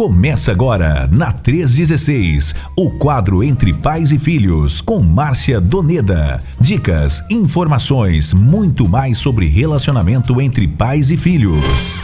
Começa 0.00 0.50
agora, 0.50 1.06
na 1.12 1.30
316, 1.30 2.54
o 2.74 2.88
quadro 2.92 3.44
Entre 3.44 3.70
Pais 3.70 4.10
e 4.12 4.18
Filhos, 4.18 4.80
com 4.80 4.98
Márcia 5.00 5.60
Doneda. 5.60 6.42
Dicas, 6.58 7.22
informações, 7.28 8.32
muito 8.32 8.88
mais 8.88 9.18
sobre 9.18 9.46
relacionamento 9.46 10.40
entre 10.40 10.66
pais 10.66 11.10
e 11.10 11.18
filhos. 11.18 12.00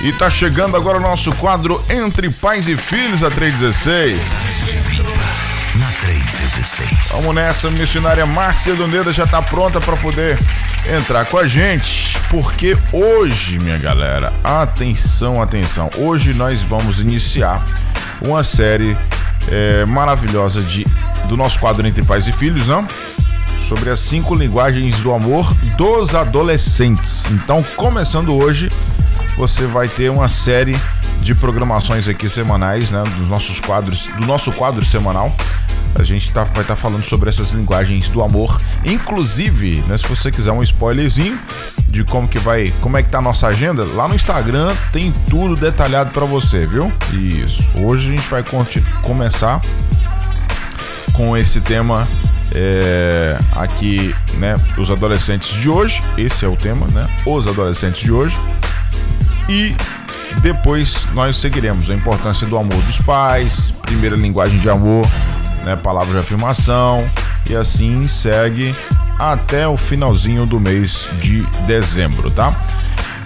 E 0.00 0.12
tá 0.12 0.30
chegando 0.30 0.76
agora 0.76 0.98
o 0.98 1.02
nosso 1.02 1.32
quadro 1.32 1.82
Entre 1.90 2.30
Pais 2.30 2.68
e 2.68 2.76
Filhos, 2.76 3.24
a 3.24 3.30
316. 3.32 4.22
Na 5.74 5.90
316. 5.90 7.08
Vamos 7.10 7.34
nessa, 7.34 7.68
missionária 7.68 8.24
Márcia 8.24 8.76
Doneda 8.76 9.12
já 9.12 9.26
tá 9.26 9.42
pronta 9.42 9.80
para 9.80 9.96
poder 9.96 10.38
entrar 10.88 11.24
com 11.26 11.38
a 11.38 11.48
gente, 11.48 12.16
porque 12.30 12.76
hoje, 12.92 13.58
minha 13.58 13.78
galera, 13.78 14.32
atenção, 14.42 15.42
atenção, 15.42 15.90
hoje 15.96 16.32
nós 16.32 16.62
vamos 16.62 17.00
iniciar 17.00 17.64
uma 18.20 18.44
série 18.44 18.96
é, 19.50 19.84
maravilhosa 19.84 20.62
de, 20.62 20.86
do 21.28 21.36
nosso 21.36 21.58
quadro 21.58 21.86
Entre 21.86 22.04
Pais 22.04 22.26
e 22.26 22.32
Filhos, 22.32 22.68
não? 22.68 22.86
Sobre 23.68 23.90
as 23.90 23.98
cinco 23.98 24.34
linguagens 24.34 25.00
do 25.00 25.12
amor 25.12 25.52
dos 25.76 26.14
adolescentes. 26.14 27.28
Então, 27.32 27.62
começando 27.74 28.32
hoje, 28.34 28.68
você 29.36 29.66
vai 29.66 29.88
ter 29.88 30.08
uma 30.08 30.28
série 30.28 30.76
de 31.20 31.34
programações 31.34 32.08
aqui 32.08 32.28
semanais, 32.28 32.90
né, 32.90 33.02
dos 33.18 33.28
nossos 33.28 33.58
quadros, 33.58 34.08
do 34.18 34.26
nosso 34.26 34.52
quadro 34.52 34.84
semanal. 34.84 35.34
A 35.98 36.04
gente 36.04 36.30
tá, 36.32 36.44
vai 36.44 36.62
estar 36.62 36.74
tá 36.74 36.76
falando 36.76 37.04
sobre 37.04 37.28
essas 37.28 37.50
linguagens 37.50 38.08
do 38.08 38.22
amor, 38.22 38.60
inclusive, 38.84 39.82
né, 39.88 39.96
se 39.96 40.06
você 40.06 40.30
quiser 40.30 40.52
um 40.52 40.62
spoilerzinho 40.62 41.38
de 41.88 42.04
como 42.04 42.28
que 42.28 42.38
vai, 42.38 42.72
como 42.80 42.96
é 42.96 43.02
que 43.02 43.08
tá 43.08 43.18
a 43.18 43.22
nossa 43.22 43.46
agenda, 43.48 43.84
lá 43.84 44.06
no 44.06 44.14
Instagram 44.14 44.74
tem 44.92 45.12
tudo 45.28 45.54
detalhado 45.54 46.10
para 46.10 46.26
você, 46.26 46.66
viu? 46.66 46.92
Isso. 47.12 47.64
Hoje 47.74 48.08
a 48.08 48.10
gente 48.12 48.28
vai 48.28 48.44
começar 49.02 49.60
com 51.14 51.34
esse 51.36 51.60
tema 51.62 52.06
é, 52.54 53.38
aqui, 53.52 54.14
né, 54.34 54.54
os 54.76 54.90
adolescentes 54.90 55.50
de 55.60 55.68
hoje. 55.68 56.02
Esse 56.16 56.44
é 56.44 56.48
o 56.48 56.56
tema, 56.56 56.86
né? 56.88 57.06
Os 57.24 57.46
adolescentes 57.46 58.00
de 58.00 58.12
hoje. 58.12 58.36
E 59.48 59.74
depois 60.40 61.06
nós 61.14 61.36
seguiremos 61.36 61.88
a 61.90 61.94
importância 61.94 62.46
do 62.46 62.56
amor 62.56 62.80
dos 62.82 63.00
pais, 63.00 63.70
primeira 63.82 64.16
linguagem 64.16 64.58
de 64.58 64.68
amor, 64.68 65.06
né, 65.66 65.74
palavra 65.74 66.12
de 66.12 66.20
afirmação, 66.20 67.04
e 67.50 67.56
assim 67.56 68.06
segue 68.06 68.72
até 69.18 69.66
o 69.66 69.76
finalzinho 69.76 70.46
do 70.46 70.60
mês 70.60 71.08
de 71.20 71.42
dezembro, 71.66 72.30
tá? 72.30 72.56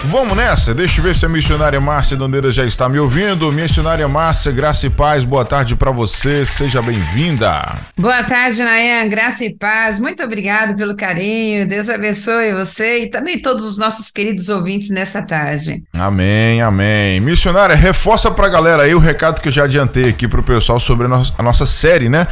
Vamos 0.05 0.35
nessa, 0.35 0.75
deixa 0.75 0.99
eu 0.99 1.05
ver 1.05 1.15
se 1.15 1.27
a 1.27 1.29
missionária 1.29 1.79
Márcia 1.79 2.17
Dondeira 2.17 2.51
já 2.51 2.65
está 2.65 2.89
me 2.89 2.99
ouvindo. 2.99 3.53
Missionária 3.53 4.09
Márcia, 4.09 4.51
graça 4.51 4.87
e 4.87 4.91
paz, 4.91 5.25
boa 5.25 5.45
tarde 5.45 5.77
para 5.77 5.91
você, 5.91 6.45
seja 6.47 6.81
bem-vinda. 6.81 7.77
Boa 7.99 8.25
tarde, 8.25 8.63
Nayan, 8.63 9.09
graça 9.09 9.45
e 9.45 9.55
paz, 9.55 10.01
muito 10.01 10.25
obrigado 10.25 10.75
pelo 10.75 10.97
carinho, 10.97 11.69
Deus 11.69 11.91
abençoe 11.91 12.55
você 12.55 13.05
e 13.05 13.11
também 13.11 13.41
todos 13.41 13.65
os 13.65 13.77
nossos 13.77 14.11
queridos 14.11 14.49
ouvintes 14.49 14.89
nesta 14.89 15.21
tarde. 15.23 15.85
Amém, 15.93 16.63
amém. 16.63 17.21
Missionária, 17.21 17.77
reforça 17.77 18.31
pra 18.31 18.49
galera 18.49 18.85
aí 18.85 18.95
o 18.95 18.99
recado 18.99 19.41
que 19.41 19.49
eu 19.49 19.53
já 19.53 19.65
adiantei 19.65 20.09
aqui 20.09 20.27
pro 20.27 20.43
pessoal 20.43 20.81
sobre 20.81 21.07
a, 21.07 21.23
a 21.37 21.43
nossa 21.43 21.67
série, 21.67 22.09
né? 22.09 22.27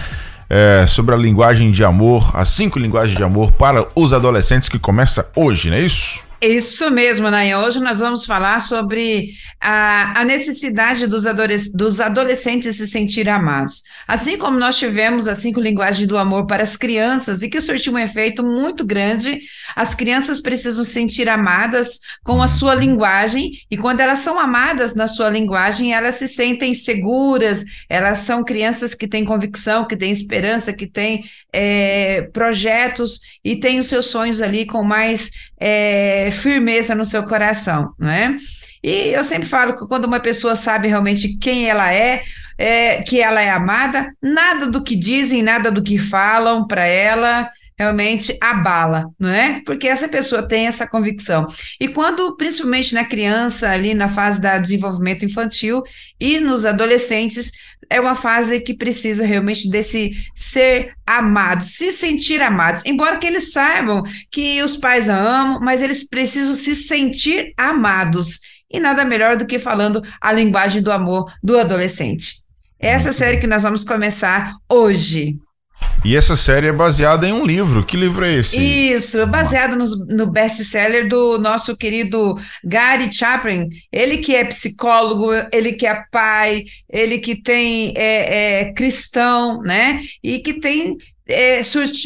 É, 0.50 0.86
sobre 0.88 1.14
a 1.14 1.18
linguagem 1.18 1.70
de 1.70 1.84
amor, 1.84 2.30
as 2.34 2.48
cinco 2.48 2.78
linguagens 2.78 3.14
de 3.14 3.22
amor 3.22 3.52
para 3.52 3.86
os 3.94 4.14
adolescentes 4.14 4.70
que 4.70 4.78
começa 4.78 5.30
hoje, 5.36 5.68
não 5.68 5.76
é 5.76 5.80
isso? 5.80 6.27
Isso 6.40 6.88
mesmo, 6.88 7.28
Nayan. 7.28 7.58
Hoje 7.58 7.80
nós 7.80 7.98
vamos 7.98 8.24
falar 8.24 8.60
sobre 8.60 9.30
a, 9.60 10.20
a 10.20 10.24
necessidade 10.24 11.04
dos, 11.08 11.24
dos 11.74 12.00
adolescentes 12.00 12.76
se 12.76 12.86
sentirem 12.86 13.32
amados. 13.32 13.82
Assim 14.06 14.38
como 14.38 14.56
nós 14.56 14.78
tivemos 14.78 15.26
as 15.26 15.38
cinco 15.38 15.60
linguagens 15.60 16.06
do 16.06 16.16
amor 16.16 16.46
para 16.46 16.62
as 16.62 16.76
crianças 16.76 17.42
e 17.42 17.50
que 17.50 17.60
surtiu 17.60 17.92
um 17.94 17.98
efeito 17.98 18.44
muito 18.44 18.86
grande, 18.86 19.40
as 19.74 19.94
crianças 19.94 20.38
precisam 20.38 20.84
se 20.84 20.92
sentir 20.92 21.28
amadas 21.28 21.98
com 22.22 22.40
a 22.40 22.46
sua 22.46 22.72
linguagem 22.72 23.50
e 23.68 23.76
quando 23.76 23.98
elas 23.98 24.20
são 24.20 24.38
amadas 24.38 24.94
na 24.94 25.08
sua 25.08 25.28
linguagem, 25.28 25.92
elas 25.92 26.16
se 26.16 26.28
sentem 26.28 26.72
seguras, 26.72 27.64
elas 27.88 28.18
são 28.20 28.44
crianças 28.44 28.94
que 28.94 29.08
têm 29.08 29.24
convicção, 29.24 29.84
que 29.84 29.96
têm 29.96 30.12
esperança, 30.12 30.72
que 30.72 30.86
têm 30.86 31.24
é, 31.52 32.22
projetos 32.32 33.18
e 33.44 33.56
têm 33.56 33.80
os 33.80 33.88
seus 33.88 34.06
sonhos 34.06 34.40
ali 34.40 34.64
com 34.64 34.84
mais 34.84 35.30
é, 35.60 36.27
firmeza 36.30 36.94
no 36.94 37.04
seu 37.04 37.22
coração, 37.24 37.92
não 37.98 38.10
é? 38.10 38.36
E 38.82 39.08
eu 39.08 39.24
sempre 39.24 39.48
falo 39.48 39.76
que 39.76 39.86
quando 39.86 40.04
uma 40.04 40.20
pessoa 40.20 40.54
sabe 40.54 40.88
realmente 40.88 41.36
quem 41.38 41.68
ela 41.68 41.92
é, 41.92 42.22
é 42.56 43.02
que 43.02 43.20
ela 43.20 43.40
é 43.40 43.50
amada, 43.50 44.12
nada 44.22 44.66
do 44.66 44.82
que 44.84 44.94
dizem, 44.94 45.42
nada 45.42 45.70
do 45.70 45.82
que 45.82 45.98
falam 45.98 46.66
para 46.66 46.86
ela 46.86 47.50
realmente 47.78 48.36
abala, 48.40 49.04
não 49.18 49.30
é? 49.30 49.62
Porque 49.64 49.86
essa 49.86 50.08
pessoa 50.08 50.46
tem 50.46 50.66
essa 50.66 50.86
convicção. 50.86 51.46
E 51.80 51.86
quando, 51.86 52.36
principalmente 52.36 52.92
na 52.92 53.04
criança, 53.04 53.70
ali 53.70 53.94
na 53.94 54.08
fase 54.08 54.40
da 54.40 54.58
desenvolvimento 54.58 55.24
infantil 55.24 55.82
e 56.18 56.40
nos 56.40 56.66
adolescentes, 56.66 57.52
é 57.88 58.00
uma 58.00 58.16
fase 58.16 58.60
que 58.60 58.74
precisa 58.74 59.24
realmente 59.24 59.70
desse 59.70 60.10
ser 60.34 60.92
amado, 61.06 61.64
se 61.64 61.92
sentir 61.92 62.42
amados. 62.42 62.84
Embora 62.84 63.16
que 63.16 63.26
eles 63.26 63.52
saibam 63.52 64.02
que 64.30 64.60
os 64.62 64.76
pais 64.76 65.08
a 65.08 65.16
amam, 65.16 65.60
mas 65.60 65.80
eles 65.80 66.06
precisam 66.06 66.54
se 66.54 66.74
sentir 66.74 67.52
amados. 67.56 68.40
E 68.70 68.78
nada 68.80 69.04
melhor 69.04 69.36
do 69.36 69.46
que 69.46 69.58
falando 69.58 70.02
a 70.20 70.32
linguagem 70.32 70.82
do 70.82 70.92
amor 70.92 71.32
do 71.42 71.58
adolescente. 71.58 72.34
Essa 72.78 73.12
série 73.12 73.38
que 73.38 73.46
nós 73.46 73.62
vamos 73.62 73.82
começar 73.82 74.54
hoje. 74.68 75.38
E 76.04 76.16
essa 76.16 76.36
série 76.36 76.68
é 76.68 76.72
baseada 76.72 77.26
em 77.26 77.32
um 77.32 77.44
livro. 77.44 77.84
Que 77.84 77.96
livro 77.96 78.24
é 78.24 78.34
esse? 78.34 78.60
Isso, 78.60 79.26
baseado 79.26 79.76
no, 79.76 79.84
no 80.06 80.26
best-seller 80.26 81.08
do 81.08 81.38
nosso 81.38 81.76
querido 81.76 82.38
Gary 82.64 83.12
Chapman. 83.12 83.68
Ele 83.92 84.18
que 84.18 84.34
é 84.34 84.44
psicólogo, 84.44 85.30
ele 85.52 85.72
que 85.72 85.86
é 85.86 86.02
pai, 86.10 86.64
ele 86.88 87.18
que 87.18 87.42
tem 87.42 87.92
é, 87.96 88.60
é 88.60 88.72
cristão, 88.72 89.60
né? 89.62 90.00
E 90.22 90.38
que 90.38 90.54
tem 90.54 90.96
é, 91.28 91.60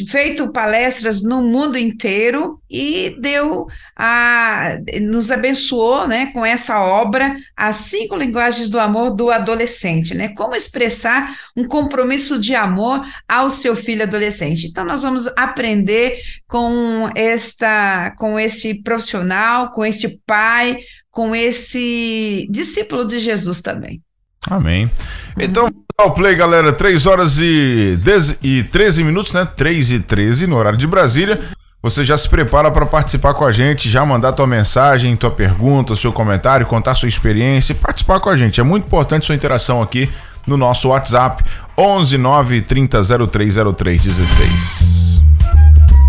feito 0.09 0.51
palestras 0.51 1.23
no 1.23 1.41
mundo 1.41 1.77
inteiro 1.77 2.59
e 2.69 3.15
deu 3.19 3.67
a 3.95 4.77
nos 5.01 5.31
abençoou, 5.31 6.07
né, 6.07 6.27
com 6.33 6.45
essa 6.45 6.79
obra 6.81 7.35
as 7.55 7.77
cinco 7.77 8.15
linguagens 8.17 8.69
do 8.69 8.79
amor 8.79 9.15
do 9.15 9.31
adolescente, 9.31 10.13
né? 10.13 10.29
Como 10.29 10.55
expressar 10.55 11.35
um 11.55 11.65
compromisso 11.65 12.37
de 12.37 12.53
amor 12.53 13.05
ao 13.27 13.49
seu 13.49 13.75
filho 13.75 14.03
adolescente. 14.03 14.67
Então 14.67 14.83
nós 14.83 15.03
vamos 15.03 15.27
aprender 15.37 16.19
com 16.47 17.09
esta 17.15 18.13
com 18.17 18.37
este 18.37 18.73
profissional, 18.73 19.71
com 19.71 19.85
este 19.85 20.19
pai, 20.25 20.79
com 21.09 21.33
esse 21.33 22.45
discípulo 22.49 23.07
de 23.07 23.19
Jesus 23.19 23.61
também. 23.61 24.01
Amém. 24.49 24.89
Então, 25.37 25.69
o 26.01 26.11
play, 26.11 26.35
galera. 26.35 26.73
3 26.73 27.05
horas 27.05 27.39
e, 27.39 27.97
10, 28.01 28.37
e 28.41 28.63
13 28.63 29.03
minutos, 29.03 29.33
né? 29.33 29.45
3 29.45 29.91
e 29.91 29.99
13 29.99 30.47
no 30.47 30.57
horário 30.57 30.77
de 30.77 30.87
Brasília. 30.87 31.39
Você 31.81 32.05
já 32.05 32.17
se 32.17 32.29
prepara 32.29 32.71
para 32.71 32.85
participar 32.85 33.33
com 33.33 33.43
a 33.43 33.51
gente, 33.51 33.89
já 33.89 34.05
mandar 34.05 34.31
tua 34.31 34.47
mensagem, 34.47 35.17
tua 35.17 35.29
pergunta, 35.29 35.97
seu 35.97 36.13
comentário, 36.13 36.65
contar 36.65 36.95
sua 36.95 37.09
experiência 37.09 37.73
e 37.73 37.75
participar 37.75 38.21
com 38.21 38.29
a 38.29 38.37
gente. 38.37 38.61
É 38.61 38.63
muito 38.63 38.85
importante 38.85 39.25
sua 39.25 39.35
interação 39.35 39.81
aqui 39.81 40.09
no 40.47 40.55
nosso 40.55 40.89
WhatsApp 40.89 41.43
11 41.77 42.17
9 42.17 42.61
30 42.61 43.01
0303 43.27 44.01
16. 44.01 45.22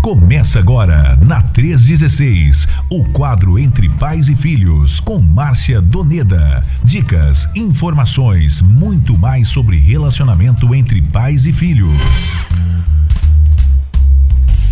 Começa 0.05 0.59
agora, 0.59 1.17
na 1.25 1.41
316, 1.41 2.67
o 2.91 3.05
quadro 3.05 3.57
Entre 3.57 3.89
Pais 3.89 4.29
e 4.29 4.35
Filhos, 4.35 4.99
com 4.99 5.17
Márcia 5.17 5.81
Doneda. 5.81 6.63
Dicas, 6.83 7.49
informações, 7.55 8.61
muito 8.61 9.17
mais 9.17 9.47
sobre 9.47 9.79
relacionamento 9.79 10.75
entre 10.75 11.01
pais 11.01 11.47
e 11.47 11.51
filhos. 11.51 11.99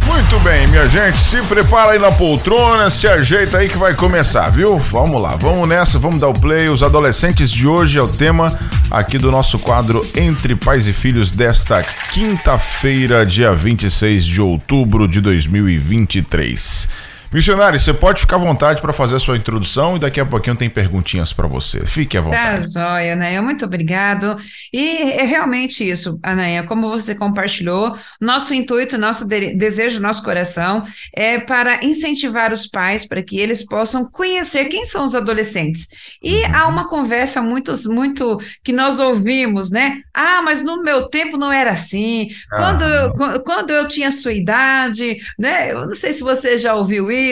Muito 0.06 0.38
bem, 0.40 0.68
minha 0.68 0.88
gente, 0.88 1.18
se 1.18 1.42
prepara 1.44 1.92
aí 1.92 2.00
na 2.00 2.12
poltrona, 2.12 2.90
se 2.90 3.08
ajeita 3.08 3.58
aí 3.58 3.70
que 3.70 3.78
vai 3.78 3.94
começar, 3.94 4.50
viu? 4.50 4.78
Vamos 4.78 5.22
lá, 5.22 5.36
vamos 5.36 5.68
nessa, 5.68 5.98
vamos 5.98 6.20
dar 6.20 6.28
o 6.28 6.34
play. 6.34 6.68
Os 6.68 6.84
adolescentes 6.84 7.50
de 7.50 7.68
hoje 7.68 7.98
é 7.98 8.02
o 8.02 8.08
tema 8.08 8.58
aqui 8.92 9.18
do 9.18 9.32
nosso 9.32 9.58
quadro 9.58 10.06
Entre 10.16 10.56
Pais 10.56 10.88
e 10.88 10.94
Filhos 10.94 11.32
desta 11.32 11.82
quinta-feira, 12.12 13.26
dia 13.26 13.54
26 13.54 14.26
de 14.26 14.42
outubro 14.42 15.08
de 15.08 15.22
2023. 15.22 16.90
Missionário, 17.34 17.80
você 17.80 17.92
pode 17.92 18.22
ficar 18.22 18.36
à 18.36 18.40
vontade 18.40 18.80
para 18.80 18.94
fazer 18.94 19.16
a 19.16 19.20
sua 19.20 19.36
introdução 19.36 19.96
e 19.96 20.00
daqui 20.00 20.20
a 20.20 20.26
pouquinho 20.26 20.56
tem 20.56 20.70
perguntinhas 20.70 21.34
para 21.34 21.48
você. 21.48 21.84
Fique 21.84 22.16
à 22.16 22.22
tá 22.22 22.26
vontade. 22.28 22.74
Tá 22.74 22.80
joia, 22.80 23.14
Anaia. 23.14 23.42
Muito 23.42 23.66
obrigado. 23.66 24.36
E 24.72 24.98
é 24.98 25.24
realmente 25.24 25.84
isso, 25.84 26.20
Anaia, 26.22 26.64
como 26.64 26.90
você 26.90 27.16
compartilhou, 27.16 27.98
nosso 28.22 28.54
intuito, 28.54 29.00
nosso 29.00 29.28
de 29.28 29.56
desejo, 29.56 30.00
nosso 30.00 30.22
coração 30.22 30.84
é 31.12 31.40
para 31.40 31.84
incentivar 31.84 32.54
os 32.54 32.68
pais 32.68 33.04
para 33.04 33.24
que 33.24 33.40
eles 33.40 33.66
possam 33.66 34.06
conhecer 34.06 34.66
quem 34.66 34.86
são 34.86 35.04
os 35.04 35.16
adolescentes. 35.16 35.88
E 36.22 36.36
uhum. 36.36 36.56
há 36.56 36.68
uma 36.68 36.88
conversa 36.88 37.42
muito, 37.42 37.74
muito 37.90 38.40
que 38.64 38.72
nós 38.72 39.00
ouvimos, 39.00 39.72
né? 39.72 40.02
Ah, 40.14 40.44
mas 40.44 40.62
no 40.62 40.84
meu 40.84 41.08
tempo 41.10 41.36
não 41.36 41.52
era 41.52 41.72
assim. 41.72 42.30
Quando, 42.50 42.84
eu, 42.84 43.44
quando 43.44 43.72
eu 43.72 43.88
tinha 43.88 44.12
sua 44.12 44.34
idade, 44.34 45.18
né? 45.40 45.72
Eu 45.72 45.88
não 45.88 45.96
sei 45.96 46.14
se 46.14 46.22
você 46.22 46.60
já 46.60 46.76
ouviu 46.76 47.12
isso, 47.12 47.23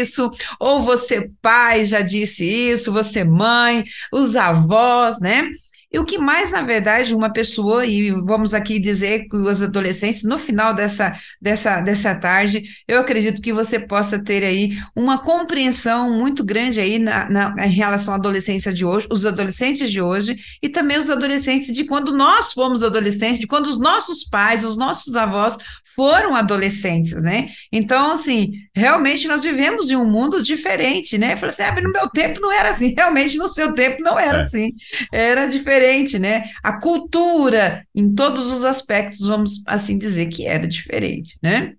ou 0.59 0.81
você, 0.81 1.29
pai, 1.41 1.85
já 1.85 2.01
disse 2.01 2.45
isso, 2.45 2.91
você, 2.91 3.23
mãe, 3.23 3.83
os 4.11 4.35
avós, 4.35 5.19
né? 5.19 5.47
E 5.93 5.99
o 5.99 6.05
que 6.05 6.17
mais, 6.17 6.51
na 6.51 6.61
verdade, 6.61 7.13
uma 7.13 7.31
pessoa, 7.31 7.85
e 7.85 8.11
vamos 8.11 8.53
aqui 8.53 8.79
dizer 8.79 9.27
que 9.27 9.35
os 9.35 9.61
adolescentes, 9.61 10.23
no 10.23 10.39
final 10.39 10.73
dessa, 10.73 11.13
dessa, 11.41 11.81
dessa 11.81 12.15
tarde, 12.15 12.63
eu 12.87 12.97
acredito 12.97 13.41
que 13.41 13.51
você 13.51 13.77
possa 13.77 14.23
ter 14.23 14.41
aí 14.41 14.77
uma 14.95 15.17
compreensão 15.17 16.09
muito 16.17 16.45
grande 16.45 16.79
aí 16.79 16.97
na, 16.97 17.29
na, 17.29 17.55
em 17.65 17.71
relação 17.71 18.13
à 18.13 18.17
adolescência 18.17 18.71
de 18.71 18.85
hoje, 18.85 19.07
os 19.11 19.25
adolescentes 19.25 19.91
de 19.91 20.01
hoje, 20.01 20.37
e 20.63 20.69
também 20.69 20.97
os 20.97 21.09
adolescentes 21.09 21.73
de 21.73 21.83
quando 21.83 22.13
nós 22.13 22.53
fomos 22.53 22.83
adolescentes, 22.83 23.39
de 23.39 23.47
quando 23.47 23.65
os 23.65 23.77
nossos 23.77 24.23
pais, 24.23 24.63
os 24.63 24.77
nossos 24.77 25.17
avós 25.17 25.57
foram 25.95 26.35
adolescentes, 26.35 27.21
né? 27.23 27.49
Então, 27.71 28.11
assim, 28.11 28.51
realmente 28.75 29.27
nós 29.27 29.43
vivemos 29.43 29.89
em 29.89 29.95
um 29.95 30.09
mundo 30.09 30.41
diferente, 30.41 31.17
né? 31.17 31.33
Eu 31.33 31.37
falei 31.37 31.49
assim, 31.49 31.63
ah, 31.63 31.81
no 31.81 31.91
meu 31.91 32.09
tempo 32.09 32.39
não 32.39 32.51
era 32.51 32.69
assim, 32.69 32.93
realmente 32.97 33.37
no 33.37 33.47
seu 33.47 33.73
tempo 33.73 34.01
não 34.01 34.17
era 34.17 34.39
é. 34.39 34.41
assim, 34.43 34.71
era 35.13 35.47
diferente, 35.47 36.17
né? 36.17 36.43
A 36.63 36.79
cultura, 36.79 37.85
em 37.93 38.13
todos 38.13 38.47
os 38.47 38.63
aspectos, 38.63 39.27
vamos 39.27 39.63
assim 39.67 39.97
dizer 39.97 40.27
que 40.27 40.45
era 40.45 40.67
diferente, 40.67 41.37
né? 41.41 41.73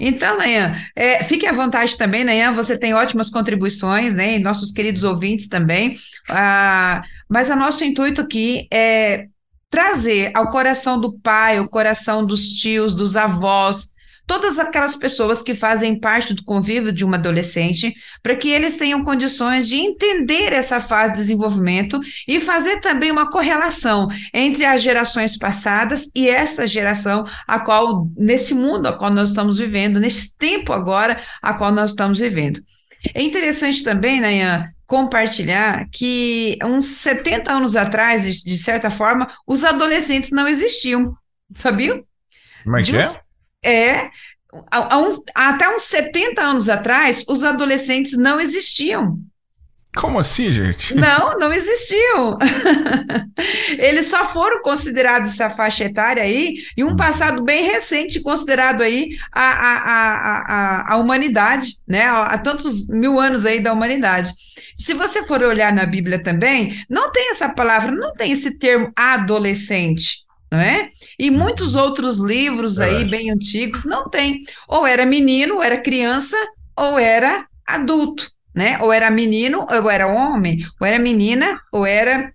Então, 0.00 0.38
Nayan, 0.38 0.74
é, 0.96 1.22
fique 1.24 1.46
à 1.46 1.52
vontade 1.52 1.96
também, 1.96 2.24
Nayan, 2.24 2.52
você 2.52 2.78
tem 2.78 2.94
ótimas 2.94 3.28
contribuições, 3.28 4.14
né, 4.14 4.36
e 4.36 4.38
nossos 4.38 4.70
queridos 4.70 5.04
ouvintes 5.04 5.48
também, 5.48 5.94
ah, 6.30 7.02
mas 7.28 7.50
o 7.50 7.56
nosso 7.56 7.84
intuito 7.84 8.20
aqui 8.20 8.66
é 8.72 9.26
trazer 9.72 10.30
ao 10.34 10.50
coração 10.50 11.00
do 11.00 11.18
pai, 11.18 11.56
ao 11.56 11.66
coração 11.66 12.26
dos 12.26 12.50
tios, 12.50 12.94
dos 12.94 13.16
avós, 13.16 13.94
todas 14.26 14.58
aquelas 14.58 14.94
pessoas 14.94 15.42
que 15.42 15.54
fazem 15.54 15.98
parte 15.98 16.34
do 16.34 16.44
convívio 16.44 16.92
de 16.92 17.02
uma 17.02 17.16
adolescente, 17.16 17.94
para 18.22 18.36
que 18.36 18.50
eles 18.50 18.76
tenham 18.76 19.02
condições 19.02 19.66
de 19.66 19.76
entender 19.76 20.52
essa 20.52 20.78
fase 20.78 21.14
de 21.14 21.20
desenvolvimento 21.20 21.98
e 22.28 22.38
fazer 22.38 22.80
também 22.80 23.10
uma 23.10 23.30
correlação 23.30 24.08
entre 24.34 24.66
as 24.66 24.82
gerações 24.82 25.38
passadas 25.38 26.10
e 26.14 26.28
essa 26.28 26.66
geração 26.66 27.24
a 27.48 27.58
qual 27.58 28.06
nesse 28.14 28.54
mundo 28.54 28.88
a 28.88 28.92
qual 28.92 29.10
nós 29.10 29.30
estamos 29.30 29.56
vivendo, 29.56 29.98
nesse 29.98 30.36
tempo 30.36 30.70
agora 30.74 31.18
a 31.40 31.54
qual 31.54 31.72
nós 31.72 31.92
estamos 31.92 32.18
vivendo. 32.18 32.60
É 33.14 33.22
interessante 33.22 33.82
também, 33.82 34.20
Nayan, 34.20 34.72
compartilhar 34.86 35.88
que 35.90 36.58
uns 36.62 36.86
70 36.86 37.50
anos 37.50 37.76
atrás, 37.76 38.42
de, 38.42 38.58
certa 38.58 38.90
forma, 38.90 39.30
os 39.46 39.64
adolescentes 39.64 40.30
não 40.30 40.46
existiam. 40.46 41.16
Sabiam? 41.54 42.04
Como 42.64 42.76
é 42.76 42.82
que 42.82 42.96
uns, 42.96 43.20
é? 43.62 44.00
É. 44.02 44.10
uns, 44.96 45.22
até 45.34 45.74
uns 45.74 45.84
70 45.84 46.42
anos 46.42 46.68
atrás, 46.68 47.24
os 47.28 47.42
adolescentes 47.42 48.16
não 48.16 48.40
existiam. 48.40 49.18
Como 49.94 50.18
assim, 50.18 50.50
gente? 50.50 50.94
Não, 50.94 51.38
não 51.38 51.52
existiam. 51.52 52.38
Eles 53.78 54.06
só 54.06 54.26
foram 54.32 54.62
considerados 54.62 55.32
essa 55.32 55.50
faixa 55.50 55.84
etária 55.84 56.22
aí 56.22 56.56
em 56.76 56.82
um 56.82 56.92
hum. 56.92 56.96
passado 56.96 57.44
bem 57.44 57.70
recente, 57.70 58.20
considerado 58.22 58.82
aí 58.82 59.10
a, 59.30 59.50
a, 59.50 59.78
a, 59.78 60.38
a, 60.38 60.92
a 60.94 60.96
humanidade, 60.96 61.76
né? 61.86 62.06
Há 62.06 62.38
tantos 62.38 62.88
mil 62.88 63.20
anos 63.20 63.44
aí 63.44 63.60
da 63.60 63.72
humanidade. 63.72 64.32
Se 64.78 64.94
você 64.94 65.24
for 65.24 65.42
olhar 65.42 65.72
na 65.72 65.84
Bíblia 65.84 66.22
também, 66.22 66.74
não 66.88 67.12
tem 67.12 67.28
essa 67.28 67.50
palavra, 67.50 67.90
não 67.90 68.14
tem 68.14 68.32
esse 68.32 68.58
termo 68.58 68.90
adolescente, 68.96 70.24
não 70.50 70.58
é? 70.58 70.88
E 71.18 71.30
muitos 71.30 71.74
outros 71.74 72.18
livros 72.18 72.80
aí, 72.80 73.04
bem 73.04 73.30
antigos, 73.30 73.84
não 73.84 74.08
tem. 74.08 74.40
Ou 74.66 74.86
era 74.86 75.04
menino, 75.04 75.56
ou 75.56 75.62
era 75.62 75.76
criança, 75.76 76.36
ou 76.74 76.98
era 76.98 77.46
adulto, 77.66 78.32
né? 78.54 78.78
Ou 78.80 78.92
era 78.92 79.10
menino, 79.10 79.66
ou 79.68 79.90
era 79.90 80.06
homem, 80.06 80.58
ou 80.80 80.86
era 80.86 80.98
menina, 80.98 81.60
ou 81.72 81.86
era 81.86 82.32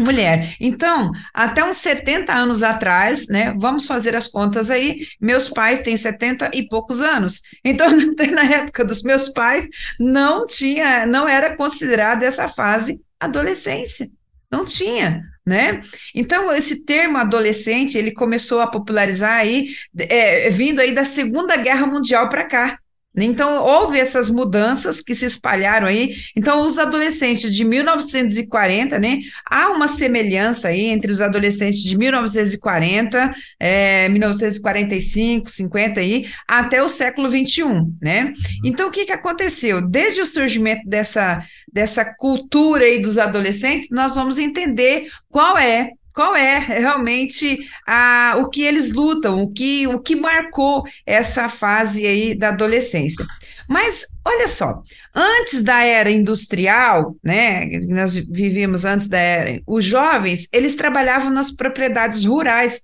mulher. 0.00 0.56
Então, 0.58 1.12
até 1.32 1.64
uns 1.64 1.76
70 1.76 2.32
anos 2.32 2.62
atrás, 2.62 3.28
né, 3.28 3.54
vamos 3.58 3.86
fazer 3.86 4.16
as 4.16 4.26
contas 4.26 4.70
aí, 4.70 5.06
meus 5.20 5.48
pais 5.48 5.82
têm 5.82 5.96
70 5.96 6.50
e 6.54 6.66
poucos 6.66 7.00
anos. 7.00 7.42
Então, 7.64 7.88
na 8.32 8.44
época 8.44 8.84
dos 8.84 9.02
meus 9.02 9.28
pais, 9.28 9.68
não 9.98 10.46
tinha, 10.46 11.06
não 11.06 11.28
era 11.28 11.54
considerada 11.56 12.24
essa 12.24 12.48
fase 12.48 13.00
adolescência. 13.18 14.08
Não 14.50 14.64
tinha, 14.64 15.22
né? 15.46 15.80
Então, 16.12 16.52
esse 16.52 16.84
termo 16.84 17.18
adolescente, 17.18 17.96
ele 17.96 18.10
começou 18.10 18.60
a 18.60 18.66
popularizar 18.66 19.34
aí, 19.34 19.68
é, 19.96 20.50
vindo 20.50 20.80
aí 20.80 20.92
da 20.92 21.04
Segunda 21.04 21.56
Guerra 21.56 21.86
Mundial 21.86 22.28
para 22.28 22.44
cá, 22.44 22.78
então, 23.16 23.64
houve 23.64 23.98
essas 23.98 24.30
mudanças 24.30 25.00
que 25.00 25.14
se 25.16 25.24
espalharam 25.24 25.88
aí. 25.88 26.14
Então, 26.36 26.62
os 26.62 26.78
adolescentes 26.78 27.52
de 27.52 27.64
1940, 27.64 28.98
né? 29.00 29.18
Há 29.44 29.70
uma 29.70 29.88
semelhança 29.88 30.68
aí 30.68 30.86
entre 30.86 31.10
os 31.10 31.20
adolescentes 31.20 31.82
de 31.82 31.98
1940, 31.98 33.32
é, 33.58 34.08
1945, 34.08 35.50
50 35.50 36.00
aí, 36.00 36.28
até 36.46 36.82
o 36.82 36.88
século 36.88 37.28
21, 37.28 37.92
né? 38.00 38.26
Uhum. 38.26 38.32
Então, 38.64 38.88
o 38.88 38.92
que, 38.92 39.04
que 39.04 39.12
aconteceu? 39.12 39.86
Desde 39.88 40.20
o 40.20 40.26
surgimento 40.26 40.88
dessa, 40.88 41.44
dessa 41.72 42.04
cultura 42.16 42.84
aí 42.84 43.00
dos 43.00 43.18
adolescentes, 43.18 43.90
nós 43.90 44.14
vamos 44.14 44.38
entender 44.38 45.08
qual 45.28 45.58
é 45.58 45.90
qual 46.14 46.34
é 46.34 46.58
realmente 46.58 47.58
a, 47.86 48.36
o 48.38 48.48
que 48.48 48.62
eles 48.62 48.92
lutam, 48.92 49.42
o 49.42 49.52
que, 49.52 49.86
o 49.86 50.00
que 50.00 50.16
marcou 50.16 50.84
essa 51.06 51.48
fase 51.48 52.06
aí 52.06 52.34
da 52.34 52.48
adolescência. 52.48 53.24
Mas 53.68 54.04
olha 54.24 54.48
só, 54.48 54.82
antes 55.14 55.62
da 55.62 55.84
era 55.84 56.10
industrial, 56.10 57.16
né, 57.22 57.66
nós 57.88 58.14
vivíamos 58.16 58.84
antes 58.84 59.08
da 59.08 59.18
era, 59.18 59.62
os 59.66 59.84
jovens, 59.84 60.48
eles 60.52 60.74
trabalhavam 60.74 61.30
nas 61.30 61.52
propriedades 61.52 62.24
rurais 62.24 62.82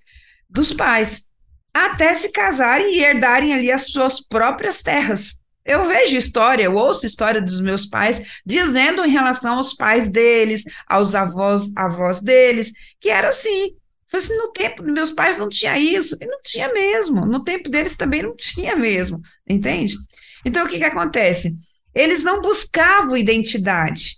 dos 0.48 0.72
pais, 0.72 1.28
até 1.74 2.14
se 2.14 2.30
casarem 2.30 2.96
e 2.96 3.04
herdarem 3.04 3.52
ali 3.52 3.70
as 3.70 3.86
suas 3.86 4.20
próprias 4.20 4.82
terras. 4.82 5.40
Eu 5.66 5.88
vejo 5.88 6.16
história, 6.16 6.64
eu 6.64 6.76
ouço 6.76 7.04
história 7.04 7.42
dos 7.42 7.60
meus 7.60 7.86
pais 7.86 8.22
dizendo 8.44 9.04
em 9.04 9.10
relação 9.10 9.56
aos 9.56 9.74
pais 9.74 10.10
deles, 10.10 10.62
aos 10.86 11.14
avós, 11.14 11.76
avós 11.76 12.20
deles, 12.20 12.72
que 13.00 13.10
era 13.10 13.30
assim. 13.30 13.74
Assim, 14.12 14.36
no 14.36 14.52
tempo 14.52 14.82
dos 14.82 14.94
meus 14.94 15.10
pais 15.10 15.36
não 15.36 15.48
tinha 15.48 15.76
isso, 15.76 16.16
e 16.20 16.26
não 16.26 16.40
tinha 16.40 16.72
mesmo. 16.72 17.26
No 17.26 17.42
tempo 17.44 17.68
deles 17.68 17.96
também 17.96 18.22
não 18.22 18.34
tinha 18.34 18.76
mesmo, 18.76 19.20
entende? 19.46 19.96
Então, 20.44 20.64
o 20.64 20.68
que, 20.68 20.78
que 20.78 20.84
acontece? 20.84 21.50
Eles 21.92 22.22
não 22.22 22.40
buscavam 22.40 23.16
identidade, 23.16 24.16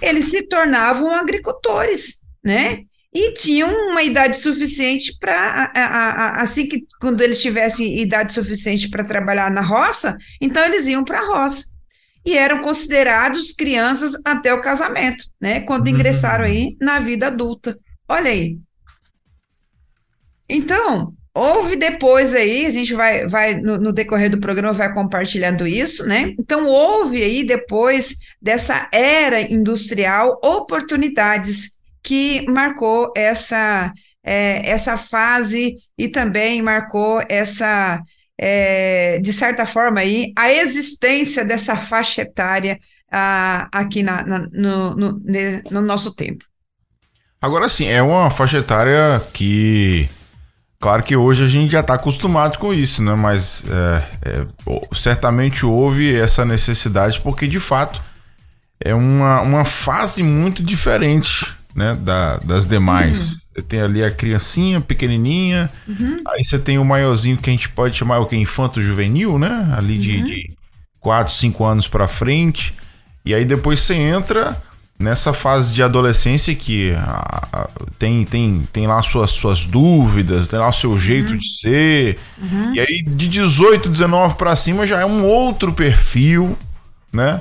eles 0.00 0.26
se 0.26 0.42
tornavam 0.42 1.10
agricultores, 1.10 2.20
né? 2.44 2.84
E 3.14 3.32
tinham 3.34 3.70
uma 3.90 4.02
idade 4.02 4.36
suficiente 4.38 5.16
para, 5.20 5.70
assim 6.36 6.66
que 6.66 6.84
quando 7.00 7.20
eles 7.20 7.40
tivessem 7.40 8.00
idade 8.00 8.32
suficiente 8.32 8.90
para 8.90 9.04
trabalhar 9.04 9.52
na 9.52 9.60
roça, 9.60 10.18
então 10.40 10.64
eles 10.64 10.88
iam 10.88 11.04
para 11.04 11.20
a 11.20 11.26
roça. 11.26 11.66
E 12.26 12.36
eram 12.36 12.60
considerados 12.60 13.52
crianças 13.52 14.20
até 14.24 14.52
o 14.52 14.60
casamento, 14.60 15.26
né? 15.40 15.60
Quando 15.60 15.88
ingressaram 15.88 16.44
aí 16.44 16.74
na 16.80 16.98
vida 16.98 17.28
adulta. 17.28 17.78
Olha 18.08 18.30
aí. 18.30 18.58
Então, 20.48 21.12
houve 21.34 21.76
depois 21.76 22.34
aí, 22.34 22.66
a 22.66 22.70
gente 22.70 22.94
vai, 22.94 23.28
vai 23.28 23.54
no, 23.54 23.76
no, 23.76 23.92
decorrer 23.92 24.30
do 24.30 24.40
programa 24.40 24.72
vai 24.72 24.92
compartilhando 24.92 25.66
isso, 25.66 26.06
né? 26.06 26.34
Então, 26.38 26.66
houve 26.66 27.22
aí 27.22 27.44
depois 27.44 28.16
dessa 28.40 28.88
era 28.90 29.40
industrial 29.40 30.40
oportunidades 30.42 31.74
que 32.04 32.44
marcou 32.48 33.10
essa, 33.16 33.90
é, 34.22 34.70
essa 34.70 34.98
fase 34.98 35.74
e 35.98 36.08
também 36.08 36.60
marcou 36.60 37.22
essa, 37.28 38.00
é, 38.38 39.18
de 39.20 39.32
certa 39.32 39.64
forma, 39.64 40.00
aí, 40.00 40.32
a 40.36 40.52
existência 40.52 41.44
dessa 41.44 41.74
faixa 41.74 42.22
etária 42.22 42.78
ah, 43.10 43.68
aqui 43.72 44.02
na, 44.02 44.24
na 44.24 44.38
no, 44.52 44.94
no, 44.94 45.22
no 45.70 45.80
nosso 45.80 46.14
tempo. 46.14 46.44
Agora 47.40 47.68
sim, 47.68 47.86
é 47.86 48.02
uma 48.02 48.30
faixa 48.30 48.58
etária 48.58 49.20
que 49.32 50.08
Claro 50.80 51.02
que 51.02 51.16
hoje 51.16 51.42
a 51.42 51.48
gente 51.48 51.72
já 51.72 51.80
está 51.80 51.94
acostumado 51.94 52.58
com 52.58 52.74
isso, 52.74 53.02
né? 53.02 53.14
Mas 53.14 53.64
é, 53.64 54.04
é, 54.30 54.46
certamente 54.94 55.64
houve 55.64 56.14
essa 56.14 56.44
necessidade 56.44 57.22
porque 57.22 57.48
de 57.48 57.58
fato 57.58 58.02
é 58.78 58.94
uma, 58.94 59.40
uma 59.40 59.64
fase 59.64 60.22
muito 60.22 60.62
diferente 60.62 61.46
né, 61.74 61.96
da, 62.00 62.36
das 62.38 62.66
demais. 62.66 63.18
Uhum. 63.18 63.38
Você 63.54 63.62
tem 63.62 63.80
ali 63.80 64.02
a 64.02 64.10
criancinha 64.10 64.80
pequenininha, 64.80 65.70
uhum. 65.86 66.16
aí 66.28 66.44
você 66.44 66.58
tem 66.58 66.78
o 66.78 66.84
maiorzinho 66.84 67.36
que 67.36 67.50
a 67.50 67.52
gente 67.52 67.68
pode 67.68 67.96
chamar 67.96 68.18
o 68.18 68.26
que? 68.26 68.36
Infanto 68.36 68.82
juvenil, 68.82 69.38
né? 69.38 69.72
Ali 69.76 69.98
de, 69.98 70.16
uhum. 70.18 70.24
de 70.24 70.56
4, 71.00 71.32
5 71.32 71.64
anos 71.64 71.88
para 71.88 72.08
frente. 72.08 72.74
E 73.24 73.34
aí 73.34 73.44
depois 73.44 73.80
você 73.80 73.94
entra 73.94 74.60
nessa 74.98 75.32
fase 75.32 75.74
de 75.74 75.82
adolescência 75.82 76.54
que 76.54 76.92
a, 76.92 77.48
a, 77.52 77.68
tem, 77.98 78.24
tem, 78.24 78.62
tem 78.72 78.86
lá 78.86 79.02
suas, 79.02 79.30
suas 79.30 79.64
dúvidas, 79.64 80.48
tem 80.48 80.58
lá 80.58 80.68
o 80.68 80.72
seu 80.72 80.96
jeito 80.96 81.32
uhum. 81.32 81.38
de 81.38 81.48
ser. 81.58 82.18
Uhum. 82.40 82.74
E 82.74 82.80
aí 82.80 83.02
de 83.02 83.28
18, 83.28 83.88
19 83.88 84.34
para 84.34 84.54
cima 84.56 84.86
já 84.86 85.00
é 85.00 85.06
um 85.06 85.24
outro 85.24 85.72
perfil, 85.72 86.56
né? 87.14 87.40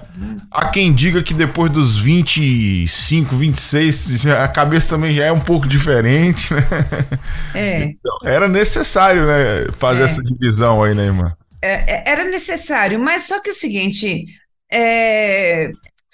Há 0.51 0.69
quem 0.69 0.93
diga 0.93 1.23
que 1.23 1.33
depois 1.33 1.71
dos 1.71 1.97
25, 1.97 3.35
26, 3.35 4.25
a 4.27 4.47
cabeça 4.47 4.89
também 4.89 5.13
já 5.13 5.25
é 5.25 5.31
um 5.31 5.39
pouco 5.39 5.67
diferente, 5.67 6.53
né? 6.53 6.63
É. 7.53 7.83
Então, 7.83 8.17
era 8.23 8.47
necessário, 8.47 9.25
né, 9.25 9.67
fazer 9.77 10.01
é. 10.01 10.03
essa 10.03 10.23
divisão 10.23 10.83
aí, 10.83 10.93
né, 10.93 11.05
irmã? 11.05 11.25
É, 11.61 11.95
é 11.95 12.03
era 12.05 12.25
necessário, 12.25 12.99
mas 12.99 13.23
só 13.23 13.39
que 13.39 13.49
é 13.49 13.51
o 13.51 13.55
seguinte, 13.55 14.25
é, 14.71 15.71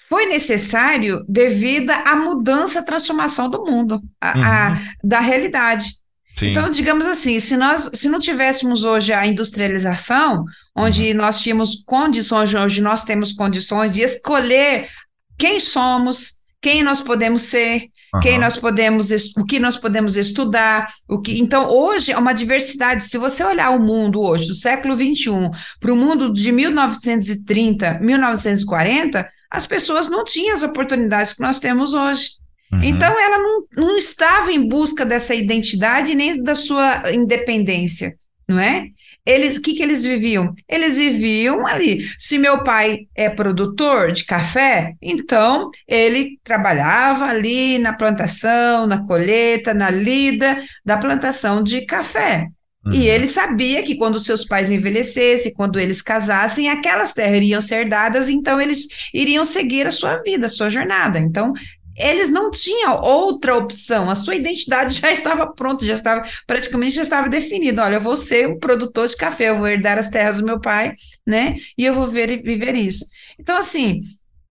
foi 0.08 0.26
necessário 0.26 1.24
devido 1.28 1.90
à 1.90 2.16
mudança, 2.16 2.80
à 2.80 2.82
transformação 2.82 3.48
do 3.48 3.64
mundo, 3.64 4.02
a, 4.20 4.36
uhum. 4.36 4.44
a, 4.44 4.80
da 5.04 5.20
realidade. 5.20 5.94
Sim. 6.36 6.50
Então, 6.50 6.70
digamos 6.70 7.06
assim, 7.06 7.38
se 7.38 7.56
nós 7.56 7.90
se 7.92 8.08
não 8.08 8.18
tivéssemos 8.18 8.82
hoje 8.82 9.12
a 9.12 9.26
industrialização, 9.26 10.44
onde 10.74 11.10
uhum. 11.10 11.16
nós 11.16 11.40
tínhamos 11.40 11.82
condições, 11.84 12.54
hoje 12.54 12.80
nós 12.80 13.04
temos 13.04 13.32
condições 13.32 13.90
de 13.90 14.00
escolher 14.00 14.88
quem 15.36 15.60
somos, 15.60 16.40
quem 16.62 16.82
nós 16.82 17.00
podemos 17.00 17.42
ser, 17.42 17.88
uhum. 18.14 18.20
quem 18.20 18.38
nós 18.38 18.56
podemos, 18.56 19.10
o 19.36 19.44
que 19.44 19.58
nós 19.58 19.76
podemos 19.76 20.16
estudar, 20.16 20.92
o 21.08 21.20
que. 21.20 21.38
Então, 21.38 21.68
hoje 21.68 22.12
é 22.12 22.18
uma 22.18 22.32
diversidade. 22.32 23.04
Se 23.04 23.16
você 23.16 23.42
olhar 23.42 23.70
o 23.70 23.80
mundo 23.80 24.20
hoje, 24.20 24.46
do 24.46 24.54
século 24.54 24.94
XXI, 24.94 25.50
para 25.80 25.92
o 25.92 25.96
mundo 25.96 26.32
de 26.32 26.52
1930, 26.52 27.98
1940, 28.00 29.28
as 29.50 29.66
pessoas 29.66 30.08
não 30.10 30.22
tinham 30.22 30.54
as 30.54 30.62
oportunidades 30.62 31.32
que 31.32 31.40
nós 31.40 31.58
temos 31.58 31.94
hoje. 31.94 32.40
Uhum. 32.72 32.84
Então, 32.84 33.18
ela 33.18 33.38
não, 33.38 33.64
não 33.76 33.98
estava 33.98 34.52
em 34.52 34.68
busca 34.68 35.04
dessa 35.04 35.34
identidade 35.34 36.14
nem 36.14 36.40
da 36.42 36.54
sua 36.54 37.12
independência, 37.12 38.14
não 38.48 38.58
é? 38.58 38.86
Eles, 39.26 39.56
o 39.56 39.60
que, 39.60 39.74
que 39.74 39.82
eles 39.82 40.02
viviam? 40.02 40.54
Eles 40.68 40.96
viviam 40.96 41.66
ali. 41.66 42.08
Se 42.18 42.38
meu 42.38 42.64
pai 42.64 43.00
é 43.14 43.28
produtor 43.28 44.12
de 44.12 44.24
café, 44.24 44.94
então 45.00 45.70
ele 45.86 46.38
trabalhava 46.42 47.26
ali 47.26 47.78
na 47.78 47.92
plantação, 47.92 48.86
na 48.86 49.04
colheita, 49.04 49.74
na 49.74 49.90
lida 49.90 50.62
da 50.84 50.96
plantação 50.96 51.62
de 51.62 51.84
café. 51.84 52.48
Uhum. 52.84 52.94
E 52.94 53.08
ele 53.08 53.28
sabia 53.28 53.82
que 53.82 53.96
quando 53.96 54.18
seus 54.18 54.44
pais 54.44 54.70
envelhecessem, 54.70 55.52
quando 55.52 55.78
eles 55.78 56.00
casassem, 56.00 56.70
aquelas 56.70 57.12
terras 57.12 57.36
iriam 57.36 57.60
ser 57.60 57.86
dadas, 57.86 58.28
então 58.28 58.58
eles 58.58 58.86
iriam 59.12 59.44
seguir 59.44 59.86
a 59.86 59.90
sua 59.90 60.16
vida, 60.22 60.46
a 60.46 60.48
sua 60.48 60.70
jornada. 60.70 61.18
Então, 61.18 61.52
eles 62.00 62.30
não 62.30 62.50
tinham 62.50 63.00
outra 63.00 63.56
opção, 63.56 64.08
a 64.10 64.14
sua 64.14 64.34
identidade 64.34 64.94
já 65.00 65.10
estava 65.12 65.46
pronta, 65.46 65.84
já 65.84 65.94
estava 65.94 66.26
praticamente 66.46 66.96
já 66.96 67.02
estava 67.02 67.28
definida. 67.28 67.84
Olha, 67.84 67.96
eu 67.96 68.00
vou 68.00 68.16
ser 68.16 68.48
um 68.48 68.58
produtor 68.58 69.08
de 69.08 69.16
café, 69.16 69.50
eu 69.50 69.58
vou 69.58 69.68
herdar 69.68 69.98
as 69.98 70.08
terras 70.10 70.38
do 70.38 70.44
meu 70.44 70.60
pai, 70.60 70.94
né? 71.26 71.56
E 71.76 71.84
eu 71.84 71.94
vou 71.94 72.06
ver, 72.06 72.42
viver 72.42 72.74
isso. 72.74 73.04
Então, 73.38 73.56
assim, 73.56 74.00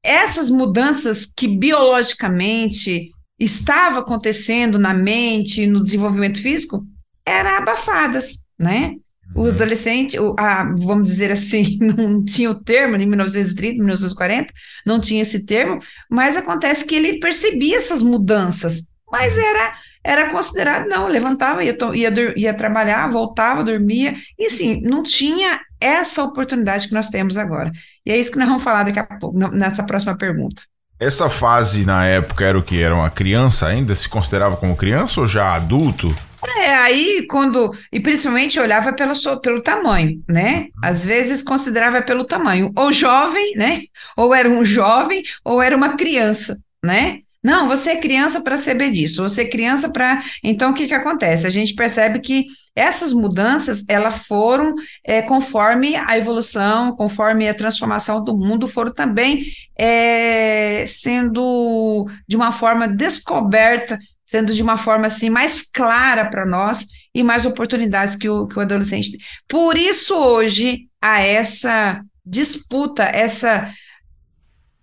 essas 0.04 0.50
mudanças 0.50 1.26
que 1.26 1.48
biologicamente 1.48 3.12
estava 3.40 4.00
acontecendo 4.00 4.78
na 4.78 4.94
mente, 4.94 5.66
no 5.66 5.84
desenvolvimento 5.84 6.42
físico, 6.42 6.86
eram 7.26 7.52
abafadas, 7.52 8.44
né? 8.58 8.96
O 9.36 9.42
uhum. 9.42 9.50
adolescente, 9.50 10.20
o, 10.20 10.36
a, 10.38 10.64
vamos 10.64 11.10
dizer 11.10 11.32
assim, 11.32 11.78
não 11.82 12.24
tinha 12.24 12.50
o 12.50 12.62
termo 12.64 12.96
em 12.96 13.06
1930, 13.06 13.78
1940, 13.78 14.54
não 14.86 15.00
tinha 15.00 15.22
esse 15.22 15.46
termo, 15.46 15.80
mas 16.10 16.36
acontece 16.36 16.84
que 16.84 16.96
ele 16.96 17.20
percebia 17.20 17.78
essas 17.78 18.02
mudanças, 18.02 18.88
mas 19.12 19.38
uhum. 19.38 19.44
era 19.44 19.74
era 20.04 20.30
considerado, 20.30 20.88
não, 20.88 21.08
levantava, 21.08 21.64
ia, 21.64 21.78
ia, 21.94 22.34
ia 22.36 22.54
trabalhar, 22.54 23.10
voltava, 23.10 23.64
dormia, 23.64 24.16
e 24.38 24.50
sim, 24.50 24.82
não 24.82 25.04
tinha 25.04 25.60
essa 25.80 26.24
oportunidade 26.24 26.88
que 26.88 26.94
nós 26.94 27.10
temos 27.10 27.38
agora. 27.38 27.72
E 28.06 28.12
é 28.12 28.18
isso 28.18 28.32
que 28.32 28.40
nós 28.40 28.48
vamos 28.48 28.64
falar 28.64 28.84
daqui 28.84 29.00
a 29.00 29.04
pouco, 29.04 29.38
nessa 29.38 29.84
próxima 29.84 30.18
pergunta. 30.18 30.62
Essa 31.00 31.30
fase 31.30 31.86
na 31.86 32.06
época 32.06 32.46
era 32.46 32.58
o 32.58 32.64
que? 32.64 32.82
Era 32.82 32.96
uma 32.96 33.10
criança 33.10 33.68
ainda? 33.68 33.96
Se 33.96 34.08
considerava 34.08 34.58
como 34.58 34.76
criança 34.76 35.22
ou 35.22 35.28
já 35.28 35.54
adulto? 35.54 36.14
É, 36.58 36.74
aí 36.76 37.26
quando. 37.28 37.72
E 37.92 38.00
principalmente 38.00 38.60
olhava 38.60 38.94
pelo, 38.94 39.14
pelo 39.42 39.62
tamanho, 39.62 40.24
né? 40.28 40.68
Às 40.84 41.04
vezes 41.04 41.44
considerava 41.44 42.02
pelo 42.02 42.26
tamanho. 42.26 42.72
Ou 42.78 42.92
jovem, 42.92 43.54
né? 43.56 43.82
Ou 44.16 44.34
era 44.34 44.50
um 44.50 44.64
jovem, 44.64 45.24
ou 45.44 45.62
era 45.62 45.76
uma 45.76 45.96
criança, 45.96 46.58
né? 46.84 47.20
Não, 47.42 47.70
você 47.70 47.92
é 47.92 47.96
criança 47.96 48.42
para 48.42 48.58
saber 48.58 48.92
disso, 48.92 49.24
você 49.24 49.44
é 49.44 49.50
criança 49.50 49.90
para. 49.90 50.22
Então, 50.44 50.72
o 50.72 50.74
que, 50.74 50.88
que 50.88 50.94
acontece? 50.94 51.48
A 51.48 51.50
gente 51.50 51.74
percebe 51.74 52.20
que 52.20 52.46
essas 52.76 53.14
mudanças 53.14 53.86
elas 53.88 54.26
foram 54.28 54.76
é, 55.06 55.22
conforme 55.22 55.96
a 55.96 56.18
evolução, 56.18 56.94
conforme 56.98 57.48
a 57.48 57.54
transformação 57.54 58.22
do 58.22 58.38
mundo, 58.38 58.68
foram 58.68 58.94
também 58.94 59.46
é, 59.78 60.86
sendo 60.86 62.08
de 62.28 62.36
uma 62.36 62.52
forma 62.52 62.88
descoberta 62.90 63.98
sendo 64.30 64.54
de 64.54 64.62
uma 64.62 64.78
forma 64.78 65.08
assim 65.08 65.30
mais 65.30 65.64
clara 65.64 66.30
para 66.30 66.46
nós 66.46 66.86
e 67.14 67.24
mais 67.24 67.46
oportunidades 67.46 68.16
que 68.16 68.30
o, 68.30 68.48
que 68.48 68.58
o 68.58 68.62
adolescente 68.62 69.12
tem. 69.12 69.20
Por 69.48 69.76
isso, 69.76 70.16
hoje, 70.16 70.88
há 71.02 71.20
essa 71.20 72.02
disputa, 72.26 73.04
essa. 73.04 73.72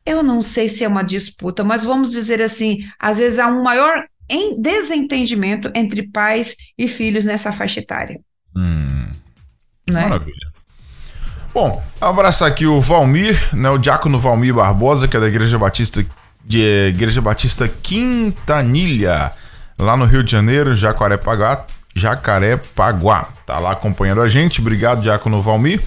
Eu 0.05 0.23
não 0.23 0.43
sei 0.43 0.69
se 0.69 0.85
é 0.85 0.88
uma 0.88 1.03
disputa, 1.03 1.62
mas 1.62 1.85
vamos 1.85 2.11
dizer 2.11 2.43
assim, 2.43 2.85
às 2.99 3.19
vezes 3.19 3.38
há 3.38 3.47
um 3.47 3.62
maior 3.62 4.05
em 4.29 4.61
desentendimento 4.61 5.71
entre 5.75 6.09
pais 6.09 6.57
e 6.76 6.88
filhos 6.88 7.25
nessa 7.25 7.53
faixa 7.53 7.81
etária. 7.81 8.21
Hum, 8.57 9.11
né? 9.88 10.07
Maravilha. 10.07 10.47
Bom, 11.55 11.83
abraçar 12.00 12.49
aqui 12.49 12.67
o 12.67 12.81
Valmir, 12.81 13.49
né, 13.55 13.71
o 13.71 13.79
diácono 13.79 14.21
Valmir 14.21 14.55
Barbosa, 14.55 15.09
que 15.09 15.17
é 15.17 15.21
da 15.21 15.26
Igreja 15.29 15.59
Batista 15.59 16.05
de 16.47 16.91
Igreja 16.91 17.21
Batista 17.21 17.67
Quintanilha, 17.67 19.33
lá 19.76 19.97
no 19.97 20.05
Rio 20.05 20.23
de 20.23 20.31
Janeiro, 20.31 20.75
Jacarepaguá, 20.75 21.67
Jacarepaguá. 21.95 23.29
Tá 23.45 23.59
lá 23.59 23.73
acompanhando 23.73 24.23
a 24.23 24.29
gente. 24.29 24.61
Obrigado, 24.61 25.03
Diácono 25.03 25.43
Valmir. 25.43 25.83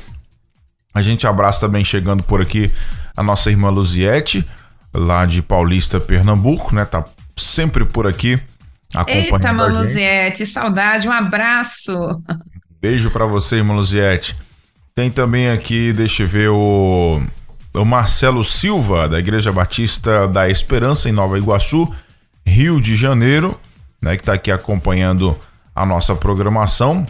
A 0.94 1.02
gente 1.02 1.26
abraça 1.26 1.62
também 1.62 1.86
chegando 1.86 2.22
por 2.24 2.42
aqui 2.42 2.70
a 3.16 3.24
nossa 3.24 3.50
irmã 3.50 3.70
Luziette, 3.70 4.46
lá 4.94 5.26
de 5.26 5.42
Paulista, 5.42 6.00
Pernambuco, 6.00 6.76
né? 6.76 6.84
Tá 6.84 7.06
sempre 7.38 7.86
por 7.86 8.06
aqui 8.06 8.38
acompanhando 8.94 9.34
Eita, 9.34 9.48
irmã 9.48 9.68
Luziette, 9.68 10.46
saudade, 10.46 11.08
um 11.08 11.12
abraço. 11.12 12.22
Beijo 12.82 13.10
para 13.12 13.26
você, 13.26 13.58
irmã 13.58 13.76
Luziette. 13.76 14.36
Tem 14.94 15.10
também 15.10 15.50
aqui, 15.52 15.94
deixa 15.94 16.24
eu 16.24 16.28
ver, 16.28 16.50
o 16.50 17.22
o 17.74 17.86
Marcelo 17.86 18.44
Silva, 18.44 19.08
da 19.08 19.20
Igreja 19.20 19.52
Batista 19.52 20.28
da 20.28 20.50
Esperança, 20.50 21.08
em 21.08 21.12
Nova 21.12 21.38
Iguaçu, 21.38 21.88
Rio 22.46 22.82
de 22.82 22.96
Janeiro, 22.96 23.60
né, 24.02 24.16
que 24.16 24.22
está 24.22 24.34
aqui 24.34 24.52
acompanhando 24.52 25.38
a 25.76 25.86
nossa 25.86 26.16
programação. 26.16 27.06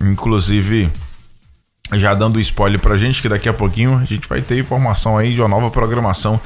Inclusive, 0.00 0.90
já 1.92 2.14
dando 2.14 2.40
spoiler 2.40 2.80
pra 2.80 2.96
gente, 2.96 3.20
que 3.20 3.28
daqui 3.28 3.48
a 3.48 3.52
pouquinho 3.52 3.98
a 3.98 4.04
gente 4.04 4.28
vai 4.28 4.40
ter 4.40 4.58
informação 4.58 5.18
aí 5.18 5.34
de 5.34 5.40
uma 5.40 5.48
nova 5.48 5.70
programação 5.70 6.40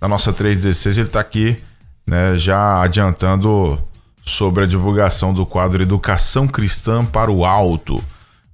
da 0.00 0.08
nossa 0.08 0.32
316. 0.32 0.98
Ele 0.98 1.06
está 1.06 1.20
aqui 1.20 1.56
né, 2.06 2.36
já 2.36 2.82
adiantando 2.82 3.78
sobre 4.24 4.64
a 4.64 4.66
divulgação 4.66 5.32
do 5.32 5.46
quadro 5.46 5.82
Educação 5.82 6.48
Cristã 6.48 7.04
para 7.04 7.30
o 7.30 7.44
Alto, 7.44 8.02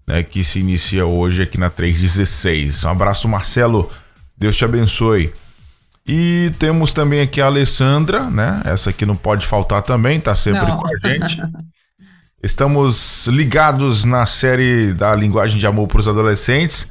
né, 0.07 0.23
que 0.23 0.45
se 0.45 0.61
inicia 0.61 1.07
hoje 1.07 1.43
aqui 1.43 1.59
na 1.59 1.71
316. 1.71 2.85
Um 2.85 2.91
abraço, 2.91 3.29
Marcelo 3.29 3.91
Deus 4.41 4.57
te 4.57 4.65
abençoe. 4.65 5.33
E 6.07 6.51
temos 6.59 6.95
também 6.95 7.21
aqui 7.21 7.43
a 7.43 7.47
Alessandra, 7.47 8.31
né? 8.31 8.63
Essa 8.65 8.89
aqui 8.89 9.05
não 9.05 9.15
pode 9.15 9.47
faltar 9.47 9.83
também, 9.83 10.19
tá 10.19 10.35
sempre 10.35 10.63
não. 10.67 10.79
com 10.79 10.89
a 10.89 11.09
gente. 11.09 11.39
Estamos 12.43 13.27
ligados 13.27 14.07
na 14.07 14.25
série 14.25 14.95
da 14.95 15.15
linguagem 15.15 15.59
de 15.59 15.67
amor 15.67 15.87
para 15.87 16.01
os 16.01 16.09
adolescentes. 16.09 16.91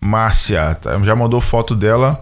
Márcia 0.00 0.74
tá, 0.74 0.98
já 1.02 1.14
mandou 1.14 1.38
foto 1.38 1.76
dela 1.76 2.18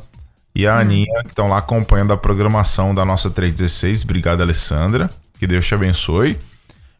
e 0.52 0.66
a 0.66 0.74
hum. 0.74 0.78
Aninha, 0.78 1.22
que 1.22 1.28
estão 1.28 1.48
lá 1.48 1.58
acompanhando 1.58 2.12
a 2.12 2.18
programação 2.18 2.92
da 2.92 3.04
nossa 3.04 3.30
316. 3.30 4.02
Obrigado, 4.02 4.40
Alessandra. 4.40 5.08
Que 5.38 5.46
Deus 5.46 5.64
te 5.64 5.74
abençoe. 5.74 6.36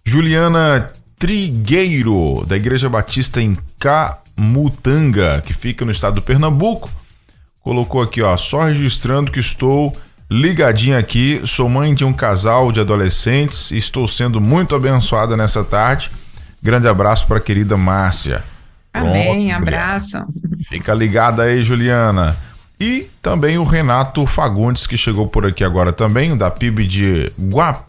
Juliana 0.05 0.93
Trigueiro, 1.19 2.45
da 2.47 2.57
Igreja 2.57 2.89
Batista 2.89 3.43
em 3.43 3.59
Camutanga, 3.81 5.43
que 5.45 5.53
fica 5.53 5.85
no 5.85 5.91
estado 5.91 6.15
do 6.15 6.23
Pernambuco. 6.23 6.89
Colocou 7.65 8.03
aqui, 8.03 8.21
ó, 8.21 8.37
só 8.37 8.65
registrando 8.65 9.33
que 9.33 9.41
estou 9.41 9.97
ligadinho 10.31 10.99
aqui, 10.99 11.41
sou 11.47 11.67
mãe 11.67 11.95
de 11.95 12.05
um 12.05 12.13
casal 12.13 12.71
de 12.71 12.79
adolescentes 12.79 13.71
e 13.71 13.79
estou 13.79 14.07
sendo 14.07 14.39
muito 14.39 14.75
abençoada 14.75 15.35
nessa 15.35 15.65
tarde. 15.65 16.11
Grande 16.63 16.87
abraço 16.87 17.27
para 17.27 17.39
a 17.39 17.41
querida 17.41 17.75
Márcia. 17.75 18.45
Amém, 18.93 19.49
Pronto, 19.49 19.63
abraço. 19.63 20.19
Fica 20.69 20.93
ligada 20.93 21.45
aí, 21.45 21.65
Juliana. 21.65 22.37
E 22.79 23.09
também 23.23 23.57
o 23.57 23.65
Renato 23.65 24.27
Fagundes, 24.27 24.87
que 24.87 24.99
chegou 24.99 25.27
por 25.27 25.47
aqui 25.47 25.65
agora 25.65 25.91
também, 25.91 26.37
da 26.37 26.51
PIB 26.51 26.87
de 26.87 27.33
Guap 27.39 27.83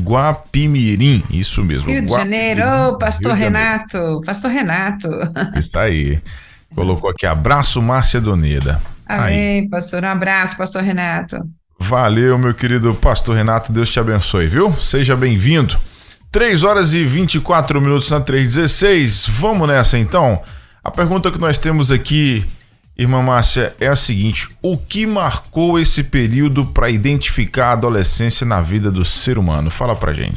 Guapimirim, 0.00 1.24
isso 1.28 1.62
mesmo. 1.62 1.90
Rio 1.90 2.06
de 2.06 2.12
Janeiro, 2.12 2.62
oh, 2.88 2.98
pastor 2.98 3.34
Renato, 3.34 4.22
pastor 4.24 4.50
Renato. 4.50 5.08
Está 5.56 5.82
aí. 5.82 6.22
Colocou 6.74 7.10
aqui, 7.10 7.26
abraço 7.26 7.82
Márcia 7.82 8.20
Doneda. 8.20 8.80
Amém, 9.08 9.60
aí. 9.60 9.68
pastor, 9.68 10.04
um 10.04 10.08
abraço, 10.08 10.56
pastor 10.56 10.82
Renato. 10.82 11.40
Valeu, 11.80 12.36
meu 12.36 12.52
querido 12.52 12.94
pastor 12.94 13.36
Renato, 13.36 13.72
Deus 13.72 13.88
te 13.88 13.98
abençoe, 13.98 14.46
viu? 14.46 14.72
Seja 14.74 15.16
bem-vindo. 15.16 15.76
3 16.30 16.62
horas 16.62 16.92
e 16.92 17.04
24 17.04 17.80
minutos 17.80 18.10
na 18.10 18.20
316. 18.20 19.26
Vamos 19.28 19.66
nessa 19.66 19.96
então. 19.98 20.42
A 20.84 20.90
pergunta 20.90 21.30
que 21.30 21.40
nós 21.40 21.56
temos 21.56 21.90
aqui, 21.90 22.44
irmã 22.96 23.22
Márcia, 23.22 23.74
é 23.80 23.86
a 23.86 23.96
seguinte: 23.96 24.48
o 24.60 24.76
que 24.76 25.06
marcou 25.06 25.78
esse 25.78 26.04
período 26.04 26.66
para 26.66 26.90
identificar 26.90 27.68
a 27.68 27.72
adolescência 27.72 28.46
na 28.46 28.60
vida 28.60 28.90
do 28.90 29.04
ser 29.04 29.38
humano? 29.38 29.70
Fala 29.70 29.96
pra 29.96 30.12
gente. 30.12 30.36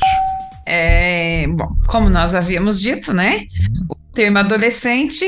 É, 0.73 1.47
bom, 1.49 1.75
como 1.85 2.09
nós 2.09 2.33
havíamos 2.33 2.79
dito, 2.79 3.11
né? 3.11 3.43
O 3.89 3.95
termo 4.13 4.37
adolescente, 4.37 5.25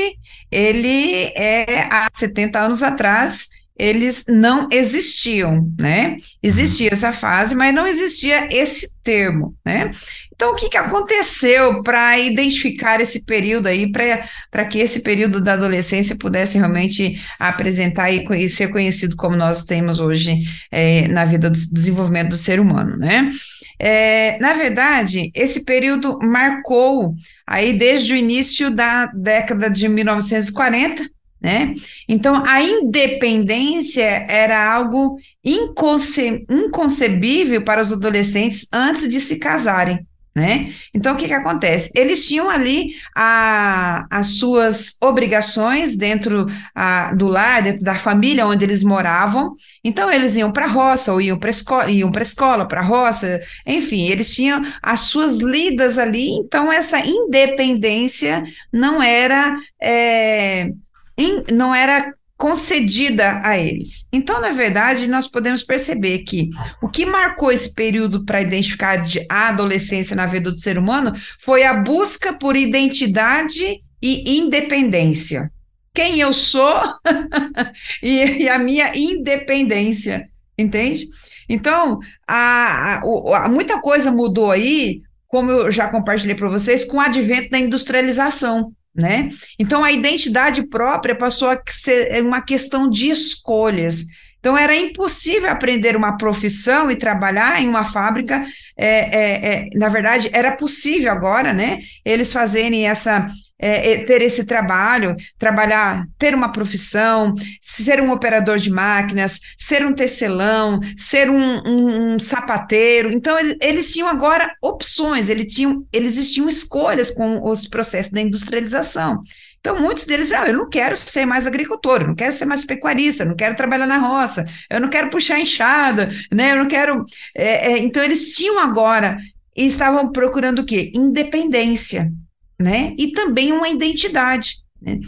ele 0.50 1.24
é 1.36 1.82
há 1.90 2.08
70 2.14 2.58
anos 2.58 2.82
atrás, 2.82 3.50
eles 3.76 4.24
não 4.26 4.68
existiam, 4.72 5.70
né? 5.78 6.16
Existia 6.42 6.88
essa 6.92 7.12
fase, 7.12 7.54
mas 7.54 7.74
não 7.74 7.86
existia 7.86 8.48
esse 8.50 8.94
termo, 9.02 9.54
né? 9.62 9.90
Então, 10.34 10.52
o 10.52 10.54
que, 10.54 10.68
que 10.68 10.76
aconteceu 10.76 11.82
para 11.82 12.18
identificar 12.18 13.00
esse 13.00 13.24
período 13.24 13.66
aí, 13.66 13.90
para 13.92 14.64
que 14.64 14.78
esse 14.78 15.00
período 15.00 15.40
da 15.40 15.52
adolescência 15.52 16.16
pudesse 16.16 16.56
realmente 16.56 17.20
apresentar 17.38 18.10
e, 18.10 18.48
ser 18.48 18.68
conhecido 18.68 19.14
como 19.14 19.36
nós 19.36 19.64
temos 19.64 20.00
hoje 20.00 20.40
é, 20.70 21.06
na 21.08 21.24
vida 21.24 21.50
do 21.50 21.58
desenvolvimento 21.72 22.30
do 22.30 22.36
ser 22.36 22.58
humano, 22.58 22.96
né? 22.96 23.28
É, 23.78 24.38
na 24.38 24.52
verdade, 24.54 25.30
esse 25.34 25.64
período 25.64 26.18
marcou 26.20 27.14
aí 27.46 27.72
desde 27.72 28.12
o 28.12 28.16
início 28.16 28.70
da 28.70 29.06
década 29.06 29.68
de 29.68 29.88
1940, 29.88 31.08
né? 31.40 31.74
Então, 32.08 32.42
a 32.46 32.62
independência 32.62 34.26
era 34.28 34.72
algo 34.72 35.18
inconce 35.44 36.46
inconcebível 36.48 37.62
para 37.62 37.82
os 37.82 37.92
adolescentes 37.92 38.66
antes 38.72 39.08
de 39.10 39.20
se 39.20 39.38
casarem. 39.38 40.06
Né? 40.34 40.72
Então, 40.92 41.14
o 41.14 41.16
que, 41.16 41.28
que 41.28 41.32
acontece? 41.32 41.92
Eles 41.94 42.26
tinham 42.26 42.50
ali 42.50 42.96
a, 43.14 44.04
as 44.10 44.30
suas 44.38 44.96
obrigações 45.00 45.96
dentro 45.96 46.46
a, 46.74 47.14
do 47.14 47.28
lar, 47.28 47.62
dentro 47.62 47.84
da 47.84 47.94
família 47.94 48.44
onde 48.44 48.64
eles 48.64 48.82
moravam. 48.82 49.54
Então, 49.84 50.10
eles 50.10 50.34
iam 50.34 50.50
para 50.50 50.64
a 50.64 50.68
roça, 50.68 51.12
ou 51.12 51.20
iam 51.20 51.38
para 51.38 51.50
escola, 51.50 51.86
para 52.10 52.22
escola, 52.22 52.66
para 52.66 52.80
a 52.80 52.84
roça, 52.84 53.40
enfim, 53.64 54.08
eles 54.08 54.34
tinham 54.34 54.60
as 54.82 55.02
suas 55.02 55.38
lidas 55.38 55.98
ali. 55.98 56.30
Então, 56.30 56.72
essa 56.72 56.98
independência 56.98 58.42
não 58.72 59.00
era. 59.00 59.56
É, 59.80 60.68
in, 61.16 61.44
não 61.52 61.72
era 61.72 62.12
concedida 62.36 63.40
a 63.44 63.56
eles. 63.56 64.08
Então, 64.12 64.40
na 64.40 64.50
verdade, 64.50 65.08
nós 65.08 65.26
podemos 65.26 65.62
perceber 65.62 66.20
que 66.20 66.50
o 66.82 66.88
que 66.88 67.06
marcou 67.06 67.52
esse 67.52 67.72
período 67.72 68.24
para 68.24 68.42
identificar 68.42 69.02
a 69.30 69.48
adolescência 69.48 70.16
na 70.16 70.26
vida 70.26 70.50
do 70.50 70.58
ser 70.58 70.76
humano 70.76 71.12
foi 71.40 71.64
a 71.64 71.74
busca 71.74 72.32
por 72.32 72.56
identidade 72.56 73.80
e 74.02 74.38
independência. 74.38 75.50
Quem 75.94 76.18
eu 76.18 76.32
sou 76.32 76.74
e, 78.02 78.42
e, 78.42 78.48
a 78.48 78.58
minha 78.58 78.90
independência, 78.96 80.28
entende? 80.58 81.06
Então, 81.48 82.00
a, 82.26 83.00
a, 83.00 83.44
a, 83.44 83.48
muita 83.48 83.80
coisa 83.80 84.10
mudou 84.10 84.50
aí, 84.50 85.02
como 85.28 85.52
eu 85.52 85.70
já 85.70 85.86
compartilhei 85.86 86.34
para 86.34 86.48
vocês, 86.48 86.82
com 86.82 86.96
o 86.96 87.00
advento 87.00 87.50
da 87.50 87.58
industrialização 87.58 88.72
né? 88.94 89.28
Então 89.58 89.82
a 89.82 89.90
identidade 89.90 90.62
própria 90.68 91.14
passou 91.14 91.48
a 91.50 91.60
ser 91.68 92.22
uma 92.22 92.40
questão 92.40 92.88
de 92.88 93.10
escolhas. 93.10 94.06
Então 94.38 94.56
era 94.58 94.76
impossível 94.76 95.48
aprender 95.50 95.96
uma 95.96 96.18
profissão 96.18 96.90
e 96.90 96.96
trabalhar 96.96 97.62
em 97.62 97.68
uma 97.68 97.86
fábrica. 97.86 98.46
É, 98.76 98.88
é, 98.88 99.46
é, 99.46 99.68
na 99.74 99.88
verdade, 99.88 100.28
era 100.32 100.52
possível 100.52 101.10
agora, 101.10 101.52
né? 101.52 101.78
Eles 102.04 102.30
fazerem 102.30 102.86
essa 102.86 103.26
é, 103.58 103.92
é, 103.92 104.04
ter 104.04 104.20
esse 104.20 104.44
trabalho, 104.44 105.14
trabalhar, 105.38 106.04
ter 106.18 106.34
uma 106.34 106.50
profissão, 106.50 107.34
ser 107.62 108.00
um 108.00 108.10
operador 108.10 108.58
de 108.58 108.70
máquinas, 108.70 109.40
ser 109.56 109.86
um 109.86 109.92
tecelão, 109.92 110.80
ser 110.98 111.30
um, 111.30 111.62
um, 111.64 112.14
um 112.14 112.18
sapateiro. 112.18 113.10
Então, 113.12 113.38
eles, 113.38 113.56
eles, 113.60 113.92
tinham 113.92 114.08
agora 114.08 114.52
opções, 114.60 115.28
eles 115.28 115.52
tinham, 115.54 115.86
eles 115.92 116.32
tinham 116.32 116.48
escolhas 116.48 117.10
com 117.10 117.48
os 117.48 117.66
processos 117.66 118.12
da 118.12 118.20
industrialização. 118.20 119.20
Então, 119.60 119.80
muitos 119.80 120.04
deles, 120.04 120.30
ah, 120.30 120.46
eu 120.46 120.52
não 120.52 120.68
quero 120.68 120.94
ser 120.94 121.24
mais 121.24 121.46
agricultor, 121.46 122.02
eu 122.02 122.08
não 122.08 122.14
quero 122.14 122.32
ser 122.32 122.44
mais 122.44 122.66
pecuarista, 122.66 123.22
eu 123.22 123.28
não 123.28 123.36
quero 123.36 123.54
trabalhar 123.54 123.86
na 123.86 123.96
roça, 123.96 124.44
eu 124.68 124.78
não 124.78 124.90
quero 124.90 125.08
puxar 125.08 125.40
enxada, 125.40 126.10
né? 126.30 126.52
Eu 126.52 126.56
não 126.56 126.68
quero. 126.68 127.04
É, 127.34 127.72
é, 127.72 127.78
então, 127.78 128.02
eles 128.02 128.34
tinham 128.34 128.58
agora 128.58 129.16
e 129.56 129.64
estavam 129.66 130.12
procurando 130.12 130.58
o 130.58 130.66
quê? 130.66 130.92
Independência 130.94 132.12
né? 132.58 132.94
E 132.98 133.12
também 133.12 133.52
uma 133.52 133.68
identidade. 133.68 134.56
Né? 134.80 135.00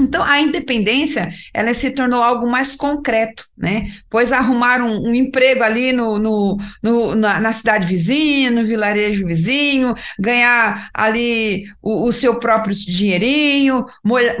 Então, 0.00 0.22
a 0.22 0.40
independência, 0.40 1.32
ela 1.54 1.72
se 1.72 1.90
tornou 1.92 2.22
algo 2.22 2.46
mais 2.46 2.74
concreto, 2.74 3.46
né? 3.56 3.86
Pois 4.10 4.32
arrumaram 4.32 4.88
um, 4.88 5.10
um 5.10 5.14
emprego 5.14 5.62
ali 5.62 5.92
no, 5.92 6.18
no, 6.18 6.58
no 6.82 7.14
na, 7.14 7.38
na, 7.38 7.52
cidade 7.52 7.86
vizinha, 7.86 8.50
no 8.50 8.64
vilarejo 8.64 9.26
vizinho, 9.26 9.94
ganhar 10.18 10.90
ali 10.92 11.64
o, 11.80 12.08
o 12.08 12.12
seu 12.12 12.34
próprio 12.40 12.74
dinheirinho, 12.74 13.86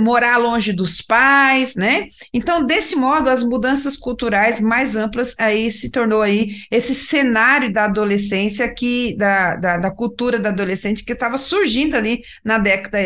morar 0.00 0.36
longe 0.38 0.72
dos 0.72 1.00
pais, 1.00 1.76
né? 1.76 2.06
Então, 2.34 2.66
desse 2.66 2.96
modo, 2.96 3.30
as 3.30 3.42
mudanças 3.42 3.96
culturais 3.96 4.60
mais 4.60 4.96
amplas 4.96 5.34
aí 5.38 5.70
se 5.70 5.90
tornou 5.90 6.22
aí 6.22 6.56
esse 6.70 6.94
cenário 6.94 7.72
da 7.72 7.84
adolescência 7.84 8.68
que, 8.72 9.14
da, 9.16 9.56
da, 9.56 9.78
da 9.78 9.90
cultura 9.90 10.38
da 10.38 10.48
adolescente 10.48 11.04
que 11.04 11.12
estava 11.12 11.38
surgindo 11.38 11.96
ali 11.96 12.22
na 12.44 12.58
década 12.58 12.98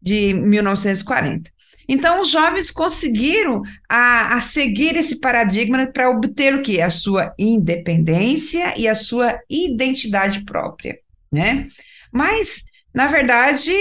de 0.00 0.34
1940. 0.34 1.53
Então, 1.88 2.20
os 2.20 2.30
jovens 2.30 2.70
conseguiram 2.70 3.62
a, 3.88 4.36
a 4.36 4.40
seguir 4.40 4.96
esse 4.96 5.20
paradigma 5.20 5.86
para 5.86 6.10
obter 6.10 6.54
o 6.54 6.62
que? 6.62 6.80
A 6.80 6.90
sua 6.90 7.34
independência 7.38 8.78
e 8.78 8.88
a 8.88 8.94
sua 8.94 9.38
identidade 9.48 10.44
própria, 10.44 10.98
né? 11.32 11.66
Mas, 12.12 12.64
na 12.94 13.06
verdade, 13.06 13.72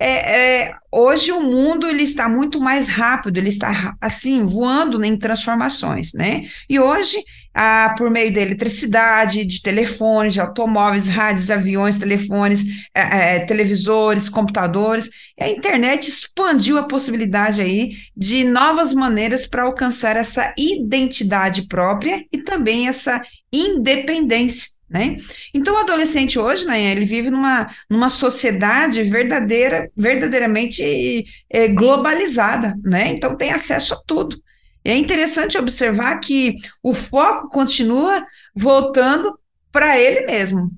é, 0.00 0.66
é, 0.66 0.74
hoje 0.92 1.32
o 1.32 1.42
mundo 1.42 1.88
ele 1.88 2.04
está 2.04 2.28
muito 2.28 2.60
mais 2.60 2.86
rápido, 2.86 3.38
ele 3.38 3.48
está 3.48 3.96
assim 4.00 4.44
voando 4.44 5.04
em 5.04 5.16
transformações, 5.16 6.12
né? 6.12 6.42
E 6.68 6.78
hoje, 6.78 7.16
ah, 7.54 7.94
por 7.96 8.10
meio 8.10 8.32
da 8.32 8.40
eletricidade, 8.40 9.44
de 9.44 9.62
telefones, 9.62 10.34
de 10.34 10.40
automóveis, 10.40 11.08
rádios, 11.08 11.50
aviões, 11.50 11.98
telefones, 11.98 12.64
é, 12.94 13.36
é, 13.36 13.40
televisores, 13.40 14.28
computadores, 14.28 15.10
a 15.40 15.48
internet 15.48 16.08
expandiu 16.08 16.78
a 16.78 16.86
possibilidade 16.86 17.60
aí 17.60 17.96
de 18.16 18.44
novas 18.44 18.92
maneiras 18.92 19.46
para 19.46 19.62
alcançar 19.62 20.16
essa 20.16 20.54
identidade 20.56 21.66
própria 21.66 22.24
e 22.32 22.38
também 22.38 22.88
essa 22.88 23.22
independência 23.52 24.78
né? 24.90 25.16
Então, 25.52 25.74
o 25.74 25.78
adolescente 25.78 26.38
hoje, 26.38 26.64
né, 26.64 26.82
ele 26.90 27.04
vive 27.04 27.28
numa, 27.30 27.68
numa 27.90 28.08
sociedade 28.08 29.02
verdadeira, 29.02 29.90
verdadeiramente 29.94 31.26
é, 31.50 31.68
globalizada, 31.68 32.74
né? 32.82 33.08
Então, 33.08 33.36
tem 33.36 33.52
acesso 33.52 33.94
a 33.94 34.00
tudo. 34.06 34.40
É 34.84 34.96
interessante 34.96 35.58
observar 35.58 36.18
que 36.20 36.56
o 36.82 36.94
foco 36.94 37.48
continua 37.48 38.24
voltando 38.54 39.38
para 39.70 39.98
ele 39.98 40.26
mesmo. 40.26 40.70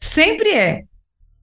Sempre 0.00 0.50
é 0.50 0.84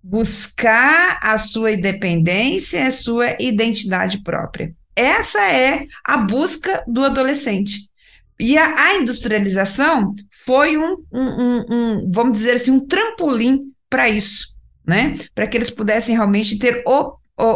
buscar 0.01 1.19
a 1.21 1.37
sua 1.37 1.71
independência, 1.71 2.87
a 2.87 2.91
sua 2.91 3.35
identidade 3.39 4.21
própria. 4.23 4.73
Essa 4.95 5.41
é 5.51 5.85
a 6.03 6.17
busca 6.17 6.83
do 6.87 7.03
adolescente. 7.03 7.89
E 8.39 8.57
a, 8.57 8.73
a 8.75 8.95
industrialização 8.95 10.13
foi 10.45 10.77
um, 10.77 10.97
um, 11.11 11.65
um, 11.69 12.11
vamos 12.11 12.33
dizer 12.33 12.53
assim, 12.55 12.71
um 12.71 12.85
trampolim 12.85 13.71
para 13.89 14.09
isso. 14.09 14.55
né? 14.85 15.15
Para 15.33 15.47
que 15.47 15.57
eles 15.57 15.69
pudessem 15.69 16.15
realmente 16.15 16.57
ter 16.59 16.83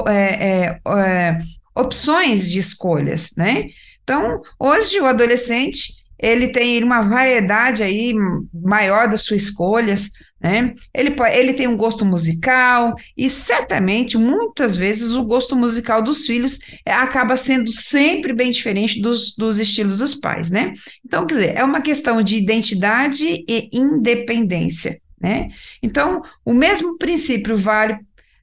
é, 0.07 0.13
é, 0.13 0.79
é, 0.97 1.39
opções 1.75 2.49
de 2.49 2.59
escolhas, 2.59 3.31
né? 3.37 3.67
Então, 4.09 4.41
hoje 4.59 4.99
o 4.99 5.05
adolescente 5.05 5.93
ele 6.17 6.47
tem 6.47 6.83
uma 6.83 7.01
variedade 7.01 7.83
aí 7.83 8.11
maior 8.51 9.07
das 9.07 9.21
suas 9.21 9.43
escolhas, 9.43 10.09
né? 10.41 10.73
Ele, 10.91 11.15
ele 11.31 11.53
tem 11.53 11.67
um 11.67 11.77
gosto 11.77 12.03
musical 12.03 12.95
e 13.15 13.29
certamente, 13.29 14.17
muitas 14.17 14.75
vezes, 14.75 15.11
o 15.11 15.23
gosto 15.23 15.55
musical 15.55 16.01
dos 16.01 16.25
filhos 16.25 16.57
é, 16.83 16.91
acaba 16.91 17.37
sendo 17.37 17.71
sempre 17.71 18.33
bem 18.33 18.49
diferente 18.49 18.99
dos, 18.99 19.35
dos 19.35 19.59
estilos 19.59 19.99
dos 19.99 20.15
pais, 20.15 20.49
né? 20.49 20.73
Então, 21.05 21.27
quer 21.27 21.35
dizer, 21.35 21.55
é 21.55 21.63
uma 21.63 21.79
questão 21.79 22.23
de 22.23 22.35
identidade 22.35 23.45
e 23.47 23.69
independência, 23.71 24.99
né? 25.21 25.49
Então, 25.83 26.23
o 26.43 26.53
mesmo 26.53 26.97
princípio 26.97 27.55
vale 27.55 27.95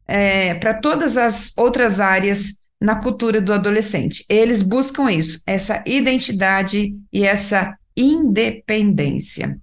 é, 0.07 0.55
para 0.55 0.74
todas 0.74 1.16
as 1.16 1.52
outras 1.59 1.98
áreas 1.98 2.64
na 2.87 2.94
cultura 2.94 3.40
do 3.40 3.53
adolescente. 3.53 4.25
Eles 4.29 4.62
buscam 4.62 5.11
isso, 5.11 5.42
essa 5.44 5.83
identidade 5.85 6.94
e 7.12 7.25
essa 7.25 7.77
independência. 7.96 9.59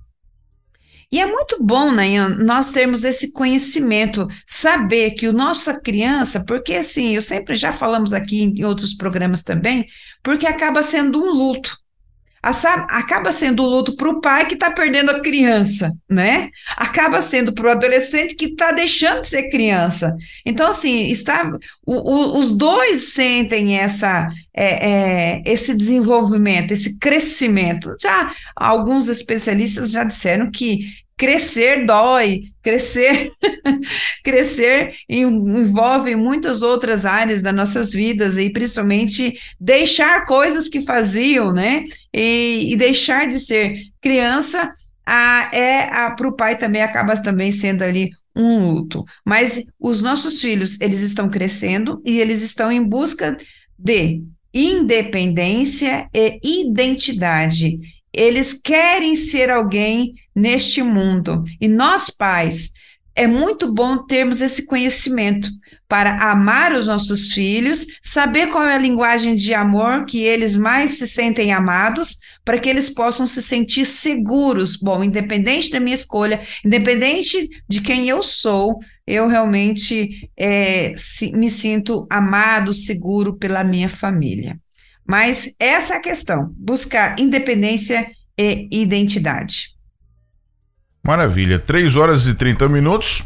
E 1.09 1.21
é 1.21 1.25
muito 1.25 1.63
bom, 1.63 1.89
né, 1.91 2.27
nós 2.27 2.71
termos 2.71 3.05
esse 3.05 3.31
conhecimento, 3.31 4.27
saber 4.45 5.11
que 5.11 5.27
o 5.27 5.31
nossa 5.31 5.79
criança, 5.79 6.43
porque 6.45 6.73
assim, 6.73 7.15
eu 7.15 7.21
sempre 7.21 7.55
já 7.55 7.71
falamos 7.71 8.11
aqui 8.11 8.41
em 8.41 8.65
outros 8.65 8.93
programas 8.93 9.41
também, 9.41 9.85
porque 10.21 10.45
acaba 10.45 10.83
sendo 10.83 11.23
um 11.23 11.31
luto 11.31 11.77
acaba 12.43 13.31
sendo 13.31 13.63
o 13.63 13.69
luto 13.69 13.95
para 13.95 14.09
o 14.09 14.19
pai 14.19 14.45
que 14.45 14.55
está 14.55 14.69
perdendo 14.69 15.11
a 15.11 15.21
criança, 15.21 15.93
né? 16.09 16.49
Acaba 16.75 17.21
sendo 17.21 17.53
para 17.53 17.67
o 17.67 17.71
adolescente 17.71 18.35
que 18.35 18.45
está 18.45 18.73
deixando 18.73 19.21
de 19.21 19.29
ser 19.29 19.49
criança. 19.49 20.13
Então, 20.45 20.67
assim, 20.67 21.09
está, 21.09 21.49
o, 21.85 21.93
o, 21.93 22.37
os 22.37 22.51
dois 22.51 23.13
sentem 23.13 23.77
essa, 23.77 24.27
é, 24.53 24.89
é, 24.89 25.43
esse 25.45 25.73
desenvolvimento, 25.73 26.71
esse 26.71 26.97
crescimento. 26.99 27.95
Já 28.01 28.33
alguns 28.53 29.07
especialistas 29.07 29.89
já 29.89 30.03
disseram 30.03 30.51
que 30.51 30.81
crescer 31.17 31.85
dói, 31.85 32.43
crescer, 32.61 33.31
crescer 34.23 34.93
envolve 35.07 36.15
muitas 36.15 36.61
outras 36.61 37.05
áreas 37.05 37.41
das 37.41 37.53
nossas 37.53 37.91
vidas 37.91 38.37
e 38.37 38.49
principalmente 38.49 39.33
deixar 39.59 40.25
coisas 40.25 40.67
que 40.67 40.81
faziam, 40.81 41.53
né? 41.53 41.83
E, 42.13 42.73
e 42.73 42.77
deixar 42.77 43.27
de 43.27 43.39
ser 43.39 43.79
criança 44.01 44.73
a, 45.05 45.49
é 45.53 46.09
para 46.15 46.27
o 46.27 46.35
pai 46.35 46.57
também 46.57 46.81
acaba 46.81 47.15
também 47.21 47.51
sendo 47.51 47.83
ali 47.83 48.11
um 48.35 48.71
luto. 48.71 49.03
Mas 49.25 49.63
os 49.79 50.01
nossos 50.01 50.41
filhos 50.41 50.79
eles 50.81 51.01
estão 51.01 51.29
crescendo 51.29 52.01
e 52.05 52.19
eles 52.19 52.41
estão 52.41 52.71
em 52.71 52.83
busca 52.83 53.37
de 53.77 54.23
independência 54.53 56.07
e 56.13 56.67
identidade. 56.67 57.79
Eles 58.13 58.53
querem 58.53 59.15
ser 59.15 59.49
alguém 59.49 60.13
neste 60.35 60.83
mundo. 60.83 61.43
E 61.59 61.67
nós, 61.67 62.09
pais, 62.09 62.71
é 63.15 63.27
muito 63.27 63.71
bom 63.71 64.05
termos 64.05 64.41
esse 64.41 64.65
conhecimento 64.65 65.47
para 65.87 66.31
amar 66.31 66.73
os 66.73 66.87
nossos 66.87 67.31
filhos, 67.31 67.85
saber 68.01 68.47
qual 68.47 68.65
é 68.65 68.75
a 68.75 68.79
linguagem 68.79 69.35
de 69.35 69.53
amor 69.53 70.05
que 70.05 70.19
eles 70.21 70.57
mais 70.57 70.97
se 70.97 71.07
sentem 71.07 71.53
amados, 71.53 72.17
para 72.43 72.57
que 72.57 72.67
eles 72.67 72.89
possam 72.89 73.27
se 73.27 73.41
sentir 73.41 73.85
seguros. 73.85 74.75
Bom, 74.75 75.03
independente 75.03 75.69
da 75.69 75.79
minha 75.79 75.93
escolha, 75.93 76.41
independente 76.65 77.47
de 77.69 77.81
quem 77.81 78.09
eu 78.09 78.23
sou, 78.23 78.79
eu 79.05 79.27
realmente 79.27 80.29
é, 80.35 80.95
me 81.33 81.51
sinto 81.51 82.07
amado, 82.09 82.73
seguro 82.73 83.37
pela 83.37 83.63
minha 83.63 83.89
família. 83.89 84.59
Mas 85.05 85.53
essa 85.59 85.95
é 85.95 85.97
a 85.97 86.01
questão: 86.01 86.53
buscar 86.57 87.19
independência 87.19 88.09
e 88.37 88.67
identidade. 88.71 89.73
Maravilha. 91.03 91.59
3 91.59 91.95
horas 91.95 92.27
e 92.27 92.33
30 92.33 92.69
minutos 92.69 93.23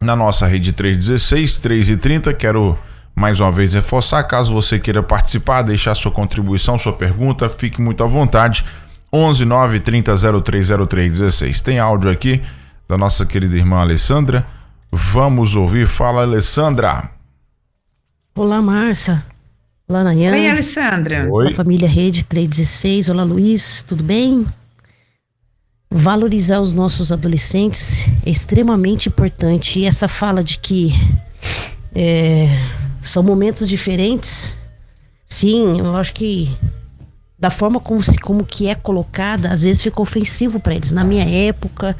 na 0.00 0.14
nossa 0.14 0.46
rede 0.46 0.72
316, 0.72 1.58
3 1.58 1.88
e 1.90 1.96
30. 1.96 2.34
Quero 2.34 2.78
mais 3.14 3.40
uma 3.40 3.50
vez 3.50 3.74
reforçar, 3.74 4.22
caso 4.24 4.52
você 4.52 4.78
queira 4.78 5.02
participar, 5.02 5.62
deixar 5.62 5.94
sua 5.94 6.10
contribuição, 6.10 6.78
sua 6.78 6.92
pergunta, 6.92 7.48
fique 7.48 7.80
muito 7.80 8.02
à 8.04 8.06
vontade. 8.06 8.64
11 9.12 9.44
9 9.44 9.80
30 9.80 10.14
0303 10.42 11.18
16. 11.18 11.60
Tem 11.62 11.78
áudio 11.78 12.10
aqui 12.10 12.42
da 12.88 12.96
nossa 12.96 13.26
querida 13.26 13.56
irmã 13.56 13.80
Alessandra. 13.80 14.46
Vamos 14.90 15.56
ouvir. 15.56 15.86
Fala, 15.86 16.22
Alessandra. 16.22 17.10
Olá, 18.34 18.62
Márcia. 18.62 19.24
Olá, 19.90 20.04
Nayan. 20.04 20.30
Oi, 20.30 20.48
Alessandra. 20.48 21.28
Oi. 21.28 21.48
A 21.48 21.56
família 21.56 21.88
Rede 21.88 22.24
316. 22.24 23.08
Olá, 23.08 23.24
Luiz. 23.24 23.82
Tudo 23.82 24.04
bem? 24.04 24.46
Valorizar 25.90 26.60
os 26.60 26.72
nossos 26.72 27.10
adolescentes 27.10 28.06
é 28.24 28.30
extremamente 28.30 29.08
importante. 29.08 29.80
E 29.80 29.86
essa 29.86 30.06
fala 30.06 30.44
de 30.44 30.58
que 30.58 30.92
é, 31.92 32.46
são 33.02 33.20
momentos 33.20 33.68
diferentes, 33.68 34.56
sim, 35.26 35.80
eu 35.80 35.96
acho 35.96 36.14
que 36.14 36.48
da 37.36 37.50
forma 37.50 37.80
como, 37.80 38.00
se, 38.00 38.16
como 38.20 38.46
que 38.46 38.68
é 38.68 38.76
colocada, 38.76 39.50
às 39.50 39.62
vezes 39.62 39.82
fica 39.82 40.00
ofensivo 40.00 40.60
para 40.60 40.76
eles. 40.76 40.92
Na 40.92 41.02
minha 41.02 41.24
época, 41.48 41.96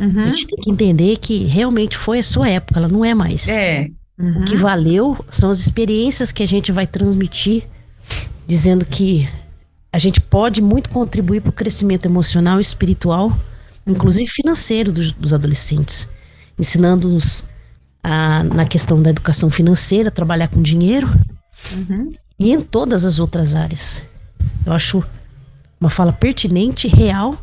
uhum. 0.00 0.24
a 0.24 0.30
gente 0.30 0.48
tem 0.48 0.58
que 0.58 0.70
entender 0.72 1.16
que 1.18 1.44
realmente 1.44 1.96
foi 1.96 2.18
a 2.18 2.24
sua 2.24 2.48
época, 2.48 2.80
ela 2.80 2.88
não 2.88 3.04
é 3.04 3.14
mais. 3.14 3.48
É. 3.48 3.88
Uhum. 4.20 4.42
O 4.42 4.44
que 4.44 4.56
valeu 4.56 5.24
são 5.30 5.50
as 5.50 5.58
experiências 5.58 6.30
que 6.30 6.42
a 6.42 6.46
gente 6.46 6.70
vai 6.70 6.86
transmitir, 6.86 7.66
dizendo 8.46 8.84
que 8.84 9.26
a 9.90 9.98
gente 9.98 10.20
pode 10.20 10.60
muito 10.60 10.90
contribuir 10.90 11.40
para 11.40 11.50
o 11.50 11.54
crescimento 11.54 12.04
emocional 12.04 12.58
e 12.58 12.60
espiritual, 12.60 13.36
inclusive 13.86 14.30
financeiro 14.30 14.92
dos, 14.92 15.10
dos 15.12 15.32
adolescentes, 15.32 16.08
ensinando-nos 16.58 17.44
na 18.54 18.64
questão 18.66 19.02
da 19.02 19.10
educação 19.10 19.50
financeira, 19.50 20.10
trabalhar 20.10 20.48
com 20.48 20.62
dinheiro 20.62 21.08
uhum. 21.72 22.14
e 22.38 22.52
em 22.52 22.60
todas 22.60 23.04
as 23.04 23.18
outras 23.18 23.54
áreas. 23.54 24.04
Eu 24.64 24.72
acho 24.72 25.02
uma 25.80 25.90
fala 25.90 26.12
pertinente, 26.12 26.88
real 26.88 27.42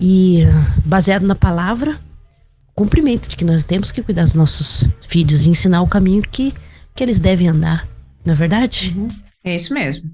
e 0.00 0.44
baseada 0.84 1.26
na 1.26 1.34
palavra 1.34 1.98
cumprimento 2.74 3.28
de 3.28 3.36
que 3.36 3.44
nós 3.44 3.64
temos 3.64 3.90
que 3.90 4.02
cuidar 4.02 4.24
dos 4.24 4.34
nossos 4.34 4.88
filhos 5.06 5.46
e 5.46 5.50
ensinar 5.50 5.82
o 5.82 5.88
caminho 5.88 6.22
que, 6.22 6.54
que 6.94 7.02
eles 7.02 7.20
devem 7.20 7.48
andar. 7.48 7.86
Não 8.24 8.32
é 8.32 8.36
verdade? 8.36 8.94
Uhum. 8.96 9.08
É 9.44 9.56
isso 9.56 9.74
mesmo. 9.74 10.10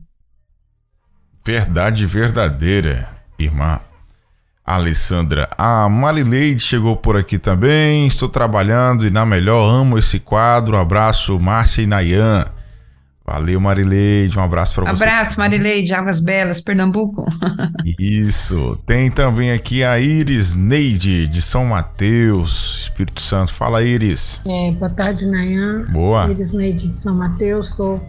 Verdade 1.44 2.04
verdadeira, 2.04 3.08
irmã 3.38 3.80
Alessandra. 4.64 5.48
A 5.56 5.88
Marileide 5.88 6.60
chegou 6.60 6.94
por 6.94 7.16
aqui 7.16 7.38
também. 7.38 8.06
Estou 8.06 8.28
trabalhando 8.28 9.06
e 9.06 9.10
na 9.10 9.24
melhor 9.24 9.72
amo 9.72 9.98
esse 9.98 10.20
quadro. 10.20 10.76
Um 10.76 10.80
abraço, 10.80 11.38
Márcia 11.40 11.82
e 11.82 11.86
Nayan. 11.86 12.46
Valeu, 13.28 13.60
Marileide. 13.60 14.38
Um 14.38 14.42
abraço 14.42 14.74
para 14.74 14.84
você. 14.84 15.04
Abraço, 15.04 15.38
Marileide, 15.38 15.92
Águas 15.92 16.18
Belas, 16.18 16.62
Pernambuco. 16.62 17.26
Isso. 17.98 18.78
Tem 18.86 19.10
também 19.10 19.52
aqui 19.52 19.84
a 19.84 20.00
Iris 20.00 20.56
Neide, 20.56 21.28
de 21.28 21.42
São 21.42 21.66
Mateus, 21.66 22.78
Espírito 22.80 23.20
Santo. 23.20 23.52
Fala, 23.52 23.84
Iris. 23.84 24.40
É, 24.46 24.72
boa 24.72 24.88
tarde, 24.88 25.26
Nayan. 25.26 25.84
Boa. 25.90 26.30
Iris 26.30 26.54
Neide, 26.54 26.88
de 26.88 26.94
São 26.94 27.18
Mateus. 27.18 27.68
Estou 27.68 28.02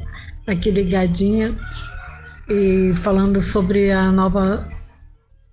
aqui 0.48 0.72
ligadinha 0.72 1.54
e 2.50 2.94
falando 2.96 3.42
sobre 3.42 3.92
a 3.92 4.14
nova, 4.14 4.66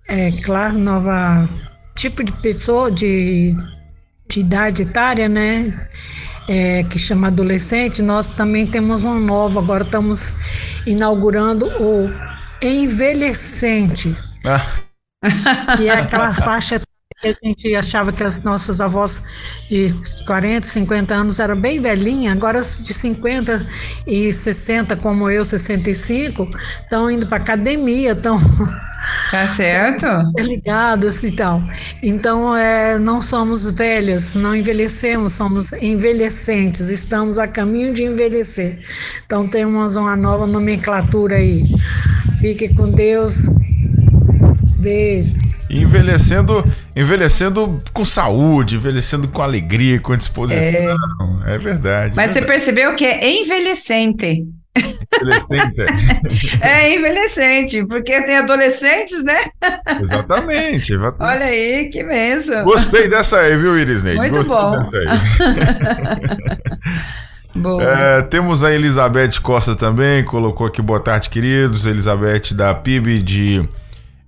é 0.07 0.31
claro, 0.43 0.77
nova 0.77 1.47
tipo 1.93 2.23
de 2.23 2.31
pessoa, 2.31 2.89
de, 2.89 3.53
de 4.29 4.39
idade 4.39 4.83
etária, 4.83 5.27
né? 5.27 5.89
É, 6.47 6.83
que 6.83 6.97
chama 6.97 7.27
Adolescente, 7.27 8.01
nós 8.01 8.31
também 8.31 8.65
temos 8.65 9.03
uma 9.03 9.19
nova. 9.19 9.59
Agora 9.59 9.83
estamos 9.83 10.33
inaugurando 10.85 11.67
o 11.81 12.09
Envelhecente, 12.61 14.15
ah. 14.45 14.65
que 15.75 15.87
é 15.87 15.93
aquela 15.93 16.33
faixa 16.33 16.79
a 17.23 17.33
gente 17.43 17.75
achava 17.75 18.11
que 18.11 18.21
as 18.23 18.43
nossas 18.43 18.79
avós 18.79 19.23
de 19.69 19.93
40, 20.25 20.67
50 20.67 21.13
anos 21.15 21.39
eram 21.39 21.59
bem 21.59 21.79
velhinhas, 21.79 22.33
agora 22.35 22.61
de 22.61 22.93
50 22.93 23.65
e 24.05 24.31
60, 24.31 24.95
como 24.97 25.29
eu, 25.29 25.43
65, 25.43 26.47
estão 26.83 27.09
indo 27.09 27.27
para 27.27 27.37
academia, 27.37 28.11
estão 28.11 28.37
Tá 29.31 29.47
certo. 29.47 30.05
Ligados 30.37 31.23
e 31.23 31.31
tal. 31.31 31.61
Então, 32.03 32.55
é, 32.55 32.97
não 32.99 33.21
somos 33.21 33.69
velhas, 33.71 34.35
não 34.35 34.55
envelhecemos, 34.55 35.33
somos 35.33 35.73
envelhecentes, 35.73 36.89
estamos 36.89 37.37
a 37.39 37.47
caminho 37.47 37.93
de 37.93 38.03
envelhecer. 38.03 38.77
Então, 39.25 39.47
temos 39.47 39.95
uma 39.95 40.15
nova 40.15 40.45
nomenclatura 40.45 41.35
aí. 41.35 41.63
Fique 42.39 42.73
com 42.75 42.89
Deus. 42.89 43.37
Beijo. 44.79 45.46
Envelhecendo, 45.81 46.63
envelhecendo 46.95 47.79
com 47.93 48.05
saúde, 48.05 48.75
envelhecendo 48.75 49.27
com 49.27 49.41
alegria, 49.41 49.99
com 49.99 50.15
disposição. 50.15 50.95
É, 51.45 51.55
é 51.55 51.57
verdade. 51.57 52.15
Mas 52.15 52.31
é 52.31 52.33
você 52.33 52.41
percebeu 52.41 52.95
que 52.95 53.05
é 53.05 53.41
envelhecente. 53.41 54.45
Envelhecente. 55.21 55.75
É 56.61 56.95
envelhecente, 56.95 57.83
porque 57.85 58.21
tem 58.21 58.37
adolescentes, 58.37 59.23
né? 59.23 59.45
Exatamente. 60.01 60.93
exatamente. 60.93 61.15
Olha 61.19 61.45
aí, 61.45 61.89
que 61.89 62.03
benção. 62.03 62.63
Gostei 62.63 63.09
dessa 63.09 63.39
aí, 63.39 63.57
viu, 63.57 63.77
Iris 63.77 64.03
Neide? 64.03 64.19
Muito 64.19 64.35
Gostei 64.35 64.55
bom. 64.55 64.77
dessa 64.77 64.97
aí. 64.97 65.05
É, 67.81 68.21
temos 68.23 68.63
a 68.63 68.71
Elizabeth 68.71 69.39
Costa 69.41 69.75
também, 69.75 70.23
colocou 70.23 70.67
aqui 70.67 70.79
boa 70.79 70.99
tarde, 70.99 71.27
queridos. 71.27 71.87
Elizabeth 71.87 72.53
da 72.53 72.71
PIB 72.75 73.19
de 73.19 73.67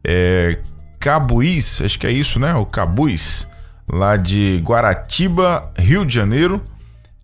é, 0.04 0.58
Cabuís, 1.00 1.82
acho 1.82 1.98
que 1.98 2.06
é 2.08 2.12
isso, 2.12 2.40
né? 2.40 2.54
O 2.56 2.66
Cabuís, 2.66 3.48
lá 3.92 4.18
de 4.18 4.58
Guaratiba, 4.64 5.72
Rio 5.78 6.06
de 6.06 6.14
Janeiro. 6.14 6.62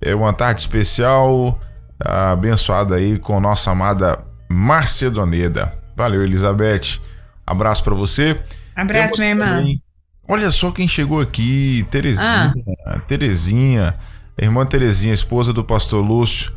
É 0.01 0.13
uma 0.15 0.33
tarde 0.33 0.61
especial, 0.61 1.59
abençoada 1.99 2.95
aí 2.95 3.17
com 3.19 3.39
nossa 3.39 3.71
amada 3.71 4.19
Márcia 4.49 5.09
Doneda. 5.09 5.71
Valeu, 5.95 6.23
Elizabeth. 6.23 6.99
Abraço 7.45 7.83
para 7.83 7.93
você. 7.95 8.39
Abraço, 8.75 9.15
Temos 9.15 9.19
minha 9.19 9.29
irmã. 9.31 9.57
também- 9.59 9.81
Olha 10.27 10.51
só 10.51 10.71
quem 10.71 10.87
chegou 10.87 11.21
aqui, 11.21 11.85
Terezinha. 11.91 12.53
Ah. 12.87 12.99
Terezinha, 13.07 13.93
irmã 14.39 14.65
Terezinha, 14.65 15.13
esposa 15.13 15.53
do 15.53 15.63
pastor 15.63 16.03
Lúcio. 16.03 16.51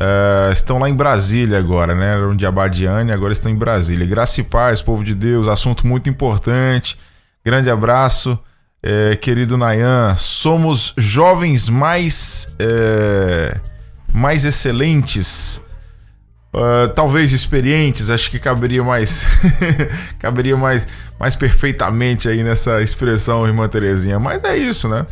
Eh, 0.00 0.52
estão 0.52 0.78
lá 0.78 0.88
em 0.88 0.94
Brasília 0.94 1.58
agora, 1.58 1.92
né? 1.92 2.14
Eram 2.14 2.36
de 2.36 2.46
Abadiane, 2.46 3.10
agora 3.10 3.32
estão 3.32 3.50
em 3.50 3.56
Brasília. 3.56 4.06
Graça 4.06 4.40
e 4.40 4.44
paz, 4.44 4.80
povo 4.80 5.02
de 5.02 5.12
Deus, 5.12 5.48
assunto 5.48 5.84
muito 5.86 6.08
importante. 6.08 6.96
Grande 7.44 7.68
abraço, 7.68 8.38
eh, 8.80 9.16
querido 9.16 9.58
Nayan. 9.58 10.14
Somos 10.16 10.94
jovens 10.96 11.68
mais, 11.68 12.54
eh, 12.60 13.58
mais 14.12 14.44
excelentes. 14.44 15.60
Uh, 16.50 16.88
talvez 16.94 17.34
experientes, 17.34 18.08
acho 18.08 18.30
que 18.30 18.38
caberia 18.38 18.82
mais 18.82 19.26
caberia 20.18 20.56
mais, 20.56 20.88
mais 21.20 21.36
perfeitamente 21.36 22.26
aí 22.26 22.42
nessa 22.42 22.80
expressão, 22.80 23.46
irmã 23.46 23.68
Terezinha. 23.68 24.18
Mas 24.18 24.42
é 24.42 24.56
isso, 24.56 24.88
né? 24.88 25.04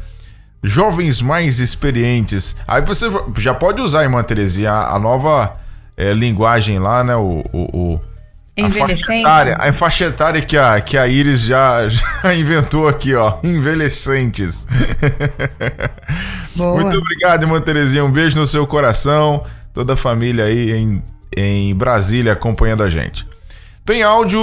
Jovens 0.68 1.22
mais 1.22 1.60
experientes. 1.60 2.56
Aí 2.66 2.82
você 2.82 3.06
já 3.38 3.54
pode 3.54 3.80
usar, 3.80 4.02
irmã 4.02 4.22
Terezinha, 4.22 4.72
a, 4.72 4.96
a 4.96 4.98
nova 4.98 5.52
eh, 5.96 6.12
linguagem 6.12 6.78
lá, 6.78 7.04
né? 7.04 7.14
O, 7.16 7.42
o, 7.52 7.78
o- 7.94 8.00
a 8.58 8.70
faixa 8.88 9.04
etária, 9.20 9.56
a 9.60 9.72
faixa 9.78 10.04
etária 10.06 10.40
que 10.40 10.56
a, 10.56 10.80
que 10.80 10.96
a 10.96 11.06
Iris 11.06 11.42
já, 11.42 11.86
já 12.22 12.34
inventou 12.34 12.88
aqui, 12.88 13.14
ó. 13.14 13.34
Envelhecentes. 13.44 14.66
Boa. 16.56 16.80
Muito 16.80 16.96
obrigado, 16.96 17.42
irmã 17.42 17.60
Terezinha. 17.60 18.04
Um 18.04 18.10
beijo 18.10 18.38
no 18.38 18.46
seu 18.46 18.66
coração. 18.66 19.44
Toda 19.74 19.92
a 19.92 19.96
família 19.96 20.44
aí 20.46 20.72
em, 20.72 21.02
em 21.36 21.74
Brasília 21.74 22.32
acompanhando 22.32 22.82
a 22.82 22.88
gente. 22.88 23.26
Tem 23.84 24.02
áudio 24.02 24.40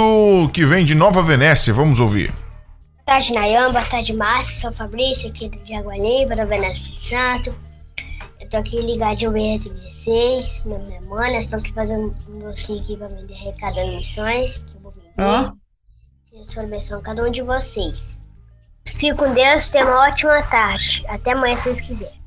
que 0.52 0.64
vem 0.64 0.84
de 0.84 0.94
Nova 0.94 1.22
Venécia. 1.22 1.74
Vamos 1.74 1.98
ouvir. 2.00 2.32
Boa 3.06 3.18
tarde, 3.18 3.34
Nayan. 3.34 3.70
Boa 3.70 3.84
tarde, 3.84 4.14
Márcio. 4.14 4.62
Sou 4.62 4.72
Fabrício, 4.72 5.28
aqui 5.28 5.50
do 5.50 5.66
Jaguaribe, 5.66 6.34
da 6.34 6.46
Veneza 6.46 6.78
Espírito 6.78 7.00
Santo. 7.02 7.54
Eu 8.40 8.48
tô 8.48 8.56
aqui 8.56 8.80
ligadinho 8.80 9.30
no 9.30 9.36
BR-16. 9.36 10.64
Meu 10.64 11.02
Mona. 11.02 11.36
Estou 11.36 11.58
aqui 11.58 11.70
fazendo 11.70 12.16
um 12.26 12.38
docinho 12.38 12.80
aqui 12.80 12.96
pra 12.96 13.08
vender 13.08 13.34
arrecadando 13.34 13.96
missões. 13.96 14.56
Que 14.56 14.76
eu 14.76 14.80
vou 14.80 14.92
vender. 14.92 15.12
Ó, 15.18 15.52
Deus 16.32 16.56
abençoe 16.56 17.02
cada 17.02 17.22
um 17.22 17.30
de 17.30 17.42
vocês. 17.42 18.18
Fique 18.88 19.14
com 19.14 19.34
Deus. 19.34 19.68
Tenha 19.68 19.84
uma 19.84 20.08
ótima 20.08 20.42
tarde. 20.44 21.04
Até 21.06 21.32
amanhã, 21.32 21.56
se 21.56 21.64
Deus 21.66 21.80
quiser. 21.82 22.23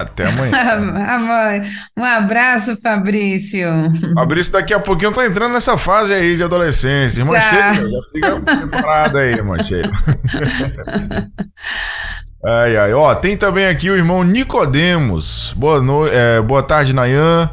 Até 0.00 0.26
amanhã. 0.26 0.52
amor, 1.14 1.62
um 1.98 2.04
abraço, 2.04 2.80
Fabrício. 2.80 3.68
Fabrício, 4.14 4.52
daqui 4.52 4.72
a 4.72 4.80
pouquinho 4.80 5.12
tá 5.12 5.26
entrando 5.26 5.52
nessa 5.52 5.76
fase 5.76 6.14
aí 6.14 6.36
de 6.36 6.42
adolescência. 6.42 7.20
Irmã 7.20 7.34
Tá. 7.34 7.74
Sheila, 7.74 7.90
já 7.90 7.98
fica 8.12 8.40
preparada 8.40 9.18
aí, 9.18 9.32
irmã 9.32 9.62
Sheila. 9.62 9.92
Ai, 12.42 12.74
ai. 12.74 12.94
Ó, 12.94 13.14
tem 13.14 13.36
também 13.36 13.66
aqui 13.66 13.90
o 13.90 13.96
irmão 13.96 14.24
Nicodemos. 14.24 15.52
Boa, 15.54 15.78
no... 15.82 16.06
é, 16.06 16.40
boa 16.40 16.62
tarde, 16.62 16.94
Nayan. 16.94 17.50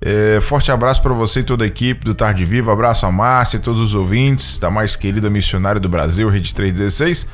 É, 0.00 0.38
forte 0.40 0.70
abraço 0.70 1.02
para 1.02 1.12
você 1.12 1.40
e 1.40 1.42
toda 1.42 1.64
a 1.64 1.66
equipe 1.66 2.04
do 2.04 2.14
Tarde 2.14 2.44
Viva. 2.44 2.72
Abraço 2.72 3.04
a 3.04 3.10
Márcia 3.10 3.56
e 3.56 3.60
todos 3.60 3.80
os 3.80 3.94
ouvintes 3.94 4.56
da 4.56 4.70
mais 4.70 4.94
querida 4.94 5.28
missionária 5.28 5.80
do 5.80 5.88
Brasil, 5.88 6.28
Rede 6.28 6.54
316. 6.54 7.28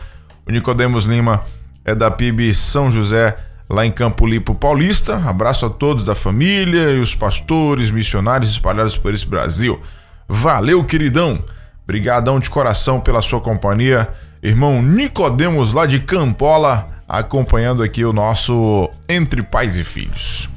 O 0.47 0.51
Nicodemos 0.51 1.05
Lima 1.05 1.45
é 1.85 1.95
da 1.95 2.11
PIB 2.11 2.55
São 2.55 2.91
José, 2.91 3.37
lá 3.69 3.85
em 3.85 3.93
Campo 3.93 4.27
Limpo 4.27 4.55
Paulista. 4.55 5.17
Abraço 5.17 5.67
a 5.67 5.71
todos 5.71 6.05
da 6.05 6.15
família 6.15 6.91
e 6.91 7.01
os 7.01 7.15
pastores, 7.15 7.91
missionários 7.91 8.51
espalhados 8.51 8.97
por 8.97 9.15
esse 9.15 9.27
Brasil. 9.27 9.81
Valeu, 10.29 10.83
queridão. 10.85 11.39
Brigadão 11.87 12.39
de 12.39 12.49
coração 12.49 13.01
pela 13.01 13.21
sua 13.21 13.41
companhia. 13.41 14.09
Irmão 14.43 14.83
Nicodemos 14.83 15.73
lá 15.73 15.87
de 15.87 16.01
Campola, 16.01 16.89
acompanhando 17.09 17.83
aqui 17.83 18.05
o 18.05 18.13
nosso 18.13 18.91
Entre 19.09 19.43
Pais 19.43 19.77
e 19.77 19.85
Filhos. 19.85 20.49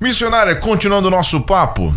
Missionária, 0.00 0.54
continuando 0.56 1.08
o 1.08 1.10
nosso 1.10 1.40
papo, 1.40 1.94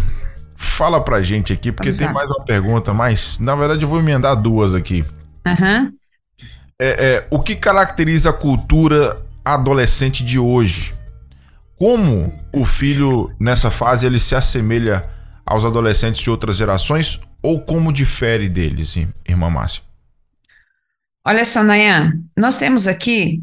fala 0.55 1.01
pra 1.01 1.21
gente 1.21 1.51
aqui, 1.51 1.71
porque 1.71 1.89
Vamos 1.89 1.97
tem 1.97 2.07
lá. 2.07 2.13
mais 2.13 2.29
uma 2.29 2.45
pergunta, 2.45 2.93
mas 2.93 3.37
na 3.39 3.55
verdade 3.55 3.83
eu 3.83 3.89
vou 3.89 3.99
emendar 3.99 4.35
duas 4.35 4.73
aqui. 4.73 5.03
Aham. 5.45 5.91
É, 6.81 6.87
é, 6.87 7.27
o 7.29 7.41
que 7.41 7.55
caracteriza 7.57 8.29
a 8.29 8.33
cultura 8.33 9.17
adolescente 9.53 10.23
de 10.23 10.37
hoje? 10.39 10.93
Como 11.77 12.33
o 12.53 12.65
filho 12.65 13.33
nessa 13.39 13.71
fase 13.71 14.05
ele 14.05 14.19
se 14.19 14.35
assemelha 14.35 15.09
aos 15.45 15.63
adolescentes 15.63 16.21
de 16.21 16.29
outras 16.29 16.57
gerações 16.57 17.19
ou 17.41 17.61
como 17.61 17.93
difere 17.93 18.49
deles, 18.49 18.95
ir- 18.95 19.07
irmã 19.27 19.49
Márcia? 19.49 19.81
Olha 21.25 21.45
só, 21.45 21.63
Nayan, 21.63 22.13
nós 22.35 22.57
temos 22.57 22.87
aqui, 22.87 23.41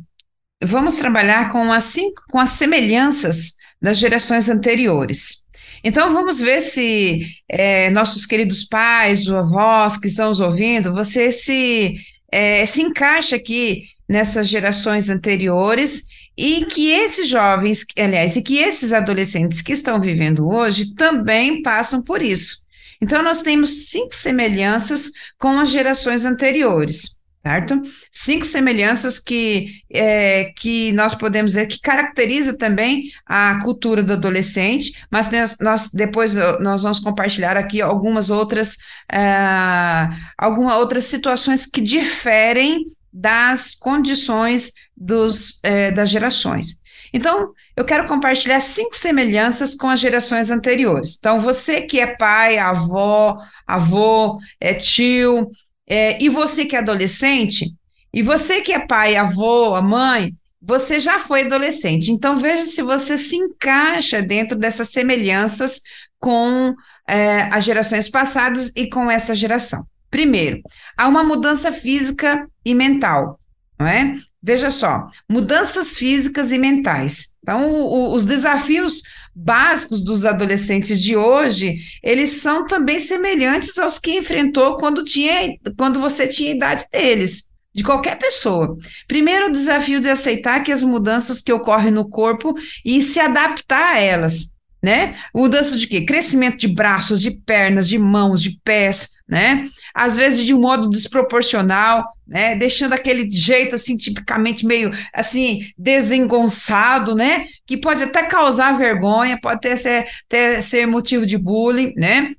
vamos 0.63 0.97
trabalhar 0.97 1.51
com 1.51 1.73
as, 1.73 1.85
cinco, 1.85 2.23
com 2.31 2.39
as 2.39 2.51
semelhanças 2.51 3.55
das 3.81 3.99
gerações 3.99 4.49
anteriores. 4.49 5.47
Então, 5.85 6.13
vamos 6.13 6.41
ver 6.41 6.61
se 6.61 7.27
eh, 7.49 7.91
nossos 7.91 8.27
queridos 8.27 8.65
pais 8.65 9.29
avós 9.29 9.97
que 9.97 10.09
estão 10.09 10.29
nos 10.29 10.41
ouvindo, 10.41 10.93
você 10.93 11.31
se, 11.31 11.97
eh, 12.33 12.67
se 12.67 12.83
encaixa 12.83 13.37
aqui 13.37 13.85
nessas 14.09 14.49
gerações 14.49 15.11
anteriores 15.11 16.07
e 16.37 16.65
que 16.67 16.91
esses 16.91 17.29
jovens, 17.29 17.85
aliás, 17.99 18.37
e 18.37 18.43
que 18.43 18.59
esses 18.59 18.93
adolescentes 18.93 19.63
que 19.63 19.73
estão 19.73 20.01
vivendo 20.01 20.49
hoje 20.49 20.95
também 20.95 21.63
passam 21.63 22.03
por 22.03 22.21
isso. 22.21 22.65
Então, 23.01 23.23
nós 23.23 23.43
temos 23.43 23.89
cinco 23.89 24.15
semelhanças 24.15 25.11
com 25.39 25.59
as 25.59 25.71
gerações 25.71 26.25
anteriores 26.25 27.17
certo? 27.47 27.81
Cinco 28.11 28.45
semelhanças 28.45 29.21
que, 29.21 29.81
é, 29.89 30.53
que 30.57 30.91
nós 30.93 31.15
podemos 31.15 31.53
dizer 31.53 31.69
que 31.69 31.79
caracteriza 31.81 32.59
também 32.59 33.05
a 33.25 33.61
cultura 33.63 34.03
do 34.03 34.15
adolescente, 34.15 34.93
mas 35.09 35.31
nós, 35.31 35.57
nós 35.61 35.89
depois 35.93 36.35
nós 36.35 36.83
vamos 36.83 36.99
compartilhar 36.99 37.57
aqui 37.57 37.81
algumas 37.81 38.31
outras, 38.31 38.77
ah, 39.13 40.11
algumas 40.37 40.75
outras 40.75 41.05
situações 41.05 41.67
que 41.67 41.81
diferem 41.81 42.85
das 43.17 43.75
condições 43.75 44.73
dos, 44.95 45.59
eh, 45.63 45.91
das 45.91 46.11
gerações. 46.11 46.83
Então, 47.15 47.53
eu 47.75 47.83
quero 47.83 48.07
compartilhar 48.07 48.61
cinco 48.61 48.95
semelhanças 48.95 49.75
com 49.75 49.89
as 49.89 50.01
gerações 50.01 50.51
anteriores. 50.51 51.17
Então, 51.19 51.41
você 51.41 51.81
que 51.81 51.99
é 51.99 52.07
pai, 52.07 52.59
avó, 52.59 53.39
avô, 53.67 54.39
é 54.61 54.75
tio, 54.75 55.49
é, 55.87 56.23
e 56.23 56.29
você 56.29 56.67
que 56.67 56.77
é 56.77 56.81
adolescente, 56.81 57.73
e 58.13 58.23
você 58.23 58.61
que 58.61 58.73
é 58.73 58.81
pai, 58.81 59.17
avô, 59.17 59.75
a 59.75 59.81
mãe, 59.81 60.35
você 60.61 61.01
já 61.01 61.19
foi 61.19 61.45
adolescente. 61.45 62.11
Então, 62.11 62.37
veja 62.37 62.65
se 62.65 62.83
você 62.83 63.17
se 63.17 63.37
encaixa 63.37 64.21
dentro 64.21 64.59
dessas 64.59 64.91
semelhanças 64.91 65.81
com 66.19 66.75
é, 67.09 67.43
as 67.45 67.65
gerações 67.65 68.11
passadas 68.11 68.73
e 68.77 68.91
com 68.91 69.11
essa 69.11 69.35
geração. 69.35 69.87
Primeiro, 70.11 70.61
há 70.97 71.09
uma 71.09 71.25
mudança 71.25 71.73
física 71.73 72.49
e 72.65 72.75
mental, 72.75 73.41
não 73.79 73.87
é? 73.87 74.15
Veja 74.43 74.71
só, 74.71 75.09
mudanças 75.29 75.99
físicas 75.99 76.53
e 76.53 76.59
mentais. 76.59 77.35
Então, 77.43 77.69
o, 77.69 78.11
o, 78.11 78.15
os 78.15 78.25
desafios 78.25 79.03
básicos 79.35 80.05
dos 80.05 80.25
adolescentes 80.25 81.01
de 81.01 81.17
hoje, 81.17 81.79
eles 82.03 82.31
são 82.31 82.67
também 82.67 83.01
semelhantes 83.01 83.77
aos 83.79 83.99
que 83.99 84.17
enfrentou 84.17 84.77
quando, 84.77 85.05
tinha, 85.05 85.55
quando 85.77 86.01
você 86.01 86.27
tinha 86.27 86.53
a 86.53 86.57
idade 86.57 86.87
deles, 86.93 87.49
de 87.75 87.83
qualquer 87.83 88.17
pessoa. 88.17 88.79
Primeiro, 89.07 89.49
o 89.49 89.53
desafio 89.53 90.01
de 90.01 90.09
aceitar 90.09 90.63
que 90.63 90.73
as 90.73 90.83
mudanças 90.83 91.43
que 91.43 91.53
ocorrem 91.53 91.91
no 91.91 92.09
corpo 92.09 92.55
e 92.85 93.03
se 93.03 93.21
adaptar 93.21 93.97
a 93.97 94.01
elas, 94.01 94.55
né? 94.83 95.15
Mudança 95.35 95.77
de 95.77 95.87
quê? 95.87 96.07
Crescimento 96.07 96.57
de 96.57 96.69
braços, 96.69 97.21
de 97.21 97.33
pernas, 97.33 97.87
de 97.87 97.99
mãos, 97.99 98.41
de 98.41 98.59
pés, 98.65 99.11
né? 99.29 99.69
Às 99.93 100.17
vezes 100.17 100.45
de 100.45 100.55
um 100.55 100.61
modo 100.61 100.89
desproporcional, 100.89 102.05
né? 102.27 102.55
Deixando 102.55 102.93
aquele 102.93 103.29
jeito 103.31 103.75
assim 103.75 103.97
tipicamente 103.97 104.65
meio 104.65 104.93
assim 105.13 105.69
desengonçado, 105.77 107.15
né? 107.15 107.49
Que 107.67 107.77
pode 107.77 108.05
até 108.05 108.25
causar 108.25 108.79
vergonha, 108.79 109.39
pode 109.41 109.57
até 109.57 109.75
ser, 109.75 110.07
até 110.27 110.61
ser 110.61 110.87
motivo 110.87 111.27
de 111.27 111.37
bullying, 111.37 111.93
né? 111.97 112.33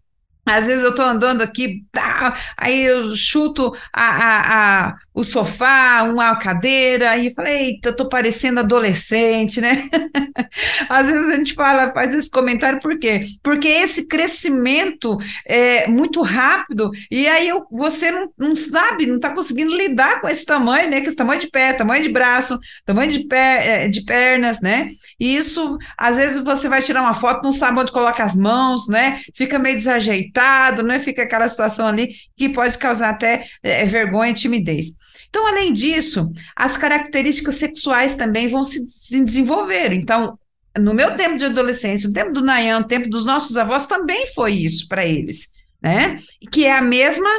Às 0.47 0.65
vezes 0.67 0.81
eu 0.81 0.91
estou 0.91 1.03
andando 1.03 1.41
aqui, 1.41 1.83
tá, 1.91 2.33
aí 2.55 2.81
eu 2.81 3.13
chuto 3.17 3.75
a, 3.91 4.01
a, 4.01 4.87
a, 4.87 4.95
o 5.17 5.23
sofá, 5.23 6.03
uma 6.03 6.35
cadeira, 6.35 7.09
aí 7.09 7.27
eu 7.27 7.33
falei, 7.33 7.57
eita, 7.57 7.89
estou 7.89 8.07
parecendo 8.07 8.59
adolescente, 8.59 9.59
né? 9.59 9.89
Às 10.87 11.07
vezes 11.07 11.27
a 11.27 11.35
gente 11.37 11.55
fala, 11.55 11.91
faz 11.91 12.13
esse 12.13 12.29
comentário, 12.29 12.79
por 12.79 12.99
quê? 12.99 13.25
Porque 13.41 13.67
esse 13.67 14.07
crescimento 14.07 15.17
é 15.43 15.87
muito 15.87 16.21
rápido, 16.21 16.91
e 17.09 17.27
aí 17.27 17.47
eu, 17.47 17.65
você 17.71 18.11
não, 18.11 18.31
não 18.37 18.53
sabe, 18.53 19.07
não 19.07 19.15
está 19.15 19.31
conseguindo 19.31 19.75
lidar 19.75 20.21
com 20.21 20.29
esse 20.29 20.45
tamanho, 20.45 20.89
né? 20.91 21.01
Com 21.01 21.07
esse 21.07 21.17
tamanho 21.17 21.41
de 21.41 21.49
pé, 21.49 21.73
tamanho 21.73 22.03
de 22.03 22.09
braço, 22.09 22.59
tamanho 22.85 23.11
de, 23.11 23.25
pé, 23.25 23.85
é, 23.85 23.89
de 23.89 24.01
pernas, 24.03 24.61
né? 24.61 24.89
E 25.19 25.35
isso, 25.35 25.79
às 25.97 26.17
vezes 26.17 26.43
você 26.43 26.69
vai 26.69 26.83
tirar 26.83 27.01
uma 27.01 27.15
foto, 27.15 27.43
não 27.43 27.51
sabe 27.51 27.79
onde 27.79 27.91
coloca 27.91 28.23
as 28.23 28.37
mãos, 28.37 28.87
né? 28.87 29.21
Fica 29.33 29.57
meio 29.57 29.75
desajeitado 29.75 30.83
né? 30.83 30.99
Fica 30.99 31.23
aquela 31.23 31.47
situação 31.47 31.87
ali 31.87 32.09
que 32.35 32.49
pode 32.49 32.77
causar 32.77 33.09
até 33.09 33.47
é, 33.63 33.85
vergonha 33.85 34.31
e 34.31 34.35
timidez. 34.35 34.95
Então, 35.29 35.45
além 35.47 35.73
disso, 35.73 36.31
as 36.55 36.77
características 36.77 37.55
sexuais 37.55 38.15
também 38.15 38.47
vão 38.47 38.63
se, 38.63 38.87
se 38.87 39.23
desenvolver. 39.23 39.93
Então, 39.93 40.37
no 40.77 40.93
meu 40.93 41.15
tempo 41.15 41.37
de 41.37 41.45
adolescência, 41.45 42.07
no 42.07 42.13
tempo 42.13 42.31
do 42.31 42.43
Nayan, 42.43 42.79
no 42.79 42.87
tempo 42.87 43.09
dos 43.09 43.25
nossos 43.25 43.57
avós, 43.57 43.87
também 43.87 44.27
foi 44.33 44.53
isso 44.53 44.87
para 44.87 45.05
eles, 45.05 45.49
né? 45.81 46.17
Que 46.51 46.65
é 46.65 46.75
a 46.75 46.81
mesma 46.81 47.29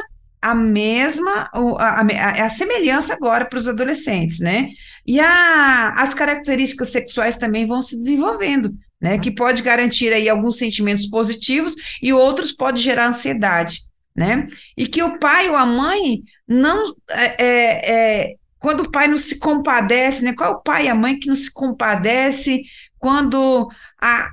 a 0.41 0.55
mesma 0.55 1.49
a, 1.51 2.01
a, 2.01 2.45
a 2.45 2.49
semelhança 2.49 3.13
agora 3.13 3.43
para 3.43 3.59
os 3.59 3.67
adolescentes, 3.67 4.39
né? 4.39 4.69
E 5.05 5.19
a, 5.19 5.93
as 5.97 6.13
características 6.13 6.89
sexuais 6.89 7.37
também 7.37 7.65
vão 7.65 7.81
se 7.81 7.97
desenvolvendo 7.97 8.73
né, 9.01 9.17
que 9.17 9.31
pode 9.31 9.61
garantir 9.61 10.11
aí 10.11 10.27
alguns 10.27 10.57
sentimentos 10.57 11.05
positivos 11.07 11.75
e 12.01 12.11
outros 12.11 12.51
pode 12.51 12.81
gerar 12.81 13.07
ansiedade, 13.07 13.81
né? 14.19 14.45
E 14.75 14.85
que 14.85 15.01
o 15.01 15.17
pai 15.17 15.49
ou 15.49 15.55
a 15.55 15.65
mãe 15.65 16.21
não 16.45 16.93
é, 17.09 17.45
é, 17.45 17.91
é, 17.91 18.35
quando 18.59 18.81
o 18.81 18.91
pai 18.91 19.07
não 19.07 19.15
se 19.15 19.39
compadece, 19.39 20.25
né? 20.25 20.33
Qual 20.33 20.51
é 20.51 20.53
o 20.53 20.61
pai 20.61 20.85
e 20.85 20.89
a 20.89 20.93
mãe 20.93 21.17
que 21.17 21.29
não 21.29 21.35
se 21.35 21.49
compadece 21.49 22.63
quando 22.99 23.69
a, 23.97 24.29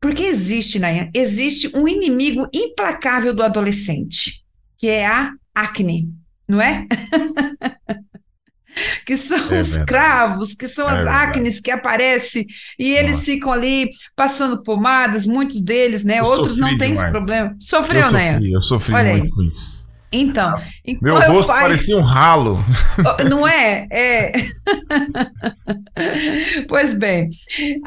porque 0.00 0.22
existe, 0.22 0.78
Nayan, 0.78 1.10
existe 1.12 1.76
um 1.76 1.88
inimigo 1.88 2.48
implacável 2.54 3.34
do 3.34 3.42
adolescente, 3.42 4.44
que 4.78 4.86
é 4.86 5.04
a 5.04 5.32
acne, 5.52 6.08
não 6.46 6.60
é? 6.60 6.86
que 9.06 9.16
são 9.16 9.52
é 9.52 9.58
os 9.58 9.76
cravos, 9.78 10.54
que 10.54 10.68
são 10.68 10.88
é 10.88 10.98
as 10.98 11.06
acnes 11.06 11.60
que 11.60 11.70
aparecem 11.70 12.46
e 12.78 12.92
eles 12.92 13.16
Nossa. 13.16 13.24
ficam 13.24 13.52
ali 13.52 13.90
passando 14.16 14.62
pomadas, 14.62 15.26
muitos 15.26 15.62
deles, 15.62 16.04
né? 16.04 16.20
Eu 16.20 16.24
Outros 16.24 16.56
não 16.56 16.76
têm 16.76 16.92
esse 16.92 17.10
problema. 17.10 17.54
Sofreu, 17.58 18.06
eu 18.06 18.12
né? 18.12 18.40
Eu 18.42 18.62
sofri 18.62 18.94
Olha 18.94 19.10
muito 19.12 19.24
aí. 19.24 19.30
com 19.30 19.42
isso. 19.42 19.82
Então, 20.12 20.60
meu 21.00 21.16
então 21.16 21.32
rosto 21.32 21.46
pai... 21.46 21.62
parecia 21.62 21.96
um 21.96 22.02
ralo. 22.02 22.62
Não 23.30 23.48
é? 23.48 23.86
É. 23.90 24.32
pois 26.68 26.92
bem. 26.92 27.28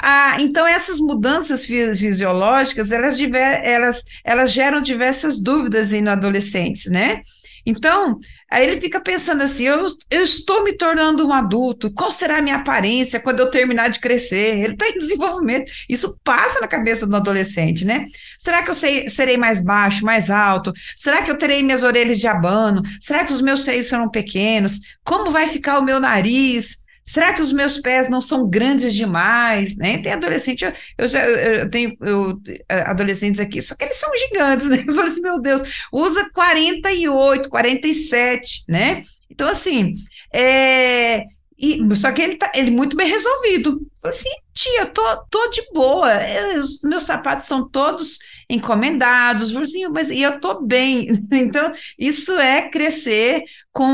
Ah, 0.02 0.38
então 0.40 0.66
essas 0.66 0.98
mudanças 0.98 1.66
fisiológicas, 1.66 2.92
elas, 2.92 3.16
diver... 3.16 3.62
elas, 3.64 4.04
elas 4.24 4.52
geram 4.52 4.82
diversas 4.82 5.40
dúvidas 5.40 5.94
em 5.94 6.08
adolescentes, 6.08 6.92
né? 6.92 7.22
Então, 7.66 8.20
aí 8.52 8.68
ele 8.68 8.80
fica 8.80 9.00
pensando 9.00 9.42
assim: 9.42 9.64
eu, 9.64 9.88
eu 10.12 10.24
estou 10.24 10.64
me 10.64 10.74
tornando 10.74 11.28
um 11.28 11.34
adulto, 11.34 11.92
qual 11.92 12.12
será 12.12 12.38
a 12.38 12.42
minha 12.42 12.58
aparência 12.58 13.20
quando 13.20 13.40
eu 13.40 13.50
terminar 13.50 13.90
de 13.90 14.00
crescer? 14.00 14.60
Ele 14.60 14.74
está 14.74 14.88
em 14.88 15.00
desenvolvimento. 15.00 15.72
Isso 15.90 16.20
passa 16.24 16.60
na 16.60 16.68
cabeça 16.68 17.08
do 17.08 17.16
adolescente, 17.16 17.84
né? 17.84 18.06
Será 18.38 18.62
que 18.62 18.70
eu 18.70 18.76
sei, 18.76 19.10
serei 19.10 19.38
mais 19.38 19.64
baixo, 19.64 20.06
mais 20.06 20.30
alto? 20.30 20.72
Será 20.96 21.24
que 21.24 21.32
eu 21.32 21.38
terei 21.38 21.64
minhas 21.64 21.84
orelhas 21.84 22.20
de 22.20 22.28
abano? 22.28 22.84
Será 23.02 23.26
que 23.26 23.34
os 23.34 23.42
meus 23.42 23.64
seios 23.64 23.88
serão 23.88 24.10
pequenos? 24.10 24.80
Como 25.04 25.32
vai 25.32 25.48
ficar 25.48 25.80
o 25.80 25.84
meu 25.84 26.00
nariz? 26.00 26.85
Será 27.08 27.34
que 27.34 27.42
os 27.42 27.54
meus 27.54 27.78
pés 27.78 28.10
não 28.10 28.20
são 28.20 28.50
grandes 28.50 28.94
demais? 28.94 29.78
Né? 29.78 30.00
Tem 30.00 30.12
adolescente, 30.12 30.66
eu, 30.66 30.74
eu, 30.98 31.08
já, 31.08 31.24
eu 31.24 31.70
tenho 31.70 31.96
eu, 32.02 32.42
eh, 32.68 32.82
adolescentes 32.82 33.40
aqui, 33.40 33.62
só 33.62 33.76
que 33.76 33.84
eles 33.84 33.98
são 33.98 34.10
gigantes, 34.18 34.68
né? 34.70 34.84
Eu 34.88 34.94
falo 34.96 35.08
assim, 35.08 35.22
meu 35.22 35.40
Deus, 35.40 35.62
usa 35.92 36.28
48, 36.34 37.48
47, 37.50 38.64
né? 38.68 39.04
Então, 39.30 39.48
assim, 39.48 39.94
é, 40.34 41.26
e, 41.58 41.96
só 41.96 42.12
que 42.12 42.22
ele 42.22 42.36
tá 42.36 42.52
ele 42.54 42.70
muito 42.70 42.98
bem 42.98 43.08
resolvido. 43.08 43.80
Falei 44.02 44.18
assim, 44.18 44.30
tia, 44.54 44.86
tô, 44.88 45.02
tô 45.30 45.50
de 45.50 45.62
boa. 45.74 46.12
Eu, 46.14 46.60
os 46.60 46.82
meus 46.82 47.04
sapatos 47.04 47.46
são 47.48 47.68
todos 47.70 48.20
encomendados, 48.50 49.56
assim, 49.56 49.88
mas 49.88 50.10
e 50.10 50.22
eu 50.22 50.40
tô 50.40 50.62
bem. 50.62 51.08
Então, 51.32 51.72
isso 51.98 52.34
é 52.40 52.70
crescer 52.70 53.44
com 53.72 53.86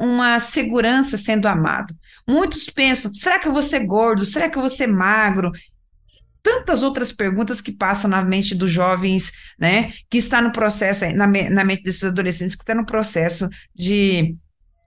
uma 0.00 0.40
segurança 0.40 1.16
sendo 1.16 1.46
amado. 1.46 1.94
Muitos 2.26 2.66
pensam: 2.70 3.12
será 3.14 3.38
que 3.38 3.48
eu 3.48 3.52
vou 3.52 3.62
ser 3.62 3.84
gordo? 3.86 4.24
Será 4.24 4.48
que 4.48 4.56
eu 4.56 4.62
vou 4.62 4.70
ser 4.70 4.86
magro? 4.86 5.50
Tantas 6.42 6.82
outras 6.82 7.10
perguntas 7.10 7.60
que 7.60 7.72
passam 7.72 8.10
na 8.10 8.22
mente 8.22 8.54
dos 8.54 8.70
jovens, 8.70 9.32
né? 9.58 9.92
Que 10.10 10.18
está 10.18 10.42
no 10.42 10.52
processo, 10.52 11.06
na, 11.14 11.26
na 11.26 11.64
mente 11.64 11.82
desses 11.82 12.04
adolescentes, 12.04 12.54
que 12.54 12.62
está 12.62 12.74
no 12.74 12.84
processo 12.84 13.48
de 13.74 14.36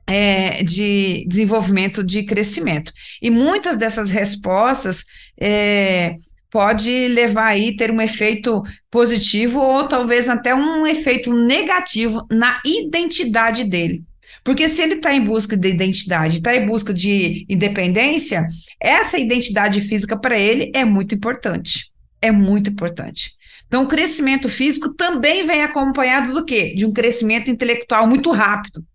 é, 0.07 0.63
de 0.63 1.25
desenvolvimento 1.27 2.03
de 2.03 2.23
crescimento. 2.23 2.93
E 3.21 3.29
muitas 3.29 3.75
dessas 3.77 4.09
respostas 4.09 5.03
é, 5.39 6.15
pode 6.49 7.09
levar 7.09 7.47
aí 7.47 7.75
ter 7.75 7.91
um 7.91 8.01
efeito 8.01 8.63
positivo 8.89 9.59
ou 9.59 9.87
talvez 9.87 10.29
até 10.29 10.55
um 10.55 10.87
efeito 10.87 11.33
negativo 11.33 12.25
na 12.31 12.61
identidade 12.65 13.65
dele. 13.65 14.03
Porque 14.47 14.69
se 14.69 14.81
ele 14.81 14.93
está 14.93 15.13
em 15.13 15.25
busca 15.25 15.57
de 15.57 15.67
identidade, 15.67 16.37
está 16.37 16.55
em 16.55 16.65
busca 16.65 16.93
de 16.93 17.45
independência, 17.49 18.47
essa 18.79 19.19
identidade 19.19 19.81
física 19.81 20.15
para 20.15 20.39
ele 20.39 20.71
é 20.73 20.85
muito 20.85 21.13
importante. 21.13 21.91
É 22.21 22.31
muito 22.31 22.69
importante. 22.69 23.33
Então, 23.67 23.83
o 23.83 23.87
crescimento 23.89 24.47
físico 24.47 24.93
também 24.93 25.45
vem 25.45 25.63
acompanhado 25.63 26.33
do 26.33 26.45
quê? 26.45 26.73
De 26.73 26.85
um 26.85 26.93
crescimento 26.93 27.51
intelectual 27.51 28.07
muito 28.07 28.31
rápido. 28.31 28.85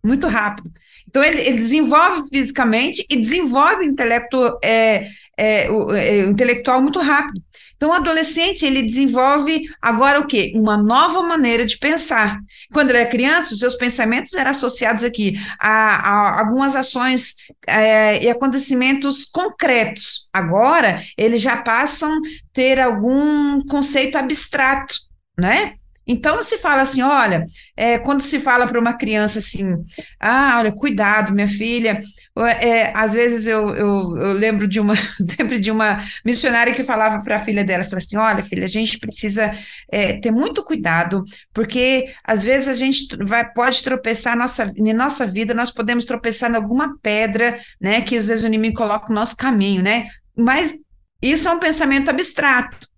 Muito 0.00 0.28
rápido. 0.28 0.70
Então, 1.08 1.24
ele, 1.24 1.40
ele 1.40 1.58
desenvolve 1.58 2.28
fisicamente 2.28 3.04
e 3.10 3.16
desenvolve 3.16 3.84
intelecto, 3.84 4.60
é, 4.62 5.08
é, 5.36 5.68
o, 5.72 5.92
é, 5.92 6.24
o 6.24 6.30
intelectual 6.30 6.80
muito 6.80 7.00
rápido. 7.00 7.42
Então, 7.76 7.90
o 7.90 7.92
adolescente, 7.92 8.64
ele 8.64 8.82
desenvolve 8.82 9.64
agora 9.80 10.20
o 10.20 10.26
quê? 10.26 10.52
Uma 10.54 10.76
nova 10.76 11.22
maneira 11.22 11.66
de 11.66 11.76
pensar. 11.76 12.38
Quando 12.72 12.90
ele 12.90 12.98
é 12.98 13.06
criança, 13.06 13.52
os 13.52 13.60
seus 13.60 13.74
pensamentos 13.74 14.32
eram 14.34 14.50
associados 14.50 15.04
aqui 15.04 15.38
a, 15.58 15.68
a 15.68 16.40
algumas 16.40 16.74
ações 16.76 17.34
é, 17.66 18.22
e 18.22 18.30
acontecimentos 18.30 19.24
concretos. 19.24 20.28
Agora, 20.32 21.02
eles 21.16 21.42
já 21.42 21.56
passam 21.56 22.12
a 22.12 22.20
ter 22.52 22.80
algum 22.80 23.64
conceito 23.66 24.16
abstrato, 24.16 24.94
né? 25.38 25.74
Então 26.06 26.42
se 26.42 26.58
fala 26.58 26.82
assim, 26.82 27.02
olha, 27.02 27.46
é, 27.76 27.98
quando 27.98 28.20
se 28.20 28.38
fala 28.38 28.66
para 28.66 28.78
uma 28.78 28.92
criança 28.92 29.38
assim, 29.38 29.74
ah, 30.20 30.56
olha, 30.58 30.72
cuidado, 30.72 31.32
minha 31.32 31.48
filha, 31.48 32.00
é, 32.42 32.90
às 32.94 33.14
vezes 33.14 33.46
eu, 33.46 33.74
eu, 33.76 34.16
eu, 34.16 34.32
lembro 34.32 34.66
de 34.66 34.80
uma 34.80 34.94
sempre 35.36 35.58
de 35.58 35.70
uma 35.70 36.02
missionária 36.24 36.74
que 36.74 36.82
falava 36.82 37.22
para 37.22 37.36
a 37.36 37.44
filha 37.44 37.64
dela, 37.64 37.84
falou 37.84 37.98
assim, 37.98 38.16
olha, 38.16 38.42
filha, 38.42 38.64
a 38.64 38.68
gente 38.68 38.98
precisa 38.98 39.52
é, 39.90 40.14
ter 40.18 40.32
muito 40.32 40.64
cuidado, 40.64 41.24
porque 41.52 42.12
às 42.24 42.42
vezes 42.42 42.68
a 42.68 42.72
gente 42.72 43.16
vai, 43.22 43.48
pode 43.52 43.82
tropeçar 43.82 44.36
nossa, 44.36 44.72
em 44.76 44.92
nossa 44.92 45.24
vida, 45.26 45.54
nós 45.54 45.70
podemos 45.70 46.04
tropeçar 46.04 46.50
em 46.50 46.56
alguma 46.56 46.98
pedra, 47.00 47.60
né, 47.80 48.00
que 48.00 48.16
às 48.16 48.26
vezes 48.26 48.42
o 48.42 48.48
inimigo 48.48 48.76
coloca 48.76 49.08
no 49.08 49.14
nosso 49.14 49.36
caminho, 49.36 49.82
né? 49.82 50.08
Mas 50.36 50.74
isso 51.22 51.48
é 51.48 51.52
um 51.52 51.60
pensamento 51.60 52.10
abstrato. 52.10 52.88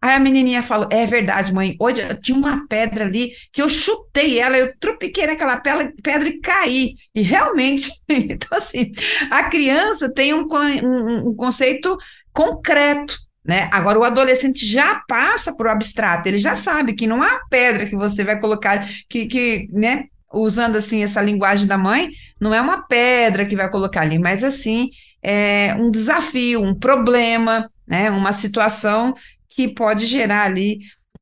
Aí 0.00 0.14
a 0.14 0.20
menininha 0.20 0.62
falou: 0.62 0.88
É 0.90 1.04
verdade, 1.06 1.52
mãe. 1.52 1.76
Hoje 1.78 2.02
tinha 2.22 2.36
uma 2.36 2.66
pedra 2.68 3.04
ali 3.04 3.32
que 3.52 3.60
eu 3.60 3.68
chutei 3.68 4.38
ela, 4.38 4.56
eu 4.56 4.72
tropiquei 4.78 5.26
naquela 5.26 5.56
pedra 5.56 6.28
e 6.28 6.40
caí. 6.40 6.94
E 7.14 7.22
realmente, 7.22 7.90
então, 8.08 8.56
assim, 8.56 8.92
a 9.30 9.44
criança 9.44 10.12
tem 10.12 10.32
um, 10.34 10.46
um, 10.46 11.28
um 11.28 11.34
conceito 11.34 11.96
concreto. 12.32 13.16
Né? 13.44 13.68
Agora, 13.72 13.98
o 13.98 14.04
adolescente 14.04 14.66
já 14.66 15.02
passa 15.08 15.56
para 15.56 15.68
o 15.68 15.72
abstrato, 15.72 16.28
ele 16.28 16.38
já 16.38 16.54
sabe 16.54 16.92
que 16.92 17.06
não 17.06 17.22
há 17.22 17.40
pedra 17.48 17.86
que 17.86 17.96
você 17.96 18.22
vai 18.22 18.38
colocar, 18.38 18.86
que, 19.08 19.24
que 19.26 19.68
né, 19.72 20.04
usando 20.30 20.76
assim 20.76 21.02
essa 21.02 21.22
linguagem 21.22 21.66
da 21.66 21.78
mãe, 21.78 22.10
não 22.38 22.52
é 22.52 22.60
uma 22.60 22.82
pedra 22.82 23.46
que 23.46 23.56
vai 23.56 23.70
colocar 23.70 24.02
ali, 24.02 24.18
mas 24.18 24.44
assim, 24.44 24.90
é 25.22 25.74
um 25.78 25.90
desafio, 25.90 26.62
um 26.62 26.74
problema, 26.74 27.70
né, 27.86 28.10
uma 28.10 28.32
situação 28.32 29.14
que 29.58 29.66
pode 29.66 30.06
gerar 30.06 30.44
ali 30.44 30.78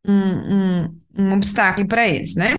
um, 0.07 0.13
um, 0.13 1.01
um 1.17 1.33
obstáculo 1.33 1.89
para 1.89 2.07
eles, 2.07 2.35
né? 2.35 2.55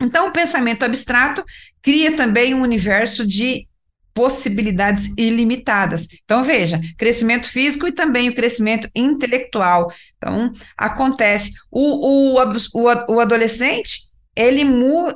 Então, 0.00 0.28
o 0.28 0.32
pensamento 0.32 0.84
abstrato 0.84 1.44
cria 1.82 2.16
também 2.16 2.54
um 2.54 2.62
universo 2.62 3.26
de 3.26 3.66
possibilidades 4.14 5.12
ilimitadas. 5.18 6.06
Então, 6.24 6.44
veja, 6.44 6.80
crescimento 6.96 7.50
físico 7.50 7.88
e 7.88 7.92
também 7.92 8.28
o 8.28 8.34
crescimento 8.34 8.88
intelectual. 8.94 9.92
Então, 10.16 10.52
acontece. 10.76 11.50
O, 11.68 12.36
o, 12.36 12.40
o, 12.40 13.14
o 13.14 13.20
adolescente, 13.20 14.02
ele, 14.36 14.62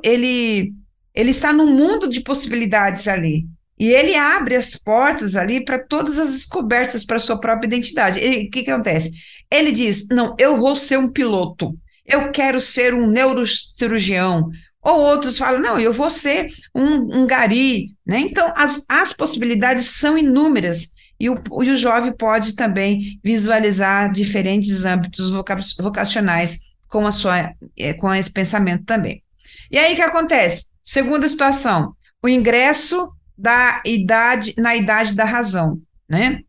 ele, 0.02 0.72
ele 1.14 1.30
está 1.30 1.52
num 1.52 1.70
mundo 1.70 2.08
de 2.08 2.22
possibilidades 2.22 3.06
ali. 3.06 3.46
E 3.82 3.92
ele 3.92 4.14
abre 4.14 4.54
as 4.54 4.76
portas 4.76 5.34
ali 5.34 5.64
para 5.64 5.76
todas 5.76 6.16
as 6.16 6.30
descobertas 6.30 7.04
para 7.04 7.18
sua 7.18 7.40
própria 7.40 7.66
identidade. 7.66 8.20
O 8.20 8.48
que, 8.48 8.62
que 8.62 8.70
acontece? 8.70 9.10
Ele 9.50 9.72
diz: 9.72 10.06
Não, 10.06 10.36
eu 10.38 10.56
vou 10.56 10.76
ser 10.76 10.98
um 10.98 11.10
piloto, 11.10 11.76
eu 12.06 12.30
quero 12.30 12.60
ser 12.60 12.94
um 12.94 13.08
neurocirurgião, 13.08 14.50
ou 14.80 15.00
outros 15.00 15.36
falam, 15.36 15.60
não, 15.60 15.80
eu 15.80 15.92
vou 15.92 16.08
ser 16.08 16.46
um, 16.72 17.22
um 17.22 17.26
gari, 17.26 17.88
né? 18.06 18.20
Então, 18.20 18.52
as, 18.54 18.84
as 18.88 19.12
possibilidades 19.12 19.86
são 19.86 20.16
inúmeras, 20.16 20.90
e 21.18 21.28
o, 21.28 21.42
e 21.64 21.70
o 21.70 21.76
jovem 21.76 22.12
pode 22.12 22.54
também 22.54 23.18
visualizar 23.20 24.12
diferentes 24.12 24.84
âmbitos 24.84 25.28
vocacionais 25.76 26.60
com, 26.88 27.04
a 27.04 27.10
sua, 27.10 27.52
é, 27.76 27.92
com 27.94 28.14
esse 28.14 28.30
pensamento 28.30 28.84
também. 28.84 29.24
E 29.72 29.76
aí, 29.76 29.94
o 29.94 29.96
que 29.96 30.02
acontece? 30.02 30.66
Segunda 30.84 31.28
situação, 31.28 31.96
o 32.22 32.28
ingresso 32.28 33.10
da 33.42 33.82
idade, 33.84 34.54
na 34.56 34.76
idade 34.76 35.16
da 35.16 35.24
razão, 35.24 35.80
né? 36.08 36.40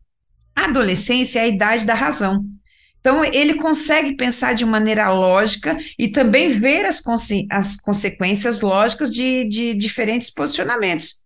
A 0.54 0.66
adolescência 0.66 1.40
é 1.40 1.42
a 1.42 1.48
idade 1.48 1.84
da 1.84 1.94
razão. 1.94 2.44
Então, 3.00 3.24
ele 3.24 3.54
consegue 3.54 4.16
pensar 4.16 4.54
de 4.54 4.64
maneira 4.64 5.10
lógica 5.10 5.76
e 5.98 6.08
também 6.08 6.48
ver 6.48 6.86
as, 6.86 7.02
as 7.50 7.76
consequências 7.76 8.60
lógicas 8.60 9.12
de, 9.12 9.44
de 9.48 9.74
diferentes 9.74 10.30
posicionamentos. 10.30 11.16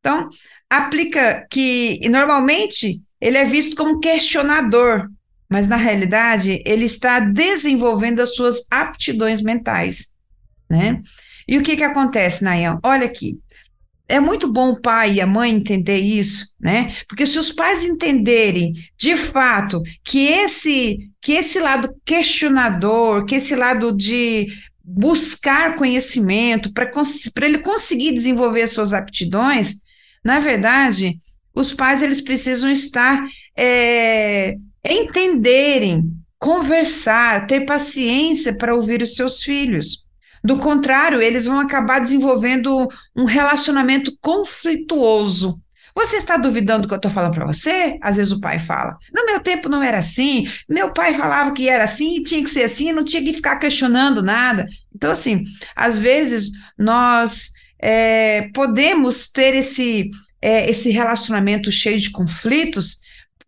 Então, 0.00 0.30
aplica 0.70 1.46
que, 1.50 2.00
normalmente, 2.08 3.02
ele 3.20 3.36
é 3.36 3.44
visto 3.44 3.76
como 3.76 4.00
questionador, 4.00 5.08
mas 5.48 5.66
na 5.66 5.76
realidade, 5.76 6.62
ele 6.64 6.86
está 6.86 7.20
desenvolvendo 7.20 8.20
as 8.20 8.34
suas 8.34 8.64
aptidões 8.70 9.42
mentais, 9.42 10.12
né? 10.70 11.02
E 11.46 11.58
o 11.58 11.62
que 11.62 11.76
que 11.76 11.84
acontece, 11.84 12.42
Nayan? 12.42 12.78
Olha 12.82 13.06
aqui, 13.06 13.38
é 14.08 14.18
muito 14.18 14.50
bom 14.50 14.70
o 14.70 14.80
pai 14.80 15.14
e 15.14 15.20
a 15.20 15.26
mãe 15.26 15.52
entender 15.52 15.98
isso, 15.98 16.46
né? 16.58 16.94
Porque 17.06 17.26
se 17.26 17.38
os 17.38 17.52
pais 17.52 17.84
entenderem 17.84 18.72
de 18.96 19.14
fato 19.16 19.82
que 20.02 20.26
esse 20.26 21.10
que 21.20 21.32
esse 21.32 21.60
lado 21.60 21.94
questionador, 22.06 23.26
que 23.26 23.34
esse 23.34 23.54
lado 23.54 23.94
de 23.94 24.46
buscar 24.82 25.74
conhecimento 25.74 26.72
para 26.72 26.90
ele 27.46 27.58
conseguir 27.58 28.12
desenvolver 28.12 28.66
suas 28.66 28.94
aptidões, 28.94 29.80
na 30.24 30.40
verdade, 30.40 31.20
os 31.54 31.74
pais 31.74 32.00
eles 32.00 32.22
precisam 32.22 32.70
estar 32.70 33.26
é, 33.54 34.56
entenderem, 34.88 36.10
conversar, 36.38 37.46
ter 37.46 37.66
paciência 37.66 38.56
para 38.56 38.74
ouvir 38.74 39.02
os 39.02 39.14
seus 39.14 39.42
filhos. 39.42 40.07
Do 40.42 40.58
contrário, 40.58 41.20
eles 41.20 41.46
vão 41.46 41.60
acabar 41.60 42.00
desenvolvendo 42.00 42.88
um 43.16 43.24
relacionamento 43.24 44.16
conflituoso. 44.20 45.60
Você 45.94 46.16
está 46.16 46.36
duvidando 46.36 46.82
do 46.82 46.88
que 46.88 46.94
eu 46.94 46.98
estou 46.98 47.10
falando 47.10 47.34
para 47.34 47.46
você? 47.46 47.98
Às 48.00 48.16
vezes 48.16 48.32
o 48.32 48.40
pai 48.40 48.58
fala: 48.60 48.96
No 49.12 49.26
meu 49.26 49.40
tempo 49.40 49.68
não 49.68 49.82
era 49.82 49.98
assim, 49.98 50.46
meu 50.68 50.92
pai 50.92 51.14
falava 51.14 51.52
que 51.52 51.68
era 51.68 51.84
assim, 51.84 52.22
tinha 52.22 52.42
que 52.42 52.50
ser 52.50 52.62
assim, 52.62 52.92
não 52.92 53.04
tinha 53.04 53.22
que 53.22 53.32
ficar 53.32 53.56
questionando 53.56 54.22
nada. 54.22 54.66
Então, 54.94 55.10
assim, 55.10 55.42
às 55.74 55.98
vezes 55.98 56.50
nós 56.78 57.50
é, 57.80 58.48
podemos 58.54 59.30
ter 59.30 59.54
esse, 59.56 60.08
é, 60.40 60.70
esse 60.70 60.90
relacionamento 60.90 61.72
cheio 61.72 61.98
de 61.98 62.10
conflitos 62.10 62.98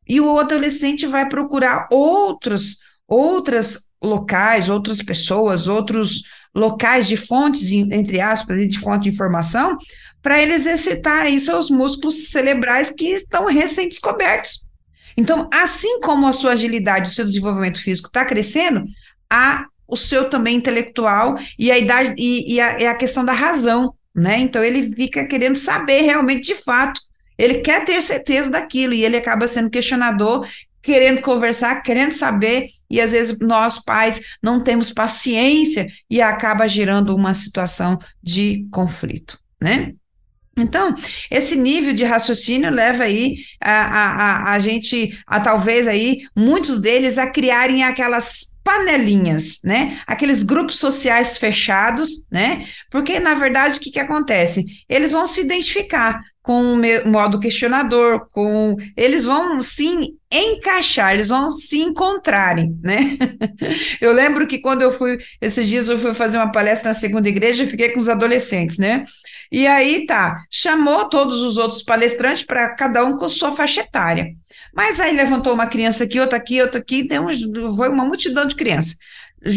e 0.09 0.21
o 0.21 0.39
adolescente 0.39 1.07
vai 1.07 1.29
procurar 1.29 1.87
outros, 1.93 2.79
outras 3.07 3.91
locais, 4.03 4.69
outras 4.69 5.01
pessoas, 5.01 5.69
outros 5.69 6.23
locais 6.55 7.07
de 7.07 7.17
fontes, 7.17 7.71
entre 7.71 8.21
aspas, 8.21 8.69
de 8.69 8.79
fonte 8.79 9.05
de 9.05 9.11
informação, 9.11 9.77
para 10.23 10.41
ele 10.41 10.53
exercitar 10.53 11.23
aí 11.23 11.41
seus 11.41 11.71
músculos 11.71 12.29
cerebrais 12.29 12.91
que 12.91 13.07
estão 13.07 13.47
recém-descobertos. 13.47 14.67
Então, 15.17 15.49
assim 15.53 16.01
como 16.01 16.27
a 16.27 16.33
sua 16.33 16.53
agilidade, 16.53 17.11
o 17.11 17.13
seu 17.13 17.25
desenvolvimento 17.25 17.83
físico 17.83 18.09
está 18.09 18.25
crescendo, 18.25 18.85
há 19.29 19.67
o 19.87 19.97
seu 19.97 20.29
também 20.29 20.57
intelectual 20.57 21.37
e 21.59 21.71
a 21.71 21.79
idade 21.79 22.15
e, 22.17 22.55
e, 22.55 22.61
a, 22.61 22.93
a 22.93 22.95
questão 22.95 23.25
da 23.25 23.33
razão, 23.33 23.93
né? 24.15 24.39
Então 24.39 24.63
ele 24.63 24.93
fica 24.95 25.25
querendo 25.25 25.57
saber 25.57 26.03
realmente 26.03 26.53
de 26.53 26.55
fato. 26.55 27.01
Ele 27.37 27.59
quer 27.59 27.85
ter 27.85 28.01
certeza 28.03 28.51
daquilo 28.51 28.95
e 28.95 29.05
ele 29.05 29.17
acaba 29.17 29.49
sendo 29.49 29.71
questionador 29.71 30.47
querendo 30.83 31.21
conversar, 31.21 31.83
querendo 31.83 32.13
saber, 32.13 32.69
e 32.89 33.01
às 33.01 33.13
vezes 33.13 33.39
nós 33.41 33.83
pais 33.83 34.21
não 34.43 34.63
temos 34.63 34.91
paciência 34.91 35.87
e 36.09 36.21
acaba 36.21 36.69
gerando 36.69 37.15
uma 37.15 37.35
situação 37.35 37.99
de 38.23 38.67
conflito, 38.71 39.39
né? 39.61 39.95
Então, 40.57 40.95
esse 41.31 41.57
nível 41.57 41.95
de 41.95 42.05
raciocínio 42.05 42.71
leva 42.71 43.05
aí 43.05 43.37
a, 43.61 43.73
a, 43.73 44.11
a, 44.11 44.53
a 44.53 44.59
gente, 44.59 45.19
a 45.27 45.41
talvez 45.41 45.89
aí, 45.89 46.21
muitos 46.37 46.81
deles 46.81 47.19
a 47.19 47.31
criarem 47.31 47.83
aquelas 47.83 48.51
panelinhas, 48.63 49.61
né? 49.65 49.99
Aqueles 50.07 50.43
grupos 50.43 50.79
sociais 50.79 51.39
fechados, 51.39 52.27
né? 52.31 52.67
Porque, 52.91 53.19
na 53.19 53.35
verdade, 53.35 53.79
o 53.79 53.81
que, 53.81 53.91
que 53.91 54.01
acontece? 54.01 54.65
Eles 54.89 55.13
vão 55.13 55.27
se 55.27 55.41
identificar 55.41 56.21
com 56.43 56.75
o 56.75 57.09
modo 57.09 57.39
questionador, 57.39 58.27
com 58.33 58.77
eles 58.97 59.25
vão 59.25 59.61
sim 59.61 60.17
encaixar, 60.33 61.13
eles 61.13 61.29
vão 61.29 61.51
se 61.51 61.79
encontrarem, 61.79 62.79
né? 62.83 63.19
eu 64.01 64.13
lembro 64.13 64.47
que 64.47 64.59
quando 64.59 64.81
eu 64.83 64.93
fui, 64.93 65.19
esses 65.41 65.69
dias 65.69 65.89
eu 65.89 65.99
fui 65.99 66.15
fazer 66.15 66.39
uma 66.39 66.51
palestra 66.51 66.91
na 66.91 66.95
segunda 66.95 67.29
igreja, 67.29 67.67
fiquei 67.67 67.91
com 67.91 68.01
os 68.01 68.09
adolescentes, 68.09 68.79
né? 68.79 69.05
E 69.53 69.67
aí 69.67 70.07
tá, 70.07 70.45
chamou 70.51 71.09
todos 71.09 71.43
os 71.43 71.57
outros 71.59 71.83
palestrantes 71.83 72.45
para 72.45 72.75
cada 72.75 73.05
um 73.05 73.17
com 73.17 73.29
sua 73.29 73.53
faixa 73.53 73.81
etária. 73.81 74.29
Mas 74.73 75.01
aí 75.01 75.15
levantou 75.15 75.53
uma 75.53 75.67
criança 75.67 76.05
aqui, 76.05 76.21
outra 76.21 76.39
aqui, 76.39 76.63
outra 76.63 76.81
aqui, 76.81 77.05
tem 77.07 77.19
um, 77.19 77.77
foi 77.77 77.89
uma 77.89 78.05
multidão 78.05 78.47
de 78.47 78.55
crianças. 78.55 78.97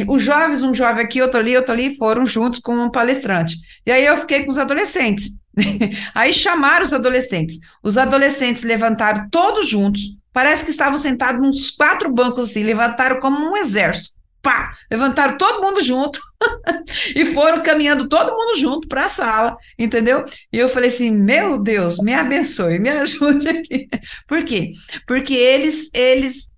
Os 0.07 0.21
jovens, 0.21 0.63
um 0.63 0.73
jovem 0.73 1.03
aqui, 1.03 1.21
outro 1.21 1.39
ali, 1.39 1.55
outro 1.57 1.73
ali, 1.73 1.95
foram 1.97 2.25
juntos 2.25 2.59
com 2.59 2.73
um 2.75 2.89
palestrante. 2.89 3.57
E 3.85 3.91
aí 3.91 4.05
eu 4.05 4.17
fiquei 4.17 4.43
com 4.43 4.49
os 4.49 4.57
adolescentes. 4.57 5.37
aí 6.15 6.33
chamaram 6.33 6.83
os 6.83 6.93
adolescentes. 6.93 7.59
Os 7.81 7.97
adolescentes 7.97 8.63
levantaram 8.63 9.27
todos 9.29 9.67
juntos, 9.67 10.17
parece 10.31 10.63
que 10.63 10.71
estavam 10.71 10.97
sentados 10.97 11.41
nos 11.41 11.71
quatro 11.71 12.11
bancos 12.11 12.49
assim, 12.49 12.63
levantaram 12.63 13.19
como 13.19 13.37
um 13.37 13.57
exército. 13.57 14.11
Pá! 14.41 14.73
Levantaram 14.91 15.37
todo 15.37 15.61
mundo 15.61 15.81
junto 15.81 16.19
e 17.15 17.25
foram 17.27 17.63
caminhando 17.63 18.09
todo 18.09 18.33
mundo 18.33 18.59
junto 18.59 18.89
para 18.89 19.05
a 19.05 19.09
sala, 19.09 19.55
entendeu? 19.79 20.25
E 20.51 20.57
eu 20.57 20.67
falei 20.67 20.89
assim: 20.89 21.11
meu 21.11 21.57
Deus, 21.57 21.97
me 21.99 22.13
abençoe, 22.13 22.77
me 22.77 22.89
ajude 22.91 23.47
aqui. 23.47 23.87
Por 24.27 24.43
quê? 24.43 24.71
Porque 25.07 25.33
eles, 25.33 25.89
eles 25.93 26.51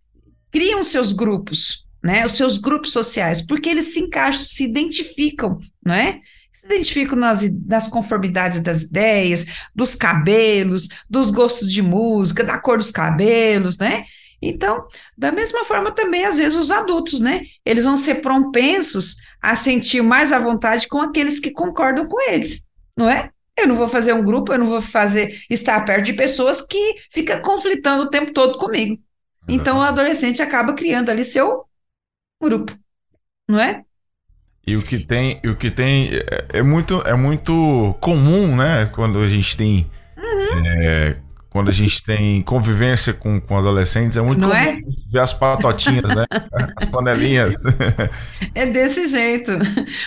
criam 0.52 0.84
seus 0.84 1.12
grupos 1.12 1.85
né, 2.06 2.24
os 2.24 2.34
seus 2.34 2.60
grupos 2.60 2.92
sociais, 2.92 3.42
porque 3.42 3.68
eles 3.68 3.86
se 3.86 4.00
encaixam, 4.00 4.42
se 4.42 4.64
identificam, 4.64 5.58
não 5.84 5.96
é? 5.96 6.20
Se 6.54 6.68
identificam 6.68 7.18
nas, 7.18 7.44
nas 7.66 7.88
conformidades 7.88 8.62
das 8.62 8.84
ideias, 8.84 9.48
dos 9.74 9.96
cabelos, 9.96 10.88
dos 11.10 11.32
gostos 11.32 11.68
de 11.68 11.82
música, 11.82 12.44
da 12.44 12.60
cor 12.60 12.78
dos 12.78 12.92
cabelos, 12.92 13.80
né? 13.80 14.06
Então, 14.40 14.86
da 15.18 15.32
mesma 15.32 15.66
forma 15.66 15.92
também, 15.92 16.26
às 16.26 16.38
vezes, 16.38 16.56
os 16.56 16.70
adultos, 16.70 17.22
né? 17.22 17.42
Eles 17.66 17.86
vão 17.86 17.98
ser 17.98 18.22
propensos 18.22 19.16
a 19.42 19.56
sentir 19.56 20.04
mais 20.04 20.32
à 20.32 20.38
vontade 20.38 20.88
com 20.88 21.02
aqueles 21.02 21.40
que 21.40 21.50
concordam 21.50 22.08
com 22.08 22.22
eles, 22.30 22.68
não 22.96 23.10
é? 23.10 23.32
Eu 23.58 23.68
não 23.68 23.76
vou 23.76 23.88
fazer 23.88 24.14
um 24.14 24.24
grupo, 24.24 24.54
eu 24.54 24.60
não 24.60 24.68
vou 24.68 24.82
fazer 24.82 25.40
estar 25.50 25.84
perto 25.84 26.06
de 26.06 26.14
pessoas 26.14 26.62
que 26.62 26.98
ficam 27.12 27.42
conflitando 27.42 28.04
o 28.04 28.10
tempo 28.12 28.32
todo 28.32 28.60
comigo. 28.60 29.02
Então, 29.48 29.80
o 29.80 29.82
adolescente 29.82 30.44
acaba 30.44 30.74
criando 30.74 31.10
ali 31.10 31.26
seu 31.26 31.66
grupo, 32.42 32.78
não 33.48 33.60
é? 33.60 33.84
E 34.68 34.76
o 34.76 34.82
que 34.82 35.00
tem, 35.00 35.40
o 35.46 35.56
que 35.56 35.70
tem 35.70 36.10
é, 36.12 36.60
é, 36.60 36.62
muito, 36.64 37.02
é 37.06 37.14
muito 37.14 37.96
comum, 38.02 38.56
né? 38.56 38.90
Quando 38.94 39.20
a 39.20 39.28
gente 39.28 39.56
tem, 39.56 39.90
uhum. 40.18 40.66
é, 40.66 41.18
quando 41.52 41.70
a 41.70 41.72
gente 41.72 42.04
tem 42.04 42.42
convivência 42.42 43.14
com, 43.14 43.40
com 43.40 43.58
adolescentes, 43.58 44.18
é 44.18 44.22
muito 44.22 44.42
não 44.42 44.50
comum 44.50 44.62
é? 44.62 44.80
ver 45.12 45.20
as 45.20 45.34
patotinhas, 45.34 46.10
né? 46.10 46.26
As 46.78 46.86
panelinhas. 46.86 47.64
É 48.56 48.66
desse 48.66 49.08
jeito, 49.08 49.52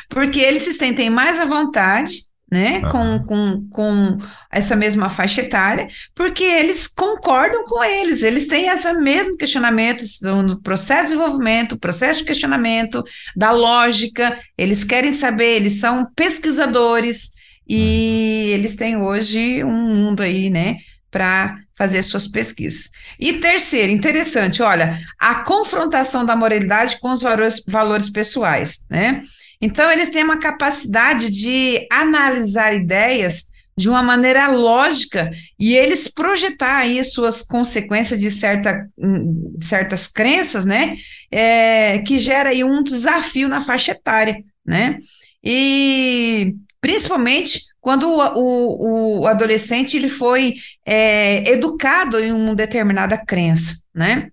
porque 0.09 0.41
eles 0.41 0.63
se 0.63 0.73
sentem 0.73 1.09
mais 1.09 1.39
à 1.39 1.45
vontade 1.45 2.28
né, 2.51 2.81
com, 2.91 3.23
com, 3.25 3.69
com 3.69 4.19
essa 4.51 4.75
mesma 4.75 5.11
faixa 5.11 5.43
etária, 5.43 5.87
porque 6.15 6.45
eles 6.45 6.87
concordam 6.87 7.65
com 7.65 7.83
eles, 7.85 8.23
eles 8.23 8.47
têm 8.47 8.69
esse 8.69 8.91
mesmo 8.95 9.37
questionamento 9.37 10.03
no 10.23 10.61
processo 10.63 11.11
de 11.11 11.17
desenvolvimento, 11.17 11.79
processo 11.79 12.21
de 12.21 12.27
questionamento, 12.27 13.05
da 13.37 13.51
lógica, 13.51 14.39
eles 14.57 14.83
querem 14.83 15.13
saber, 15.13 15.57
eles 15.57 15.79
são 15.79 16.07
pesquisadores 16.17 17.33
e 17.69 18.49
eles 18.51 18.77
têm 18.77 18.97
hoje 18.97 19.63
um 19.63 19.95
mundo 19.95 20.23
aí, 20.23 20.49
né, 20.49 20.77
para 21.11 21.57
fazer 21.77 22.03
suas 22.03 22.27
pesquisas. 22.27 22.91
E 23.21 23.35
terceiro, 23.35 23.93
interessante, 23.93 24.63
olha, 24.63 24.99
a 25.19 25.37
confrontação 25.37 26.25
da 26.25 26.35
moralidade 26.35 26.99
com 26.99 27.11
os 27.11 27.23
valores, 27.23 27.63
valores 27.67 28.11
pessoais, 28.11 28.85
né? 28.91 29.23
Então, 29.61 29.91
eles 29.91 30.11
têm 30.11 30.25
uma 30.25 30.39
capacidade 30.39 31.31
de 31.31 31.87
analisar 31.91 32.75
ideias 32.75 33.49
de 33.79 33.89
uma 33.89 34.03
maneira 34.03 34.49
lógica 34.49 35.31
e 35.57 35.77
eles 35.77 36.09
projetar 36.09 36.79
aí 36.79 37.03
suas 37.05 37.43
consequências 37.43 38.19
de 38.19 38.29
certa, 38.29 38.89
hum, 38.99 39.57
certas 39.63 40.09
crenças, 40.09 40.67
né? 40.67 40.97
É, 41.31 42.01
que 42.01 42.19
gera 42.19 42.51
aí 42.51 42.65
um 42.65 42.83
desafio 42.83 43.49
na 43.49 43.63
faixa 43.63 43.93
etária, 43.93 44.43
né? 44.67 44.99
E 45.43 46.57
principalmente 46.81 47.61
quando 47.81 48.09
o, 48.09 48.19
o, 48.19 49.21
o 49.21 49.27
adolescente 49.29 49.97
ele 49.97 50.09
foi 50.09 50.57
é, 50.85 51.49
educado 51.49 52.19
em 52.19 52.33
uma 52.33 52.57
determinada 52.57 53.17
crença, 53.17 53.77
né? 53.95 54.29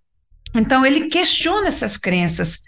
Então 0.56 0.84
ele 0.84 1.08
questiona 1.08 1.68
essas 1.68 1.98
crenças, 1.98 2.62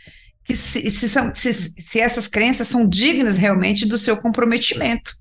que 0.48 0.56
se, 0.56 0.90
se, 0.90 1.10
são, 1.10 1.36
se, 1.36 1.54
se 1.54 2.00
essas 2.00 2.26
crenças 2.26 2.70
são 2.70 2.88
dignas 2.88 3.38
realmente 3.38 3.86
do 3.86 3.98
seu 3.98 4.16
comprometimento. 4.16 5.14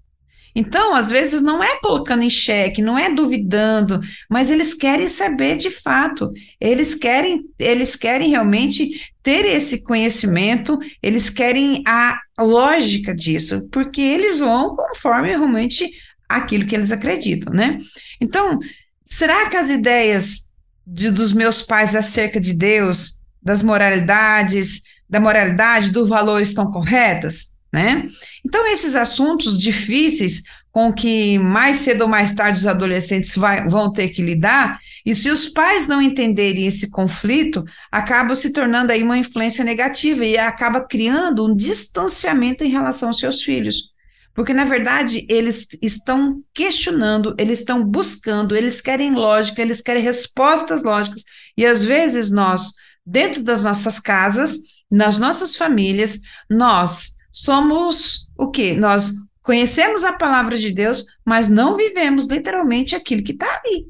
Então, 0.54 0.94
às 0.94 1.10
vezes, 1.10 1.42
não 1.42 1.62
é 1.62 1.80
colocando 1.80 2.22
em 2.22 2.30
xeque, 2.30 2.80
não 2.80 2.96
é 2.96 3.12
duvidando, 3.12 4.00
mas 4.30 4.50
eles 4.50 4.72
querem 4.72 5.06
saber 5.06 5.56
de 5.56 5.68
fato, 5.68 6.32
eles 6.58 6.94
querem, 6.94 7.44
eles 7.58 7.94
querem 7.94 8.30
realmente 8.30 9.12
ter 9.22 9.44
esse 9.44 9.84
conhecimento, 9.84 10.78
eles 11.02 11.28
querem 11.28 11.82
a 11.86 12.18
lógica 12.38 13.14
disso, 13.14 13.68
porque 13.70 14.00
eles 14.00 14.38
vão 14.38 14.74
conforme 14.74 15.28
realmente 15.28 15.90
aquilo 16.26 16.64
que 16.64 16.74
eles 16.74 16.90
acreditam, 16.90 17.52
né? 17.52 17.76
Então, 18.18 18.58
será 19.04 19.50
que 19.50 19.56
as 19.58 19.68
ideias 19.68 20.46
de, 20.86 21.10
dos 21.10 21.32
meus 21.34 21.60
pais 21.60 21.94
acerca 21.94 22.40
de 22.40 22.54
Deus, 22.54 23.20
das 23.42 23.62
moralidades, 23.62 24.82
da 25.08 25.20
moralidade, 25.20 25.90
do 25.90 26.06
valor 26.06 26.40
estão 26.40 26.70
corretas? 26.70 27.56
Né? 27.72 28.06
Então, 28.46 28.66
esses 28.70 28.94
assuntos 28.94 29.58
difíceis 29.58 30.42
com 30.76 30.92
que 30.92 31.38
mais 31.38 31.78
cedo 31.78 32.02
ou 32.02 32.08
mais 32.08 32.34
tarde 32.34 32.58
os 32.58 32.66
adolescentes 32.66 33.34
vai, 33.34 33.66
vão 33.66 33.90
ter 33.90 34.10
que 34.10 34.20
lidar, 34.20 34.78
e 35.06 35.14
se 35.14 35.30
os 35.30 35.48
pais 35.48 35.86
não 35.86 36.02
entenderem 36.02 36.66
esse 36.66 36.90
conflito, 36.90 37.64
acaba 37.90 38.34
se 38.34 38.52
tornando 38.52 38.92
aí 38.92 39.02
uma 39.02 39.16
influência 39.16 39.64
negativa 39.64 40.22
e 40.24 40.36
acaba 40.36 40.82
criando 40.82 41.46
um 41.46 41.56
distanciamento 41.56 42.62
em 42.62 42.68
relação 42.68 43.08
aos 43.08 43.18
seus 43.18 43.42
filhos. 43.42 43.90
Porque, 44.34 44.52
na 44.52 44.64
verdade, 44.64 45.24
eles 45.30 45.66
estão 45.80 46.42
questionando, 46.52 47.34
eles 47.38 47.60
estão 47.60 47.82
buscando, 47.82 48.54
eles 48.54 48.82
querem 48.82 49.14
lógica, 49.14 49.62
eles 49.62 49.80
querem 49.80 50.02
respostas 50.02 50.82
lógicas, 50.82 51.24
e 51.56 51.64
às 51.64 51.82
vezes 51.82 52.30
nós, 52.30 52.72
dentro 53.04 53.42
das 53.42 53.62
nossas 53.62 53.98
casas, 53.98 54.58
nas 54.90 55.18
nossas 55.18 55.56
famílias, 55.56 56.20
nós 56.48 57.16
somos 57.32 58.30
o 58.36 58.50
quê? 58.50 58.74
Nós 58.74 59.12
conhecemos 59.42 60.04
a 60.04 60.12
palavra 60.12 60.58
de 60.58 60.70
Deus, 60.72 61.04
mas 61.24 61.48
não 61.48 61.76
vivemos 61.76 62.26
literalmente 62.26 62.96
aquilo 62.96 63.22
que 63.22 63.32
está 63.32 63.46
ali. 63.46 63.86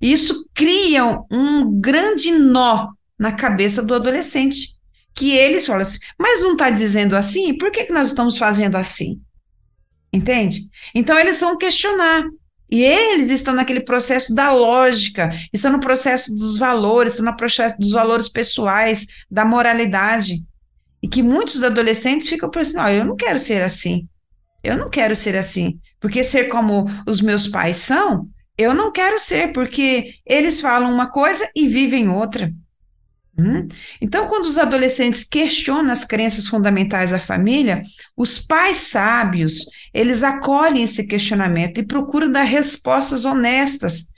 Isso 0.00 0.48
cria 0.54 1.04
um 1.30 1.80
grande 1.80 2.30
nó 2.30 2.88
na 3.18 3.32
cabeça 3.32 3.82
do 3.82 3.94
adolescente, 3.94 4.78
que 5.14 5.32
eles 5.32 5.66
falam 5.66 5.82
assim, 5.82 5.98
mas 6.16 6.40
não 6.40 6.52
está 6.52 6.70
dizendo 6.70 7.16
assim? 7.16 7.58
Por 7.58 7.72
que, 7.72 7.84
que 7.84 7.92
nós 7.92 8.08
estamos 8.08 8.38
fazendo 8.38 8.76
assim? 8.76 9.20
Entende? 10.12 10.68
Então 10.94 11.18
eles 11.18 11.40
vão 11.40 11.58
questionar. 11.58 12.24
E 12.70 12.82
eles 12.82 13.30
estão 13.30 13.54
naquele 13.54 13.80
processo 13.80 14.34
da 14.34 14.52
lógica, 14.52 15.30
estão 15.52 15.72
no 15.72 15.80
processo 15.80 16.34
dos 16.34 16.58
valores, 16.58 17.12
estão 17.14 17.26
no 17.26 17.36
processo 17.36 17.78
dos 17.78 17.92
valores 17.92 18.28
pessoais, 18.28 19.06
da 19.30 19.44
moralidade. 19.44 20.44
E 21.02 21.08
que 21.08 21.22
muitos 21.22 21.62
adolescentes 21.62 22.28
ficam 22.28 22.50
pensando: 22.50 22.84
oh, 22.84 22.88
eu 22.88 23.04
não 23.04 23.16
quero 23.16 23.38
ser 23.38 23.62
assim. 23.62 24.06
Eu 24.62 24.76
não 24.76 24.90
quero 24.90 25.14
ser 25.14 25.36
assim. 25.36 25.78
Porque 26.00 26.22
ser 26.22 26.48
como 26.48 26.86
os 27.06 27.20
meus 27.20 27.46
pais 27.46 27.78
são, 27.78 28.28
eu 28.56 28.74
não 28.74 28.90
quero 28.90 29.18
ser, 29.18 29.52
porque 29.52 30.14
eles 30.26 30.60
falam 30.60 30.92
uma 30.92 31.10
coisa 31.10 31.48
e 31.54 31.68
vivem 31.68 32.08
outra. 32.08 32.52
Hum? 33.38 33.68
Então, 34.00 34.26
quando 34.26 34.46
os 34.46 34.58
adolescentes 34.58 35.22
questionam 35.22 35.92
as 35.92 36.04
crenças 36.04 36.48
fundamentais 36.48 37.10
da 37.10 37.20
família, 37.20 37.82
os 38.16 38.38
pais 38.38 38.78
sábios, 38.78 39.64
eles 39.94 40.24
acolhem 40.24 40.82
esse 40.82 41.06
questionamento 41.06 41.78
e 41.78 41.86
procuram 41.86 42.32
dar 42.32 42.42
respostas 42.42 43.24
honestas, 43.24 44.08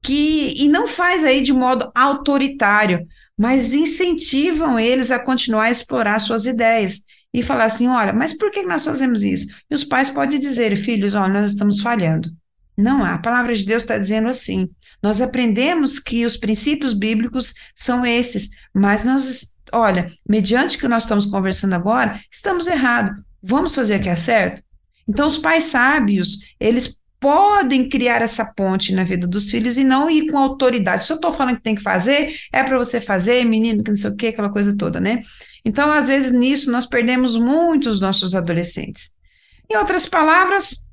que 0.00 0.54
e 0.56 0.68
não 0.68 0.86
faz 0.86 1.24
aí 1.24 1.42
de 1.42 1.52
modo 1.52 1.90
autoritário, 1.94 3.06
mas 3.36 3.74
incentivam 3.74 4.78
eles 4.78 5.10
a 5.10 5.18
continuar 5.18 5.64
a 5.64 5.70
explorar 5.70 6.20
suas 6.20 6.46
ideias 6.46 7.02
e 7.34 7.42
falar 7.42 7.64
assim, 7.64 7.88
olha, 7.88 8.12
mas 8.12 8.36
por 8.36 8.50
que 8.50 8.62
nós 8.62 8.84
fazemos 8.84 9.24
isso? 9.24 9.48
E 9.68 9.74
os 9.74 9.84
pais 9.84 10.10
podem 10.10 10.38
dizer, 10.38 10.76
filhos, 10.76 11.14
olha, 11.14 11.32
nós 11.32 11.52
estamos 11.52 11.80
falhando. 11.80 12.30
Não, 12.76 13.04
a 13.04 13.18
palavra 13.18 13.54
de 13.54 13.64
Deus 13.64 13.82
está 13.82 13.98
dizendo 13.98 14.28
assim. 14.28 14.68
Nós 15.02 15.20
aprendemos 15.20 15.98
que 15.98 16.24
os 16.24 16.36
princípios 16.36 16.92
bíblicos 16.92 17.54
são 17.74 18.04
esses, 18.04 18.50
mas 18.74 19.04
nós, 19.04 19.54
olha, 19.72 20.12
mediante 20.28 20.76
o 20.76 20.80
que 20.80 20.88
nós 20.88 21.04
estamos 21.04 21.26
conversando 21.26 21.74
agora, 21.74 22.20
estamos 22.30 22.66
errados. 22.66 23.22
Vamos 23.42 23.74
fazer 23.74 23.98
o 23.98 24.02
que 24.02 24.08
é 24.08 24.16
certo? 24.16 24.62
Então, 25.08 25.26
os 25.26 25.38
pais 25.38 25.64
sábios, 25.64 26.38
eles 26.60 27.00
podem 27.18 27.88
criar 27.88 28.22
essa 28.22 28.44
ponte 28.44 28.94
na 28.94 29.04
vida 29.04 29.26
dos 29.26 29.50
filhos 29.50 29.76
e 29.76 29.84
não 29.84 30.08
ir 30.10 30.30
com 30.30 30.38
autoridade. 30.38 31.04
Se 31.04 31.12
eu 31.12 31.16
estou 31.16 31.32
falando 31.32 31.56
que 31.56 31.62
tem 31.62 31.74
que 31.74 31.82
fazer, 31.82 32.34
é 32.52 32.62
para 32.62 32.78
você 32.78 33.00
fazer, 33.00 33.44
menino, 33.44 33.82
que 33.84 33.90
não 33.90 33.96
sei 33.96 34.10
o 34.10 34.16
que, 34.16 34.28
aquela 34.28 34.50
coisa 34.50 34.74
toda, 34.76 34.98
né? 34.98 35.20
Então, 35.64 35.92
às 35.92 36.08
vezes, 36.08 36.32
nisso, 36.32 36.70
nós 36.72 36.86
perdemos 36.86 37.36
muitos 37.36 38.00
nossos 38.00 38.34
adolescentes. 38.34 39.10
Em 39.70 39.76
outras 39.76 40.06
palavras, 40.06 40.86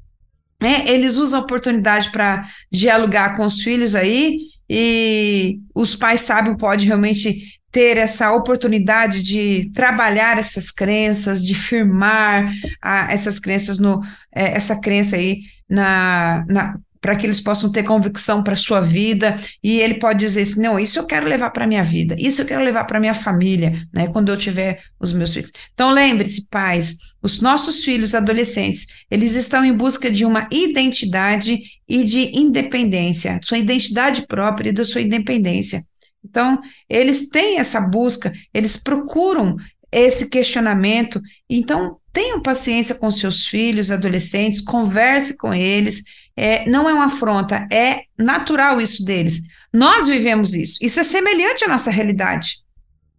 é, 0.61 0.91
eles 0.91 1.17
usam 1.17 1.39
a 1.39 1.43
oportunidade 1.43 2.11
para 2.11 2.47
dialogar 2.71 3.35
com 3.35 3.45
os 3.45 3.61
filhos 3.61 3.95
aí, 3.95 4.37
e 4.69 5.59
os 5.73 5.95
pais 5.95 6.21
sábios 6.21 6.57
podem 6.57 6.87
realmente 6.87 7.57
ter 7.71 7.97
essa 7.97 8.31
oportunidade 8.31 9.21
de 9.21 9.71
trabalhar 9.73 10.37
essas 10.37 10.71
crenças, 10.71 11.45
de 11.45 11.53
firmar 11.53 12.51
a, 12.81 13.11
essas 13.11 13.39
crenças 13.39 13.77
no 13.77 14.01
é, 14.33 14.55
essa 14.55 14.79
crença 14.79 15.15
aí 15.15 15.41
na, 15.69 16.45
na 16.47 16.77
para 16.99 17.15
que 17.15 17.25
eles 17.25 17.39
possam 17.39 17.71
ter 17.71 17.83
convicção 17.83 18.43
para 18.43 18.55
sua 18.55 18.81
vida, 18.81 19.37
e 19.63 19.79
ele 19.79 19.93
pode 19.93 20.19
dizer 20.19 20.41
assim, 20.41 20.61
não, 20.61 20.79
isso 20.79 20.99
eu 20.99 21.05
quero 21.05 21.27
levar 21.27 21.51
para 21.51 21.67
minha 21.67 21.83
vida, 21.83 22.15
isso 22.17 22.41
eu 22.41 22.45
quero 22.45 22.63
levar 22.63 22.83
para 22.85 22.99
minha 22.99 23.13
família, 23.13 23.81
né, 23.93 24.07
quando 24.07 24.29
eu 24.29 24.37
tiver 24.37 24.81
os 24.99 25.13
meus 25.13 25.33
filhos. 25.33 25.51
Então, 25.73 25.91
lembre-se, 25.91 26.47
pais, 26.49 26.97
os 27.27 27.41
nossos 27.41 27.83
filhos 27.83 28.15
adolescentes, 28.15 28.87
eles 29.11 29.35
estão 29.35 29.63
em 29.65 29.73
busca 29.73 30.09
de 30.09 30.23
uma 30.23 30.47
identidade 30.49 31.61
e 31.87 32.03
de 32.05 32.31
independência, 32.33 33.39
sua 33.43 33.57
identidade 33.57 34.25
própria 34.25 34.69
e 34.69 34.73
da 34.73 34.85
sua 34.85 35.01
independência. 35.01 35.83
Então, 36.23 36.59
eles 36.89 37.29
têm 37.29 37.59
essa 37.59 37.81
busca, 37.81 38.31
eles 38.53 38.77
procuram 38.77 39.57
esse 39.91 40.29
questionamento, 40.29 41.21
então 41.49 41.97
tenham 42.13 42.41
paciência 42.41 42.95
com 42.95 43.11
seus 43.11 43.45
filhos, 43.45 43.91
adolescentes, 43.91 44.61
converse 44.61 45.37
com 45.37 45.53
eles, 45.53 46.03
é, 46.35 46.67
não 46.69 46.89
é 46.89 46.93
uma 46.93 47.07
afronta, 47.07 47.67
é 47.71 48.03
natural 48.17 48.79
isso 48.79 49.03
deles. 49.03 49.41
Nós 49.73 50.07
vivemos 50.07 50.53
isso, 50.53 50.77
isso 50.81 50.99
é 50.99 51.03
semelhante 51.03 51.65
à 51.65 51.67
nossa 51.67 51.91
realidade. 51.91 52.65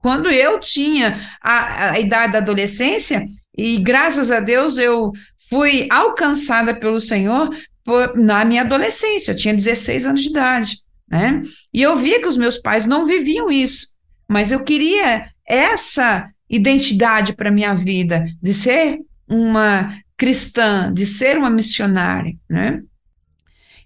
Quando 0.00 0.30
eu 0.30 0.60
tinha 0.60 1.20
a, 1.42 1.90
a 1.92 2.00
idade 2.00 2.32
da 2.32 2.38
adolescência, 2.38 3.24
e 3.58 3.76
graças 3.78 4.30
a 4.30 4.38
Deus 4.38 4.78
eu 4.78 5.10
fui 5.50 5.88
alcançada 5.90 6.72
pelo 6.72 7.00
Senhor 7.00 7.50
por, 7.84 8.16
na 8.16 8.44
minha 8.44 8.62
adolescência, 8.62 9.32
eu 9.32 9.36
tinha 9.36 9.52
16 9.52 10.06
anos 10.06 10.22
de 10.22 10.28
idade, 10.28 10.76
né? 11.10 11.42
E 11.74 11.82
eu 11.82 11.96
via 11.96 12.20
que 12.20 12.28
os 12.28 12.36
meus 12.36 12.56
pais 12.58 12.86
não 12.86 13.04
viviam 13.04 13.50
isso, 13.50 13.88
mas 14.28 14.52
eu 14.52 14.62
queria 14.62 15.28
essa 15.44 16.28
identidade 16.48 17.34
para 17.34 17.50
minha 17.50 17.74
vida, 17.74 18.26
de 18.40 18.54
ser 18.54 19.00
uma 19.26 19.98
cristã, 20.16 20.92
de 20.92 21.04
ser 21.04 21.36
uma 21.36 21.50
missionária, 21.50 22.34
né? 22.48 22.82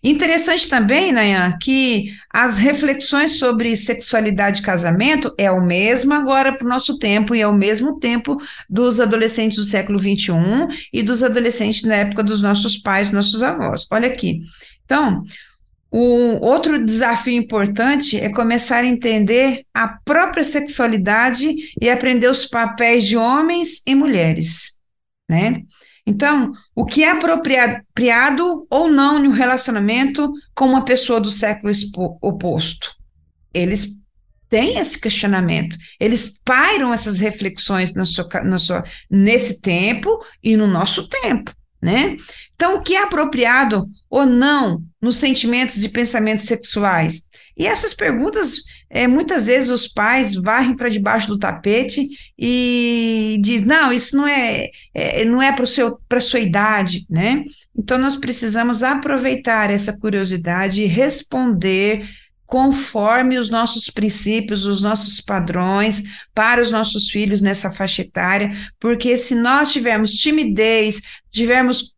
Interessante 0.05 0.69
também, 0.69 1.13
Nayan, 1.13 1.57
que 1.63 2.13
as 2.29 2.59
reflexões 2.59 3.39
sobre 3.39 3.77
sexualidade 3.77 4.61
e 4.61 4.65
casamento 4.65 5.33
é 5.39 5.49
o 5.49 5.65
mesmo 5.65 6.13
agora 6.13 6.53
para 6.53 6.67
o 6.67 6.69
nosso 6.69 6.99
tempo 6.99 7.37
e 7.37 7.41
é 7.41 7.47
o 7.47 7.55
mesmo 7.55 8.01
tempo 8.01 8.37
dos 8.69 8.99
adolescentes 8.99 9.59
do 9.59 9.65
século 9.65 10.01
XXI 10.01 10.89
e 10.93 11.05
dos 11.05 11.23
adolescentes 11.23 11.85
na 11.85 11.95
época 11.95 12.25
dos 12.25 12.43
nossos 12.43 12.77
pais, 12.77 13.13
nossos 13.13 13.45
avós. 13.45 13.87
Olha 13.93 14.09
aqui. 14.09 14.41
Então, 14.85 15.23
o 15.89 16.45
outro 16.45 16.85
desafio 16.85 17.35
importante 17.35 18.19
é 18.19 18.29
começar 18.29 18.79
a 18.79 18.87
entender 18.87 19.65
a 19.73 19.87
própria 19.87 20.43
sexualidade 20.43 21.55
e 21.81 21.89
aprender 21.89 22.27
os 22.27 22.45
papéis 22.45 23.07
de 23.07 23.17
homens 23.17 23.83
e 23.87 23.95
mulheres, 23.95 24.81
né? 25.31 25.63
Então, 26.07 26.53
o 26.75 26.85
que 26.85 27.05
é 27.05 27.11
apropriado 27.11 28.67
ou 28.69 28.89
não 28.89 29.23
no 29.23 29.31
relacionamento 29.31 30.33
com 30.55 30.67
uma 30.67 30.85
pessoa 30.85 31.21
do 31.21 31.31
século 31.31 31.73
oposto? 32.21 32.95
Eles 33.55 33.99
têm 34.49 34.79
esse 34.79 35.01
questionamento, 35.01 35.77
eles 35.99 36.39
pairam 36.45 36.93
essas 36.93 37.19
reflexões 37.19 37.95
na 37.95 38.05
sua, 38.05 38.29
na 38.43 38.59
sua, 38.59 38.85
nesse 39.09 39.61
tempo 39.61 40.19
e 40.43 40.57
no 40.57 40.67
nosso 40.67 41.09
tempo 41.09 41.55
né? 41.83 42.17
Então, 42.55 42.77
o 42.77 42.81
que 42.81 42.95
é 42.95 43.03
apropriado 43.03 43.89
ou 44.09 44.25
não 44.25 44.85
nos 45.01 45.17
sentimentos 45.17 45.83
e 45.83 45.89
pensamentos 45.89 46.45
sexuais? 46.45 47.29
E 47.57 47.67
essas 47.67 47.93
perguntas, 47.93 48.63
é, 48.95 49.09
muitas 49.09 49.47
vezes 49.47 49.71
os 49.71 49.89
pais 49.89 50.35
varrem 50.35 50.77
para 50.77 50.91
debaixo 50.91 51.27
do 51.27 51.39
tapete 51.39 52.11
e 52.39 53.39
diz 53.41 53.63
não, 53.63 53.91
isso 53.91 54.15
não 54.15 54.29
é, 54.29 54.69
é 54.93 55.25
não 55.25 55.41
é 55.41 55.51
para 55.51 55.65
para 56.07 56.21
sua 56.21 56.41
idade, 56.41 57.07
né? 57.09 57.43
Então 57.75 57.97
nós 57.97 58.17
precisamos 58.17 58.83
aproveitar 58.83 59.71
essa 59.71 59.99
curiosidade 59.99 60.83
e 60.83 60.87
responder 60.87 62.07
conforme 62.45 63.39
os 63.39 63.49
nossos 63.49 63.89
princípios, 63.89 64.67
os 64.67 64.83
nossos 64.83 65.23
padrões 65.23 66.03
para 66.35 66.61
os 66.61 66.71
nossos 66.71 67.09
filhos 67.09 67.41
nessa 67.41 67.73
faixa 67.73 68.03
etária, 68.03 68.53
porque 68.79 69.17
se 69.17 69.35
nós 69.35 69.73
tivermos 69.73 70.13
timidez, 70.13 71.01
tivermos 71.31 71.95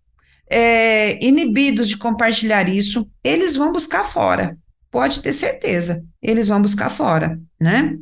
é, 0.48 1.18
inibidos 1.24 1.88
de 1.88 1.96
compartilhar 1.96 2.68
isso, 2.68 3.10
eles 3.24 3.56
vão 3.56 3.72
buscar 3.72 4.04
fora. 4.04 4.56
Pode 4.94 5.20
ter 5.20 5.32
certeza, 5.32 6.04
eles 6.22 6.46
vão 6.46 6.62
buscar 6.62 6.88
fora, 6.88 7.36
né? 7.60 7.98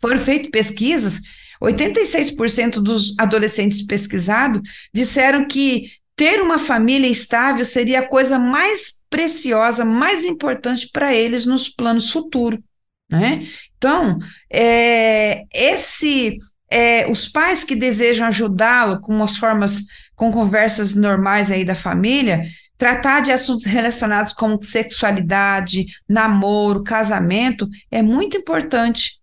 Foram 0.00 0.20
feitas 0.20 0.48
pesquisas 0.52 1.20
86% 1.60 2.74
dos 2.74 3.18
adolescentes 3.18 3.82
pesquisados 3.82 4.62
disseram 4.94 5.48
que 5.48 5.90
ter 6.14 6.40
uma 6.40 6.60
família 6.60 7.08
estável 7.08 7.64
seria 7.64 7.98
a 7.98 8.06
coisa 8.06 8.38
mais 8.38 9.00
preciosa, 9.10 9.84
mais 9.84 10.24
importante 10.24 10.88
para 10.92 11.12
eles 11.12 11.44
nos 11.44 11.68
planos 11.68 12.12
futuros, 12.12 12.60
né? 13.10 13.44
Então, 13.76 14.20
é, 14.48 15.42
esse, 15.52 16.38
é, 16.70 17.10
os 17.10 17.26
pais 17.26 17.64
que 17.64 17.74
desejam 17.74 18.28
ajudá-lo 18.28 19.00
com 19.00 19.20
as 19.20 19.36
formas, 19.36 19.82
com 20.14 20.30
conversas 20.30 20.94
normais 20.94 21.50
aí 21.50 21.64
da 21.64 21.74
família, 21.74 22.44
tratar 22.78 23.20
de 23.20 23.32
assuntos 23.32 23.64
relacionados 23.64 24.32
com 24.32 24.62
sexualidade, 24.62 25.86
namoro, 26.08 26.84
casamento, 26.84 27.68
é 27.90 28.00
muito 28.00 28.36
importante 28.36 29.18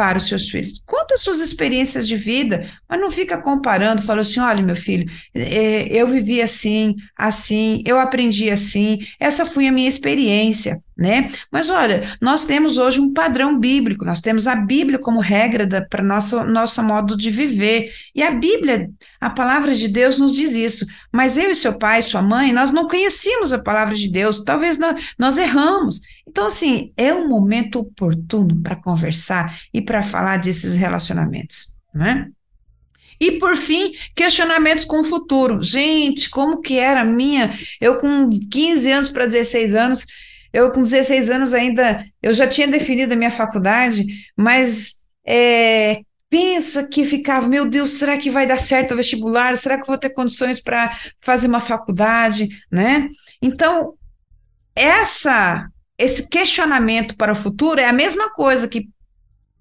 para 0.00 0.16
os 0.16 0.28
seus 0.28 0.48
filhos. 0.48 0.80
Conta 0.86 1.14
as 1.14 1.20
suas 1.20 1.40
experiências 1.40 2.08
de 2.08 2.16
vida, 2.16 2.70
mas 2.88 2.98
não 2.98 3.10
fica 3.10 3.36
comparando, 3.36 4.00
falou 4.00 4.22
assim: 4.22 4.40
olha, 4.40 4.62
meu 4.62 4.76
filho, 4.76 5.10
é, 5.34 5.88
eu 5.88 6.06
vivi 6.08 6.40
assim, 6.40 6.96
assim, 7.14 7.82
eu 7.84 7.98
aprendi 8.00 8.48
assim, 8.48 9.00
essa 9.18 9.44
foi 9.44 9.66
a 9.66 9.72
minha 9.72 9.88
experiência 9.88 10.80
né? 11.00 11.30
Mas 11.50 11.70
olha, 11.70 12.02
nós 12.20 12.44
temos 12.44 12.76
hoje 12.76 13.00
um 13.00 13.10
padrão 13.10 13.58
bíblico, 13.58 14.04
nós 14.04 14.20
temos 14.20 14.46
a 14.46 14.54
Bíblia 14.54 14.98
como 14.98 15.18
regra 15.18 15.66
para 15.88 16.02
nosso 16.02 16.44
nosso 16.44 16.82
modo 16.82 17.16
de 17.16 17.30
viver. 17.30 17.90
E 18.14 18.22
a 18.22 18.30
Bíblia, 18.30 18.90
a 19.18 19.30
palavra 19.30 19.74
de 19.74 19.88
Deus 19.88 20.18
nos 20.18 20.34
diz 20.34 20.54
isso. 20.54 20.84
Mas 21.10 21.38
eu 21.38 21.50
e 21.50 21.54
seu 21.54 21.78
pai, 21.78 22.02
sua 22.02 22.20
mãe, 22.20 22.52
nós 22.52 22.70
não 22.70 22.86
conhecíamos 22.86 23.50
a 23.50 23.58
palavra 23.58 23.94
de 23.94 24.10
Deus, 24.10 24.44
talvez 24.44 24.78
nós, 24.78 25.14
nós 25.18 25.38
erramos. 25.38 26.02
Então, 26.28 26.46
assim, 26.46 26.92
é 26.98 27.14
um 27.14 27.26
momento 27.26 27.80
oportuno 27.80 28.62
para 28.62 28.76
conversar 28.76 29.58
e 29.72 29.80
para 29.80 30.02
falar 30.02 30.36
desses 30.36 30.76
relacionamentos, 30.76 31.78
né? 31.94 32.28
E 33.18 33.32
por 33.32 33.56
fim, 33.56 33.92
questionamentos 34.14 34.84
com 34.84 35.00
o 35.00 35.04
futuro. 35.04 35.62
Gente, 35.62 36.28
como 36.30 36.60
que 36.60 36.78
era 36.78 37.02
a 37.02 37.04
minha? 37.04 37.52
Eu 37.80 37.98
com 37.98 38.28
15 38.50 38.90
anos 38.90 39.08
para 39.10 39.26
16 39.26 39.74
anos, 39.74 40.06
eu, 40.52 40.70
com 40.70 40.82
16 40.82 41.30
anos, 41.30 41.54
ainda 41.54 42.04
eu 42.22 42.32
já 42.32 42.46
tinha 42.46 42.66
definido 42.66 43.14
a 43.14 43.16
minha 43.16 43.30
faculdade, 43.30 44.04
mas 44.36 45.00
é, 45.26 46.02
pensa 46.28 46.86
que 46.86 47.04
ficava, 47.04 47.48
meu 47.48 47.68
Deus, 47.68 47.90
será 47.90 48.16
que 48.16 48.30
vai 48.30 48.46
dar 48.46 48.58
certo 48.58 48.92
o 48.92 48.96
vestibular? 48.96 49.56
Será 49.56 49.80
que 49.80 49.86
vou 49.86 49.98
ter 49.98 50.10
condições 50.10 50.60
para 50.60 50.96
fazer 51.20 51.48
uma 51.48 51.60
faculdade, 51.60 52.48
né? 52.70 53.08
Então, 53.42 53.94
essa 54.74 55.68
esse 56.00 56.26
questionamento 56.26 57.14
para 57.14 57.32
o 57.32 57.36
futuro 57.36 57.78
é 57.78 57.86
a 57.86 57.92
mesma 57.92 58.30
coisa 58.30 58.66
que, 58.66 58.88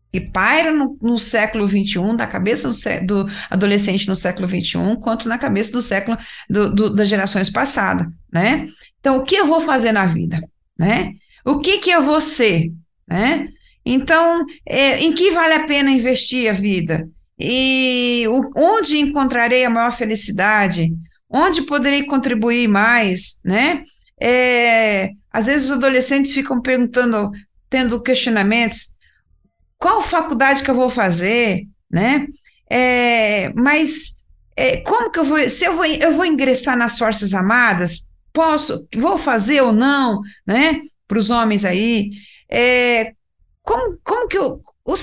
que 0.10 0.22
paira 0.22 0.72
no, 0.72 0.98
no 1.02 1.20
século 1.20 1.68
XXI, 1.68 2.16
da 2.16 2.26
cabeça 2.26 2.70
do, 2.70 3.26
do, 3.26 3.32
adolescente 3.50 4.08
no 4.08 4.16
século 4.16 4.48
XXI, 4.48 4.96
quanto 5.02 5.28
na 5.28 5.38
cabeça 5.38 5.74
do 5.74 5.82
século 5.82 6.18
do, 6.50 6.74
do, 6.74 6.96
das 6.96 7.10
gerações 7.10 7.50
passadas, 7.50 8.08
né? 8.32 8.68
Então, 9.02 9.18
o 9.18 9.24
que 9.24 9.36
eu 9.36 9.48
vou 9.48 9.60
fazer 9.60 9.92
na 9.92 10.06
vida? 10.06 10.40
Né? 10.80 11.12
O 11.46 11.60
que 11.60 11.80
que 11.80 11.92
é 11.92 12.00
você, 12.00 12.72
né? 13.06 13.50
Então, 13.86 14.46
é, 14.66 15.00
em 15.00 15.14
que 15.14 15.32
vale 15.32 15.54
a 15.54 15.66
pena 15.66 15.92
investir 15.92 16.50
a 16.50 16.54
vida? 16.54 17.08
E 17.38 18.26
o, 18.30 18.50
onde 18.56 18.98
encontrarei 18.98 19.66
a 19.66 19.70
maior 19.70 19.92
felicidade? 19.92 20.94
Onde 21.30 21.64
poderei 21.64 22.04
contribuir 22.06 22.68
mais, 22.68 23.40
né? 23.44 23.84
É, 24.22 25.12
às 25.32 25.46
vezes 25.46 25.68
os 25.68 25.74
adolescentes 25.74 26.34
ficam 26.34 26.62
perguntando, 26.62 27.32
tendo 27.70 28.02
questionamentos, 28.02 28.96
qual 29.78 30.02
faculdade 30.02 30.64
que 30.64 30.70
eu 30.70 30.76
vou 30.76 30.90
fazer, 30.90 31.66
né? 31.90 32.28
É, 32.70 33.52
mas 33.54 34.18
é, 34.56 34.78
como 34.78 35.10
que 35.10 35.20
eu 35.20 35.24
vou, 35.24 35.50
se 35.50 35.66
eu 35.66 35.76
vou, 35.76 35.86
eu 35.86 36.14
vou 36.14 36.26
ingressar 36.26 36.78
nas 36.78 36.98
Forças 36.98 37.34
Armadas, 37.34 38.09
posso, 38.40 38.88
vou 38.96 39.18
fazer 39.18 39.60
ou 39.60 39.74
não, 39.74 40.22
né? 40.48 40.80
Para 41.06 41.20
os 41.20 41.30
homens 41.30 41.66
aí, 41.66 42.12
é, 42.50 43.12
como, 43.62 44.00
como 44.02 44.30
que 44.30 44.38
eu, 44.38 44.64
ou, 44.86 44.96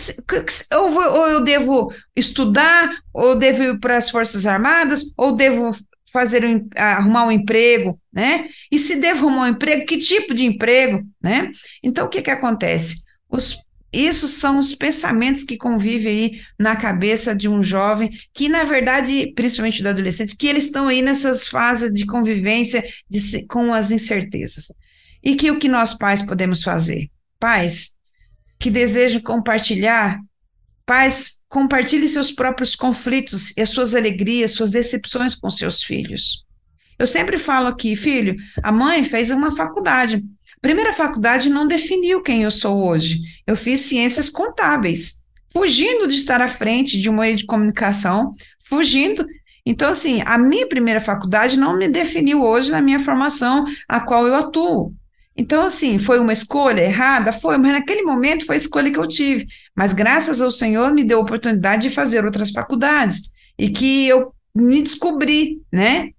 ou 0.72 1.28
eu 1.28 1.45
devo 1.45 1.93
estudar, 2.16 2.89
ou 3.12 3.37
devo 3.37 3.62
ir 3.62 3.78
para 3.78 3.99
as 3.99 4.09
Forças 4.09 4.47
Armadas, 4.47 5.12
ou 5.18 5.37
devo 5.37 5.72
fazer 6.11 6.47
um, 6.47 6.66
arrumar 6.74 7.26
um 7.26 7.30
emprego, 7.30 8.01
né? 8.11 8.47
E 8.72 8.78
se 8.78 8.97
devo 8.97 9.26
arrumar 9.26 9.43
um 9.43 9.49
emprego, 9.49 9.84
que 9.84 9.99
tipo 9.99 10.32
de 10.32 10.47
emprego, 10.47 11.03
né? 11.22 11.51
Então, 11.82 12.07
o 12.07 12.09
que 12.09 12.22
que 12.22 12.30
acontece? 12.30 13.03
Os 13.28 13.65
isso 14.01 14.28
são 14.28 14.59
os 14.59 14.74
pensamentos 14.74 15.44
que 15.44 15.57
convivem 15.57 16.09
aí 16.09 16.40
na 16.59 16.76
cabeça 16.76 17.34
de 17.34 17.49
um 17.49 17.62
jovem, 17.62 18.11
que 18.34 18.49
na 18.49 18.64
verdade, 18.64 19.32
principalmente 19.34 19.82
do 19.82 19.88
adolescente, 19.88 20.36
que 20.36 20.47
eles 20.47 20.66
estão 20.66 20.88
aí 20.88 21.03
nessas 21.03 21.49
fases 21.49 21.92
de 21.92 22.05
convivência 22.07 22.84
de, 23.09 23.47
com 23.47 23.72
as 23.72 23.90
incertezas. 23.90 24.66
E 25.22 25.36
que 25.36 25.51
o 25.51 25.59
que 25.59 25.68
nós 25.68 25.94
pais 25.94 26.22
podemos 26.22 26.62
fazer? 26.62 27.11
Pais 27.38 27.97
que 28.59 28.70
desejam 28.70 29.20
compartilhar, 29.20 30.18
pais, 30.84 31.42
compartilhe 31.49 32.09
seus 32.09 32.30
próprios 32.30 32.74
conflitos 32.74 33.53
e 33.57 33.61
as 33.61 33.70
suas 33.70 33.94
alegrias, 33.94 34.53
suas 34.53 34.70
decepções 34.70 35.34
com 35.34 35.51
seus 35.51 35.82
filhos. 35.82 36.47
Eu 36.99 37.07
sempre 37.07 37.36
falo 37.36 37.66
aqui, 37.66 37.94
filho, 37.94 38.36
a 38.62 38.72
mãe 38.72 39.05
fez 39.05 39.30
uma 39.30 39.55
faculdade, 39.55 40.24
Primeira 40.66 40.92
faculdade 40.92 41.48
não 41.48 41.64
definiu 41.64 42.20
quem 42.20 42.42
eu 42.42 42.50
sou 42.50 42.88
hoje. 42.88 43.20
Eu 43.46 43.54
fiz 43.54 43.82
ciências 43.82 44.28
contábeis, 44.28 45.22
fugindo 45.52 46.08
de 46.08 46.16
estar 46.16 46.42
à 46.42 46.48
frente 46.48 47.00
de 47.00 47.08
um 47.08 47.12
meio 47.12 47.36
de 47.36 47.46
comunicação, 47.46 48.32
fugindo. 48.68 49.24
Então, 49.64 49.90
assim, 49.90 50.22
a 50.26 50.36
minha 50.36 50.66
primeira 50.66 51.00
faculdade 51.00 51.56
não 51.56 51.76
me 51.76 51.88
definiu 51.88 52.42
hoje 52.42 52.72
na 52.72 52.82
minha 52.82 52.98
formação, 52.98 53.64
a 53.88 54.00
qual 54.00 54.26
eu 54.26 54.34
atuo. 54.34 54.92
Então, 55.36 55.62
assim, 55.62 55.98
foi 55.98 56.18
uma 56.18 56.32
escolha 56.32 56.80
errada? 56.80 57.32
Foi, 57.32 57.56
mas 57.58 57.70
naquele 57.70 58.02
momento 58.02 58.44
foi 58.44 58.56
a 58.56 58.58
escolha 58.58 58.90
que 58.90 58.98
eu 58.98 59.06
tive. 59.06 59.46
Mas 59.72 59.92
graças 59.92 60.40
ao 60.40 60.50
Senhor 60.50 60.92
me 60.92 61.04
deu 61.04 61.20
a 61.20 61.22
oportunidade 61.22 61.88
de 61.88 61.94
fazer 61.94 62.24
outras 62.24 62.50
faculdades 62.50 63.30
e 63.56 63.68
que 63.68 64.08
eu 64.08 64.34
me 64.52 64.82
descobri, 64.82 65.62
né? 65.70 66.10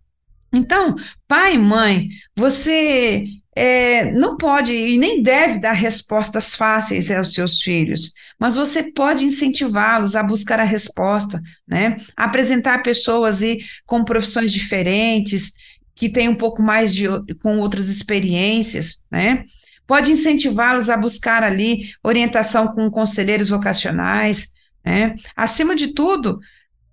Então, 0.54 0.96
pai 1.28 1.58
mãe, 1.58 2.08
você 2.34 3.26
é, 3.58 4.12
não 4.12 4.38
pode 4.38 4.72
e 4.72 5.00
nem 5.00 5.24
deve 5.24 5.58
dar 5.58 5.72
respostas 5.72 6.54
fáceis 6.54 7.10
aos 7.10 7.34
seus 7.34 7.60
filhos, 7.60 8.14
mas 8.38 8.56
você 8.56 8.92
pode 8.92 9.26
incentivá-los 9.26 10.16
a 10.16 10.22
buscar 10.22 10.60
a 10.60 10.64
resposta, 10.64 11.42
né? 11.68 11.98
apresentar 12.16 12.84
pessoas 12.84 13.42
e, 13.42 13.58
com 13.84 14.04
profissões 14.04 14.52
diferentes, 14.52 15.54
que 15.96 16.08
tem 16.08 16.30
um 16.30 16.36
pouco 16.36 16.62
mais 16.62 16.94
de 16.94 17.08
com 17.42 17.58
outras 17.58 17.90
experiências, 17.90 19.02
né? 19.10 19.44
Pode 19.88 20.12
incentivá-los 20.12 20.92
a 20.92 20.98
buscar 20.98 21.42
ali 21.42 21.90
orientação 22.04 22.68
com 22.68 22.92
conselheiros 22.92 23.50
vocacionais, 23.50 24.54
né? 24.86 25.16
Acima 25.36 25.76
de 25.76 25.88
tudo, 25.88 26.40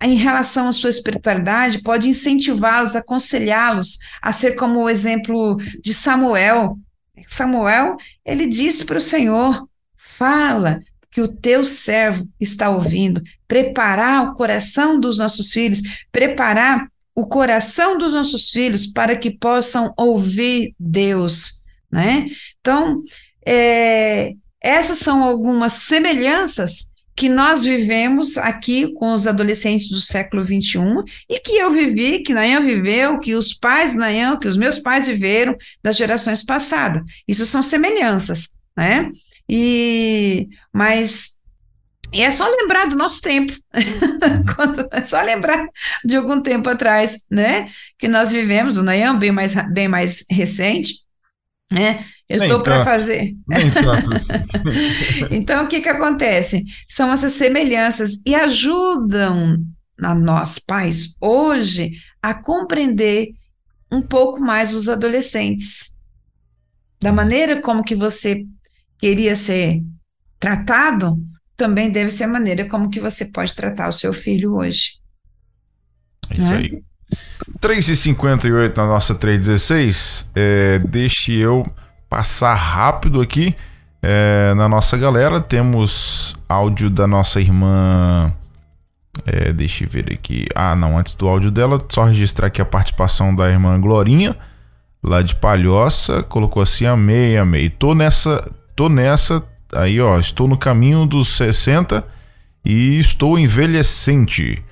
em 0.04 0.16
relação 0.16 0.68
à 0.68 0.72
sua 0.72 0.90
espiritualidade, 0.90 1.82
pode 1.82 2.08
incentivá-los, 2.08 2.94
aconselhá-los 2.94 3.98
a 4.20 4.32
ser 4.32 4.54
como 4.54 4.80
o 4.80 4.90
exemplo 4.90 5.56
de 5.82 5.94
Samuel. 5.94 6.78
Samuel, 7.26 7.96
ele 8.24 8.46
disse 8.46 8.84
para 8.84 8.98
o 8.98 9.00
Senhor: 9.00 9.66
fala, 9.96 10.80
que 11.10 11.22
o 11.22 11.28
teu 11.28 11.64
servo 11.64 12.28
está 12.40 12.68
ouvindo, 12.68 13.22
preparar 13.46 14.24
o 14.24 14.34
coração 14.34 14.98
dos 14.98 15.16
nossos 15.16 15.52
filhos, 15.52 15.80
preparar 16.10 16.88
o 17.14 17.26
coração 17.26 17.96
dos 17.96 18.12
nossos 18.12 18.50
filhos 18.50 18.86
para 18.88 19.16
que 19.16 19.30
possam 19.30 19.94
ouvir 19.96 20.74
Deus, 20.78 21.62
né? 21.90 22.26
Então, 22.60 23.00
é, 23.46 24.32
essas 24.60 24.98
são 24.98 25.22
algumas 25.22 25.74
semelhanças 25.74 26.92
que 27.16 27.28
nós 27.28 27.62
vivemos 27.62 28.36
aqui 28.36 28.92
com 28.94 29.12
os 29.12 29.26
adolescentes 29.26 29.88
do 29.88 30.00
século 30.00 30.42
XXI 30.42 31.04
e 31.28 31.38
que 31.38 31.52
eu 31.52 31.70
vivi, 31.70 32.20
que 32.20 32.34
Nayan 32.34 32.64
viveu, 32.64 33.18
que 33.20 33.34
os 33.34 33.54
pais 33.54 33.94
Nayan, 33.94 34.36
que 34.38 34.48
os 34.48 34.56
meus 34.56 34.78
pais 34.78 35.06
viveram 35.06 35.56
das 35.82 35.96
gerações 35.96 36.44
passadas. 36.44 37.02
Isso 37.26 37.46
são 37.46 37.62
semelhanças, 37.62 38.48
né? 38.76 39.10
E, 39.48 40.48
mas 40.72 41.34
e 42.12 42.22
é 42.22 42.30
só 42.30 42.48
lembrar 42.48 42.86
do 42.86 42.96
nosso 42.96 43.20
tempo. 43.20 43.52
Quando, 44.54 44.88
é 44.92 45.02
só 45.02 45.20
lembrar 45.20 45.66
de 46.04 46.16
algum 46.16 46.40
tempo 46.40 46.70
atrás, 46.70 47.24
né? 47.28 47.66
Que 47.98 48.06
nós 48.06 48.30
vivemos, 48.30 48.76
o 48.76 48.82
Nayan 48.84 49.18
bem 49.18 49.32
mais, 49.32 49.54
bem 49.72 49.88
mais 49.88 50.24
recente, 50.30 51.03
né? 51.70 52.04
Eu 52.28 52.38
estou 52.38 52.62
para 52.62 52.84
fazer. 52.84 53.34
Assim. 54.14 54.32
então, 55.30 55.64
o 55.64 55.68
que, 55.68 55.80
que 55.80 55.88
acontece? 55.88 56.62
São 56.88 57.12
essas 57.12 57.32
semelhanças 57.32 58.20
e 58.24 58.34
ajudam 58.34 59.64
a 60.00 60.14
nós, 60.14 60.58
pais, 60.58 61.14
hoje, 61.20 61.92
a 62.22 62.34
compreender 62.34 63.28
um 63.90 64.02
pouco 64.02 64.40
mais 64.40 64.74
os 64.74 64.88
adolescentes. 64.88 65.94
Da 67.00 67.12
maneira 67.12 67.60
como 67.60 67.84
que 67.84 67.94
você 67.94 68.44
queria 68.98 69.36
ser 69.36 69.82
tratado, 70.40 71.22
também 71.56 71.90
deve 71.90 72.10
ser 72.10 72.24
a 72.24 72.28
maneira 72.28 72.68
como 72.68 72.90
que 72.90 73.00
você 73.00 73.26
pode 73.26 73.54
tratar 73.54 73.88
o 73.88 73.92
seu 73.92 74.12
filho 74.12 74.54
hoje. 74.54 74.98
Isso 76.30 76.50
né? 76.50 76.56
aí. 76.56 76.82
3h58 77.60 78.76
na 78.76 78.86
nossa 78.86 79.14
316. 79.14 80.30
É, 80.34 80.78
deixe 80.78 81.34
eu 81.34 81.66
passar 82.08 82.54
rápido 82.54 83.20
aqui 83.20 83.54
é, 84.02 84.54
na 84.54 84.68
nossa 84.68 84.96
galera. 84.96 85.40
Temos 85.40 86.36
áudio 86.48 86.90
da 86.90 87.06
nossa 87.06 87.40
irmã. 87.40 88.32
É, 89.26 89.52
deixa 89.52 89.84
eu 89.84 89.88
ver 89.88 90.12
aqui. 90.12 90.46
Ah, 90.54 90.74
não, 90.76 90.98
antes 90.98 91.14
do 91.14 91.28
áudio 91.28 91.50
dela, 91.50 91.84
só 91.88 92.04
registrar 92.04 92.48
aqui 92.48 92.60
a 92.60 92.64
participação 92.64 93.34
da 93.34 93.48
irmã 93.48 93.80
Glorinha, 93.80 94.36
lá 95.02 95.22
de 95.22 95.34
Palhoça. 95.36 96.22
Colocou 96.22 96.62
assim: 96.62 96.86
amei, 96.86 97.36
amei. 97.36 97.70
Tô 97.70 97.94
nessa, 97.94 98.44
tô 98.74 98.88
nessa 98.88 99.42
aí, 99.72 100.00
ó, 100.00 100.18
estou 100.18 100.46
no 100.46 100.56
caminho 100.56 101.06
dos 101.06 101.36
60 101.36 102.04
e 102.64 102.98
estou 102.98 103.38
envelhecente. 103.38 104.62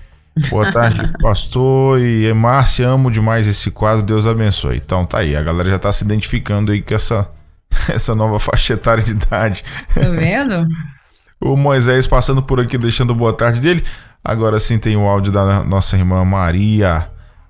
Boa 0.48 0.72
tarde, 0.72 1.12
pastor 1.20 2.00
e 2.00 2.32
Márcia, 2.32 2.88
amo 2.88 3.10
demais 3.10 3.46
esse 3.46 3.70
quadro, 3.70 4.02
Deus 4.02 4.26
abençoe. 4.26 4.76
Então 4.76 5.04
tá 5.04 5.18
aí, 5.18 5.36
a 5.36 5.42
galera 5.42 5.70
já 5.70 5.78
tá 5.78 5.92
se 5.92 6.04
identificando 6.04 6.72
aí 6.72 6.80
com 6.80 6.94
essa, 6.94 7.28
essa 7.88 8.14
nova 8.14 8.38
faixa 8.38 8.74
etária 8.74 9.02
de 9.02 9.12
idade. 9.12 9.64
Tá 9.94 10.08
vendo? 10.08 10.66
o 11.40 11.56
Moisés 11.56 12.06
passando 12.06 12.42
por 12.42 12.60
aqui, 12.60 12.78
deixando 12.78 13.14
boa 13.14 13.32
tarde 13.32 13.60
dele. 13.60 13.84
Agora 14.24 14.58
sim 14.60 14.78
tem 14.78 14.96
o 14.96 15.08
áudio 15.08 15.32
da 15.32 15.64
nossa 15.64 15.96
irmã 15.96 16.24
Maria, 16.24 17.08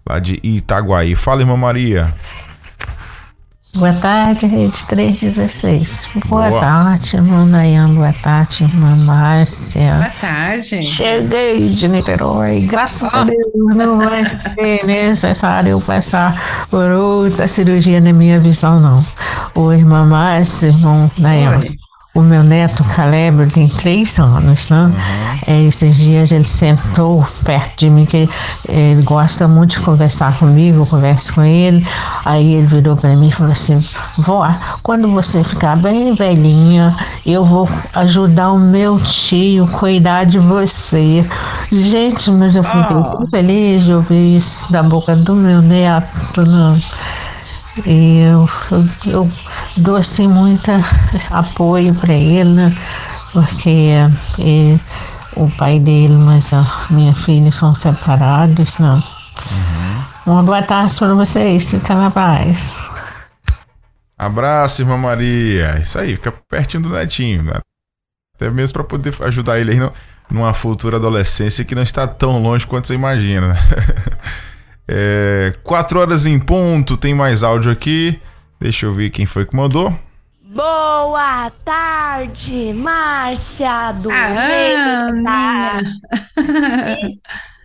lá 0.09 0.19
de 0.19 0.41
Itaguaí. 0.43 1.15
Fala, 1.15 1.43
irmã 1.43 1.57
Maria. 1.57 2.13
Boa 3.75 3.95
tarde, 3.95 4.47
Rede 4.47 4.85
316. 4.85 6.11
Boa, 6.27 6.51
Boa. 6.51 6.61
tarde, 6.61 7.17
irmã 7.17 7.47
Nayan. 7.47 7.95
Boa 7.95 8.13
tarde, 8.13 8.65
irmã 8.65 8.95
Márcia. 8.97 9.95
Boa 9.95 10.11
tarde. 10.21 10.87
Cheguei 10.87 11.71
de 11.71 11.89
Niterói. 11.89 12.61
Graças 12.61 13.11
oh. 13.15 13.17
a 13.17 13.25
Deus 13.25 13.75
não 13.75 13.99
vai 13.99 14.27
ser 14.27 14.85
necessário 14.87 15.71
eu 15.71 15.81
passar 15.81 16.67
por 16.69 16.91
outra 16.91 17.49
cirurgia 17.49 17.99
na 17.99 18.13
minha 18.13 18.39
visão, 18.39 18.79
não. 18.79 19.07
O 19.55 19.73
irmã 19.73 20.05
Márcia, 20.05 20.69
irmão 20.69 21.11
Nayan. 21.19 21.61
Oi. 21.61 21.79
O 22.15 22.21
meu 22.21 22.43
neto 22.43 22.85
Caleb 22.85 23.47
tem 23.53 23.69
três 23.69 24.19
anos, 24.19 24.69
né? 24.69 24.85
Uhum. 24.85 24.93
É, 25.47 25.63
esses 25.63 25.97
dias 25.97 26.31
ele 26.31 26.47
sentou 26.47 27.27
perto 27.43 27.79
de 27.79 27.89
mim, 27.89 28.05
que 28.05 28.29
ele 28.69 29.01
gosta 29.01 29.49
muito 29.49 29.71
de 29.71 29.81
conversar 29.81 30.37
comigo, 30.37 30.81
eu 30.83 30.87
converso 30.87 31.33
com 31.33 31.43
ele. 31.43 31.87
Aí 32.27 32.53
ele 32.53 32.67
virou 32.67 32.97
para 32.97 33.17
mim 33.17 33.29
e 33.29 33.33
falou 33.33 33.53
assim: 33.53 33.83
Vó, 34.19 34.47
quando 34.83 35.11
você 35.11 35.43
ficar 35.43 35.75
bem 35.77 36.15
velhinha, 36.15 36.95
eu 37.25 37.47
vou 37.47 37.67
ajudar 37.95 38.53
o 38.53 38.59
meu 38.59 39.01
tio 39.01 39.65
a 39.65 39.79
cuidar 39.79 40.25
de 40.25 40.39
você. 40.39 41.27
Gente, 41.73 42.31
mas 42.31 42.57
eu 42.57 42.63
fiquei 42.63 42.95
oh. 42.95 43.05
tão 43.05 43.27
feliz 43.29 43.85
de 43.85 43.95
ouvir 43.95 44.37
isso 44.37 44.71
da 44.71 44.83
boca 44.83 45.17
do 45.17 45.35
meu 45.35 45.63
neto, 45.63 46.43
né? 46.43 46.79
Eu, 47.87 48.47
eu, 48.71 48.89
eu 49.07 49.33
dou 49.77 49.97
assim 49.97 50.29
muito 50.29 50.71
apoio 51.31 51.95
para 51.95 52.13
ele, 52.13 52.51
né? 52.51 52.77
porque 53.33 53.97
e, 54.39 54.79
o 55.35 55.51
pai 55.51 55.81
dele, 55.81 56.15
mas 56.15 56.53
a 56.53 56.87
minha 56.91 57.15
filha 57.15 57.51
são 57.51 57.75
separados, 57.75 58.79
né? 58.79 59.03
Uhum. 59.51 60.33
Uma 60.35 60.43
boa 60.43 60.63
tarde 60.63 60.97
para 60.99 61.15
vocês, 61.15 61.71
fica 61.71 61.95
na 61.95 62.11
paz. 62.11 62.73
Abraço, 64.17 64.83
irmã 64.83 64.97
Maria. 64.97 65.79
Isso 65.81 65.99
aí, 65.99 66.15
fica 66.17 66.33
pertinho 66.49 66.85
do 66.85 66.91
netinho, 66.91 67.43
né? 67.43 67.55
Até 68.37 68.51
mesmo 68.51 68.75
para 68.75 68.85
poder 68.85 69.15
ajudar 69.23 69.59
ele 69.59 69.73
aí 69.73 69.79
no, 69.79 69.93
numa 70.31 70.55
futura 70.55 70.99
adolescência 70.99 71.65
que 71.65 71.75
não 71.75 71.83
está 71.83 72.07
tão 72.07 72.41
longe 72.41 72.67
quanto 72.67 72.87
você 72.87 72.95
imagina. 72.95 73.57
É, 74.95 75.55
quatro 75.63 75.99
horas 75.99 76.27
em 76.27 76.39
ponto, 76.39 76.99
tem 76.99 77.15
mais 77.15 77.43
áudio 77.43 77.73
aqui. 77.73 78.21
Deixa 78.61 78.85
eu 78.85 78.93
ver 78.93 79.09
quem 79.09 79.25
foi 79.25 79.47
que 79.47 79.57
mandou. 79.57 79.91
Boa 80.43 81.51
tarde, 81.65 82.75
Márcia 82.75 83.93
do 83.93 84.11
ah, 84.13 85.81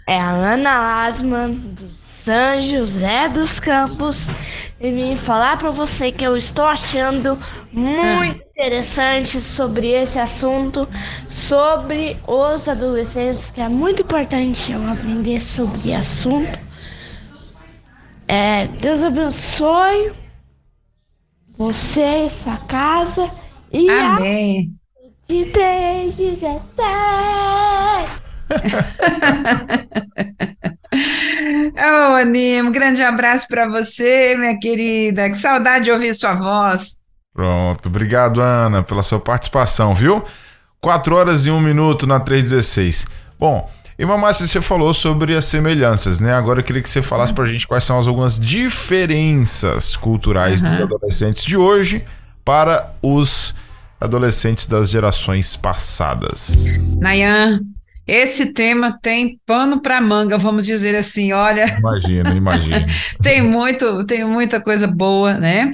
É 0.08 0.18
a 0.18 0.30
Ana 0.30 0.80
Lasman 0.80 1.52
do 1.52 1.90
São 2.02 2.62
José 2.62 3.28
dos 3.28 3.60
Campos 3.60 4.30
e 4.80 4.90
vim 4.90 5.18
falar 5.18 5.58
para 5.58 5.70
você 5.70 6.14
que 6.14 6.24
eu 6.24 6.38
estou 6.38 6.64
achando 6.64 7.38
muito 7.74 8.42
ah. 8.42 8.46
interessante 8.56 9.42
sobre 9.42 9.90
esse 9.90 10.18
assunto, 10.18 10.88
sobre 11.28 12.16
os 12.26 12.70
adolescentes, 12.70 13.52
que 13.52 13.60
é 13.60 13.68
muito 13.68 14.02
importante 14.04 14.72
eu 14.72 14.90
aprender 14.90 15.42
sobre 15.42 15.94
assunto 15.94 16.68
é, 18.28 18.68
Deus 18.68 19.04
abençoe 19.04 20.12
você, 21.58 22.02
essa 22.02 22.58
casa 22.68 23.32
e 23.72 23.90
Amém. 23.90 24.74
a 25.30 25.34
de 25.34 25.46
317. 25.46 26.58
oh, 31.78 32.16
Aninha, 32.16 32.64
um 32.64 32.72
grande 32.72 33.02
abraço 33.02 33.48
para 33.48 33.68
você, 33.68 34.36
minha 34.38 34.58
querida. 34.60 35.30
Que 35.30 35.36
saudade 35.36 35.86
de 35.86 35.92
ouvir 35.92 36.14
sua 36.14 36.34
voz. 36.34 37.00
Pronto, 37.34 37.88
obrigado, 37.88 38.42
Ana, 38.42 38.84
pela 38.84 39.04
sua 39.04 39.20
participação, 39.20 39.94
viu? 39.94 40.24
4 40.80 41.16
horas 41.16 41.46
e 41.46 41.52
1 41.52 41.60
minuto 41.60 42.08
na 42.08 42.20
316. 42.20 43.06
Bom, 43.40 43.70
e 44.00 44.06
Mamássia, 44.06 44.46
você 44.46 44.62
falou 44.62 44.94
sobre 44.94 45.36
as 45.36 45.46
semelhanças, 45.46 46.20
né? 46.20 46.34
Agora 46.34 46.60
eu 46.60 46.64
queria 46.64 46.82
que 46.82 46.90
você 46.90 47.02
falasse 47.02 47.34
pra 47.34 47.46
gente 47.46 47.68
quais 47.68 47.84
são 47.84 48.00
as 48.00 48.08
algumas 48.08 48.40
diferenças 48.40 49.96
culturais 49.96 50.62
uhum. 50.62 50.70
dos 50.70 50.82
adolescentes 50.82 51.44
de 51.44 51.58
hoje 51.58 52.06
para 52.46 52.94
os 53.02 53.56
adolescentes 54.00 54.68
das 54.68 54.90
gerações 54.90 55.56
passadas. 55.56 56.78
Nayan, 57.00 57.62
Esse 58.08 58.54
tema 58.54 58.98
tem 59.02 59.38
pano 59.46 59.82
para 59.82 60.00
manga, 60.00 60.38
vamos 60.38 60.64
dizer 60.64 60.96
assim, 60.96 61.34
olha. 61.34 61.78
Imagina, 61.78 62.30
imagina. 62.34 62.86
tem 63.22 63.42
muito, 63.42 64.06
tem 64.06 64.24
muita 64.24 64.62
coisa 64.62 64.88
boa, 64.88 65.34
né? 65.34 65.72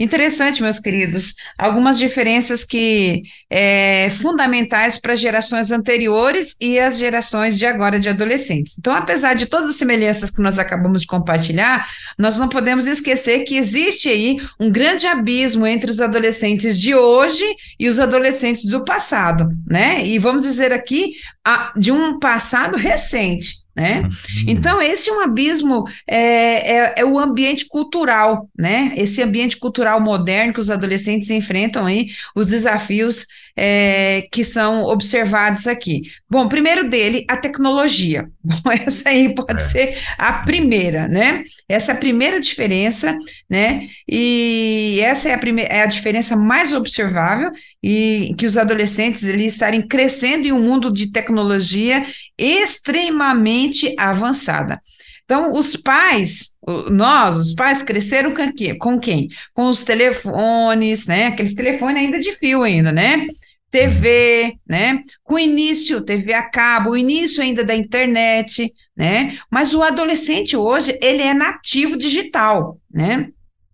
Interessante, 0.00 0.60
meus 0.60 0.80
queridos, 0.80 1.34
algumas 1.56 1.96
diferenças 1.96 2.64
que 2.64 3.22
é, 3.48 4.10
fundamentais 4.10 4.98
para 4.98 5.14
gerações 5.14 5.70
anteriores 5.70 6.56
e 6.60 6.78
as 6.78 6.98
gerações 6.98 7.56
de 7.56 7.64
agora 7.64 8.00
de 8.00 8.08
adolescentes. 8.08 8.76
Então, 8.78 8.92
apesar 8.92 9.34
de 9.34 9.46
todas 9.46 9.70
as 9.70 9.76
semelhanças 9.76 10.30
que 10.30 10.42
nós 10.42 10.58
acabamos 10.58 11.02
de 11.02 11.06
compartilhar, 11.06 11.86
nós 12.18 12.36
não 12.36 12.48
podemos 12.48 12.88
esquecer 12.88 13.44
que 13.44 13.56
existe 13.56 14.08
aí 14.08 14.38
um 14.58 14.70
grande 14.70 15.06
abismo 15.06 15.66
entre 15.66 15.90
os 15.90 16.00
adolescentes 16.00 16.80
de 16.80 16.94
hoje 16.94 17.44
e 17.78 17.88
os 17.88 18.00
adolescentes 18.00 18.64
do 18.64 18.84
passado, 18.84 19.48
né? 19.66 20.04
E 20.04 20.18
vamos 20.18 20.44
dizer 20.44 20.72
aqui 20.72 21.12
a, 21.44 21.72
de 21.76 21.92
um 21.92 22.18
passado 22.18 22.76
recente. 22.76 23.65
Né? 23.76 24.00
Uhum. 24.00 24.08
Então, 24.46 24.80
esse 24.80 25.10
é 25.10 25.12
um 25.12 25.20
abismo, 25.20 25.84
é, 26.06 26.76
é, 26.76 26.94
é, 26.96 27.04
o 27.04 27.18
ambiente 27.18 27.66
cultural, 27.66 28.48
né? 28.56 28.94
Esse 28.96 29.22
ambiente 29.22 29.58
cultural 29.58 30.00
moderno 30.00 30.54
que 30.54 30.60
os 30.60 30.70
adolescentes 30.70 31.28
enfrentam 31.28 31.84
aí, 31.84 32.08
os 32.34 32.46
desafios 32.46 33.26
é, 33.54 34.26
que 34.32 34.42
são 34.44 34.84
observados 34.84 35.66
aqui. 35.66 36.02
Bom, 36.28 36.48
primeiro 36.48 36.88
dele, 36.88 37.26
a 37.28 37.36
tecnologia. 37.36 38.30
Bom, 38.42 38.70
essa 38.70 39.10
aí 39.10 39.34
pode 39.34 39.60
é. 39.60 39.64
ser 39.64 39.98
a 40.16 40.32
primeira, 40.34 41.06
né? 41.06 41.44
Essa 41.68 41.92
é 41.92 41.94
a 41.94 41.98
primeira 41.98 42.40
diferença, 42.40 43.14
né? 43.48 43.88
E 44.08 45.00
essa 45.02 45.28
é 45.28 45.34
a, 45.34 45.38
primeira, 45.38 45.70
é 45.70 45.82
a 45.82 45.86
diferença 45.86 46.34
mais 46.34 46.72
observável 46.72 47.50
e 47.82 48.34
que 48.38 48.46
os 48.46 48.56
adolescentes 48.56 49.24
eles 49.24 49.52
estarem 49.52 49.82
crescendo 49.82 50.46
em 50.46 50.52
um 50.52 50.62
mundo 50.62 50.90
de 50.90 51.10
tecnologia 51.10 52.04
extremamente 52.38 53.65
avançada. 53.98 54.80
Então, 55.24 55.52
os 55.52 55.76
pais, 55.76 56.54
nós, 56.90 57.36
os 57.36 57.52
pais, 57.52 57.82
cresceram 57.82 58.32
com, 58.32 58.52
com 58.78 59.00
quem? 59.00 59.28
Com 59.52 59.68
os 59.68 59.84
telefones, 59.84 61.06
né? 61.06 61.26
Aqueles 61.26 61.54
telefones 61.54 62.02
ainda 62.02 62.20
de 62.20 62.32
fio 62.32 62.62
ainda, 62.62 62.92
né? 62.92 63.26
TV, 63.68 64.56
né? 64.66 65.02
Com 65.24 65.34
o 65.34 65.38
início, 65.38 66.00
TV 66.00 66.32
a 66.32 66.48
cabo, 66.48 66.90
o 66.90 66.96
início 66.96 67.42
ainda 67.42 67.64
da 67.64 67.74
internet, 67.74 68.72
né? 68.96 69.36
Mas 69.50 69.74
o 69.74 69.82
adolescente 69.82 70.56
hoje, 70.56 70.96
ele 71.02 71.22
é 71.22 71.34
nativo 71.34 71.96
digital, 71.96 72.80
né? 72.88 73.28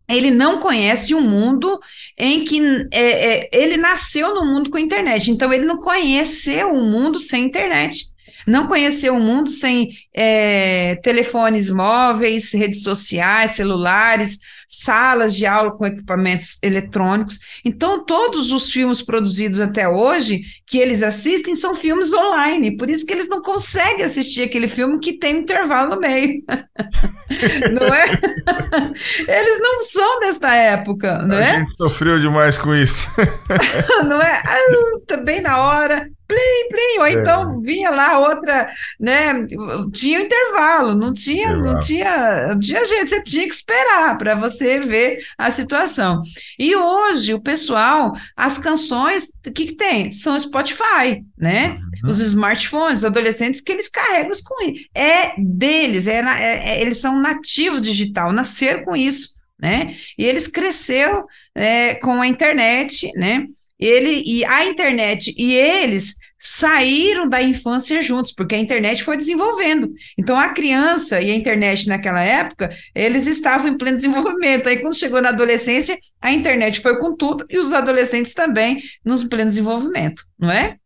Ele 0.09 0.31
não 0.31 0.59
conhece 0.59 1.15
um 1.15 1.21
mundo 1.21 1.79
em 2.19 2.45
que 2.45 2.61
é, 2.93 3.01
é, 3.01 3.51
ele 3.53 3.77
nasceu 3.77 4.35
no 4.35 4.45
mundo 4.45 4.71
com 4.71 4.79
internet, 4.79 5.31
então 5.31 5.53
ele 5.53 5.65
não 5.65 5.79
conheceu 5.79 6.71
o 6.71 6.79
um 6.79 6.91
mundo 6.91 7.21
sem 7.21 7.45
internet. 7.45 8.12
Não 8.47 8.67
conheceu 8.67 9.17
o 9.17 9.21
mundo 9.21 9.51
sem 9.51 9.91
é, 10.15 10.97
telefones 10.97 11.71
móveis, 11.71 12.53
redes 12.53 12.83
sociais, 12.83 13.53
celulares, 13.53 14.39
salas 14.73 15.37
de 15.37 15.45
aula 15.45 15.71
com 15.73 15.85
equipamentos 15.85 16.59
eletrônicos. 16.63 17.39
Então, 17.63 18.03
todos 18.05 18.51
os 18.51 18.73
filmes 18.73 19.03
produzidos 19.03 19.61
até 19.61 19.87
hoje 19.87 20.41
que 20.67 20.79
eles 20.79 21.03
assistem 21.03 21.55
são 21.55 21.75
filmes 21.75 22.15
online, 22.15 22.77
por 22.77 22.89
isso 22.89 23.05
que 23.05 23.13
eles 23.13 23.29
não 23.29 23.43
conseguem 23.43 24.03
assistir 24.03 24.45
aquele 24.45 24.67
filme 24.67 24.99
que 24.99 25.13
tem 25.13 25.37
um 25.37 25.41
intervalo 25.41 25.95
no 25.95 26.01
meio. 26.01 26.43
não 27.73 27.87
é? 27.87 28.05
Eles 29.29 29.61
não 29.61 29.81
são 29.83 30.21
desta 30.21 30.55
época, 30.55 31.19
não 31.23 31.37
A 31.37 31.41
é? 31.41 31.51
A 31.51 31.59
gente 31.59 31.77
sofreu 31.77 32.19
demais 32.19 32.59
com 32.59 32.75
isso. 32.75 33.09
não 34.05 34.21
é? 34.21 34.43
Ah, 34.45 34.99
também 35.07 35.41
na 35.41 35.59
hora, 35.59 36.09
plim, 36.27 36.69
plim, 36.71 36.99
ou 36.99 37.07
é. 37.07 37.13
então 37.13 37.61
vinha 37.61 37.91
lá 37.91 38.19
outra, 38.19 38.69
né? 38.99 39.47
Tinha 39.93 40.19
um 40.19 40.23
intervalo, 40.23 40.95
não 40.95 41.13
tinha, 41.13 41.55
não 41.55 41.79
tinha, 41.79 42.49
não 42.49 42.59
tinha 42.59 42.85
gente, 42.85 43.09
você 43.09 43.23
tinha 43.23 43.47
que 43.47 43.55
esperar 43.55 44.17
para 44.17 44.35
você 44.35 44.62
ver 44.63 45.25
a 45.37 45.51
situação. 45.51 46.23
E 46.59 46.75
hoje 46.75 47.35
o 47.35 47.41
pessoal, 47.41 48.13
as 48.37 48.59
canções, 48.59 49.33
o 49.47 49.53
que, 49.53 49.67
que 49.67 49.75
tem? 49.75 50.11
São 50.11 50.39
Spotify, 50.39 51.23
né? 51.37 51.79
Uhum. 52.03 52.11
Os 52.11 52.21
smartphones, 52.21 52.99
os 52.99 53.05
adolescentes 53.05 53.61
que 53.61 53.73
eles 53.73 53.89
carregam 53.89 54.33
com 54.45 54.65
isso. 54.65 54.85
É 54.95 55.35
deles, 55.39 56.07
é, 56.07 56.21
é, 56.21 56.71
é, 56.71 56.83
eles 56.83 56.99
são 56.99 57.21
nativos 57.21 57.83
digital, 57.83 58.33
nasceram 58.33 58.85
com 58.85 58.97
isso, 58.97 59.37
né? 59.59 59.95
E 60.19 60.25
eles 60.25 60.49
cresceram 60.49 61.25
é, 61.55 61.95
com 61.97 62.21
a 62.21 62.27
internet, 62.27 63.11
né? 63.15 63.47
Ele 63.79 64.23
e 64.25 64.45
a 64.45 64.65
internet 64.65 65.35
e 65.37 65.55
eles 65.55 66.17
saíram 66.43 67.29
da 67.29 67.41
infância 67.41 68.03
juntos, 68.03 68.33
porque 68.33 68.57
a 68.57 68.59
internet 68.59 69.05
foi 69.05 69.17
desenvolvendo. 69.17 69.93
Então, 70.19 70.37
a 70.37 70.49
criança 70.49 71.21
e 71.21 71.31
a 71.31 71.35
internet 71.35 71.87
naquela 71.87 72.21
época, 72.21 72.69
eles 72.93 73.27
estavam 73.27 73.69
em 73.69 73.79
pleno 73.79 73.97
desenvolvimento. 73.99 74.69
Aí, 74.69 74.79
quando 74.79 74.97
chegou 74.97 75.23
na 75.23 75.29
adolescência, 75.29 75.97
a 76.21 76.33
internet 76.33 76.81
foi 76.81 76.99
com 76.99 77.15
tudo 77.15 77.47
e 77.49 77.59
os 77.59 77.73
adolescentes 77.73 78.35
também 78.35 78.83
nos 79.05 79.23
pleno 79.23 79.51
desenvolvimento, 79.51 80.25
não 80.37 80.51
é? 80.51 80.77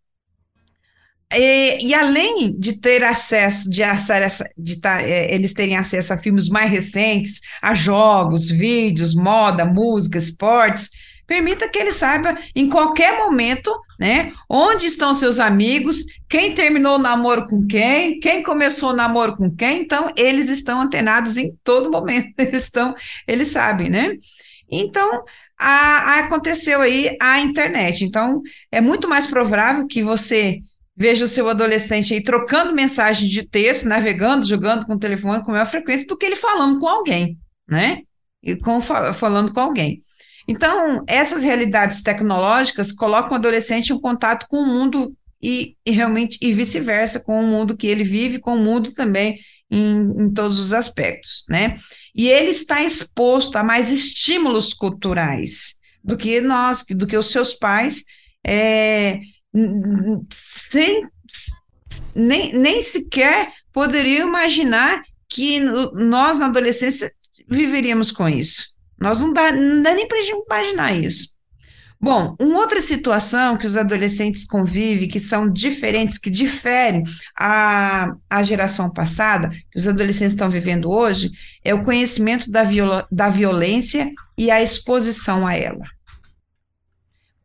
E, 1.32 1.88
e, 1.88 1.94
além 1.94 2.56
de 2.56 2.80
ter 2.80 3.02
acesso, 3.02 3.68
de, 3.68 3.82
de 4.56 4.80
tá, 4.80 5.02
é, 5.02 5.34
eles 5.34 5.52
terem 5.52 5.76
acesso 5.76 6.12
a 6.12 6.18
filmes 6.18 6.48
mais 6.48 6.70
recentes, 6.70 7.40
a 7.60 7.74
jogos, 7.74 8.48
vídeos, 8.48 9.12
moda, 9.12 9.64
música, 9.64 10.18
esportes, 10.18 10.90
permita 11.26 11.68
que 11.68 11.78
ele 11.78 11.92
saiba 11.92 12.36
em 12.54 12.68
qualquer 12.68 13.18
momento, 13.18 13.74
né, 13.98 14.32
onde 14.48 14.86
estão 14.86 15.14
seus 15.14 15.40
amigos, 15.40 16.04
quem 16.28 16.54
terminou 16.54 16.96
o 16.96 17.02
namoro 17.02 17.46
com 17.46 17.66
quem, 17.66 18.20
quem 18.20 18.42
começou 18.42 18.90
o 18.90 18.96
namoro 18.96 19.36
com 19.36 19.50
quem, 19.54 19.80
então 19.80 20.12
eles 20.16 20.48
estão 20.48 20.80
antenados 20.80 21.36
em 21.36 21.54
todo 21.64 21.90
momento, 21.90 22.32
eles 22.38 22.64
estão, 22.64 22.94
eles 23.26 23.48
sabem, 23.48 23.90
né? 23.90 24.16
Então, 24.70 25.24
a, 25.58 26.14
a 26.14 26.18
aconteceu 26.20 26.80
aí 26.80 27.16
a 27.20 27.40
internet, 27.40 28.04
então 28.04 28.42
é 28.70 28.80
muito 28.80 29.08
mais 29.08 29.26
provável 29.26 29.86
que 29.86 30.02
você 30.02 30.60
veja 30.96 31.26
o 31.26 31.28
seu 31.28 31.48
adolescente 31.48 32.14
aí 32.14 32.22
trocando 32.22 32.72
mensagem 32.72 33.28
de 33.28 33.46
texto, 33.46 33.86
navegando, 33.86 34.46
jogando 34.46 34.86
com 34.86 34.94
o 34.94 34.98
telefone 34.98 35.44
com 35.44 35.52
maior 35.52 35.66
frequência, 35.66 36.06
do 36.06 36.16
que 36.16 36.24
ele 36.24 36.36
falando 36.36 36.80
com 36.80 36.88
alguém, 36.88 37.38
né? 37.68 37.98
E 38.42 38.56
com, 38.56 38.80
falando 38.80 39.52
com 39.52 39.60
alguém. 39.60 40.02
Então, 40.48 41.02
essas 41.06 41.42
realidades 41.42 42.02
tecnológicas 42.02 42.92
colocam 42.92 43.32
o 43.32 43.34
adolescente 43.34 43.92
em 43.92 44.00
contato 44.00 44.46
com 44.48 44.58
o 44.58 44.66
mundo 44.66 45.16
e, 45.42 45.76
e 45.84 45.90
realmente 45.90 46.38
e 46.40 46.52
vice-versa, 46.52 47.20
com 47.20 47.40
o 47.40 47.46
mundo 47.46 47.76
que 47.76 47.86
ele 47.86 48.04
vive, 48.04 48.38
com 48.38 48.54
o 48.54 48.62
mundo 48.62 48.92
também 48.92 49.38
em, 49.70 50.22
em 50.22 50.32
todos 50.32 50.58
os 50.58 50.72
aspectos, 50.72 51.44
né? 51.48 51.76
E 52.14 52.28
ele 52.28 52.50
está 52.50 52.82
exposto 52.82 53.56
a 53.56 53.64
mais 53.64 53.90
estímulos 53.90 54.72
culturais 54.72 55.76
do 56.02 56.16
que 56.16 56.40
nós, 56.40 56.84
do 56.88 57.06
que 57.06 57.16
os 57.16 57.30
seus 57.30 57.52
pais, 57.52 58.04
é, 58.46 59.20
sem, 60.30 61.06
nem, 62.14 62.52
nem 62.52 62.82
sequer 62.82 63.52
poderiam 63.72 64.28
imaginar 64.28 65.02
que 65.28 65.60
nós, 65.60 66.38
na 66.38 66.46
adolescência, 66.46 67.12
viveríamos 67.48 68.12
com 68.12 68.28
isso. 68.28 68.75
Nós 69.00 69.20
não 69.20 69.32
dá, 69.32 69.52
não 69.52 69.82
dá 69.82 69.94
nem 69.94 70.08
para 70.08 70.18
a 70.18 70.22
gente 70.22 70.44
imaginar 70.46 70.92
isso. 70.94 71.36
Bom, 71.98 72.36
uma 72.38 72.58
outra 72.58 72.80
situação 72.80 73.56
que 73.56 73.66
os 73.66 73.76
adolescentes 73.76 74.44
convivem, 74.44 75.08
que 75.08 75.18
são 75.18 75.50
diferentes, 75.50 76.18
que 76.18 76.28
diferem 76.28 77.02
a, 77.38 78.14
a 78.28 78.42
geração 78.42 78.92
passada, 78.92 79.48
que 79.48 79.78
os 79.78 79.88
adolescentes 79.88 80.34
estão 80.34 80.50
vivendo 80.50 80.90
hoje, 80.90 81.30
é 81.64 81.72
o 81.72 81.82
conhecimento 81.82 82.50
da, 82.50 82.62
viol, 82.64 83.02
da 83.10 83.30
violência 83.30 84.12
e 84.36 84.50
a 84.50 84.62
exposição 84.62 85.46
a 85.46 85.54
ela. 85.54 85.84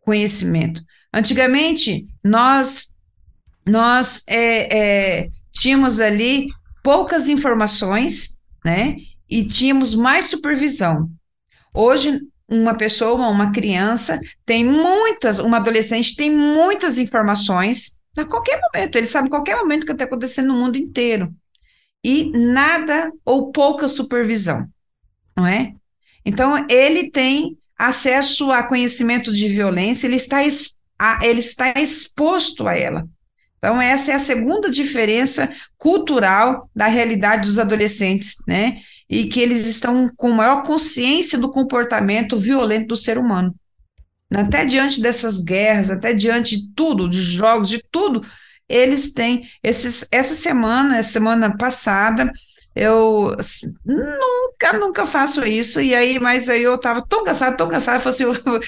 Conhecimento. 0.02 0.84
Antigamente, 1.14 2.06
nós, 2.24 2.94
nós 3.66 4.22
é, 4.28 4.78
é, 5.22 5.30
tínhamos 5.54 6.02
ali 6.02 6.48
poucas 6.84 7.30
informações, 7.30 8.38
né? 8.66 8.98
E 9.30 9.46
tínhamos 9.46 9.96
mais 9.96 10.26
supervisão. 10.26 11.10
Hoje, 11.74 12.20
uma 12.48 12.76
pessoa, 12.76 13.28
uma 13.28 13.52
criança, 13.52 14.20
tem 14.46 14.64
muitas, 14.66 15.40
uma 15.40 15.58
adolescente 15.58 16.16
tem 16.16 16.30
muitas 16.30 16.98
informações 16.98 18.02
a 18.18 18.26
qualquer 18.26 18.60
momento, 18.62 18.98
ele 18.98 19.08
sabe 19.08 19.30
qualquer 19.30 19.56
momento 19.56 19.86
que 19.86 19.92
está 19.92 20.04
acontecendo 20.04 20.50
no 20.50 20.60
mundo 20.60 20.78
inteiro. 20.78 21.34
E 22.04 22.30
nada 22.32 23.12
ou 23.24 23.52
pouca 23.52 23.88
supervisão, 23.88 24.68
não 25.36 25.48
é? 25.48 25.72
Então, 26.26 26.66
ele 26.70 27.10
tem 27.10 27.58
acesso 27.78 28.52
a 28.52 28.64
conhecimento 28.64 29.32
de 29.32 29.48
violência, 29.48 30.08
ele 30.08 30.18
está, 30.18 30.42
ele 30.44 31.40
está 31.40 31.74
exposto 31.78 32.68
a 32.68 32.76
ela. 32.78 33.08
Então, 33.58 33.80
essa 33.80 34.12
é 34.12 34.16
a 34.16 34.20
segunda 34.20 34.70
diferença 34.70 35.50
cultural 35.78 36.70
da 36.76 36.88
realidade 36.88 37.48
dos 37.48 37.60
adolescentes, 37.60 38.36
né? 38.48 38.82
E 39.12 39.26
que 39.26 39.42
eles 39.42 39.68
estão 39.68 40.10
com 40.16 40.32
maior 40.32 40.64
consciência 40.64 41.38
do 41.38 41.52
comportamento 41.52 42.38
violento 42.38 42.88
do 42.88 42.96
ser 42.96 43.18
humano. 43.18 43.54
Até 44.34 44.64
diante 44.64 45.02
dessas 45.02 45.42
guerras, 45.42 45.92
até 45.92 46.14
diante 46.14 46.56
de 46.56 46.74
tudo, 46.74 47.10
de 47.10 47.22
jogos, 47.22 47.68
de 47.68 47.84
tudo, 47.92 48.26
eles 48.70 49.12
têm 49.12 49.50
esses, 49.62 50.08
essa 50.10 50.34
semana, 50.34 51.04
semana 51.04 51.58
passada, 51.58 52.32
eu 52.74 53.36
nunca, 53.86 54.80
nunca 54.80 55.06
faço 55.06 55.46
isso, 55.46 55.82
e 55.82 55.94
aí, 55.94 56.18
mas 56.18 56.48
aí 56.48 56.64
eu 56.64 56.76
estava 56.76 57.06
tão 57.06 57.26
cansada, 57.26 57.58
tão 57.58 57.68
cansada, 57.68 58.02
eu, 58.02 58.10
assim, 58.10 58.24
eu 58.24 58.60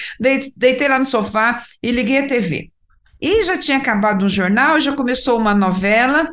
deitei 0.54 0.86
lá 0.86 0.98
no 0.98 1.06
sofá 1.06 1.64
e 1.82 1.90
liguei 1.90 2.18
a 2.18 2.28
TV. 2.28 2.70
E 3.18 3.42
já 3.44 3.56
tinha 3.56 3.78
acabado 3.78 4.26
um 4.26 4.28
jornal, 4.28 4.78
já 4.78 4.94
começou 4.94 5.38
uma 5.38 5.54
novela, 5.54 6.28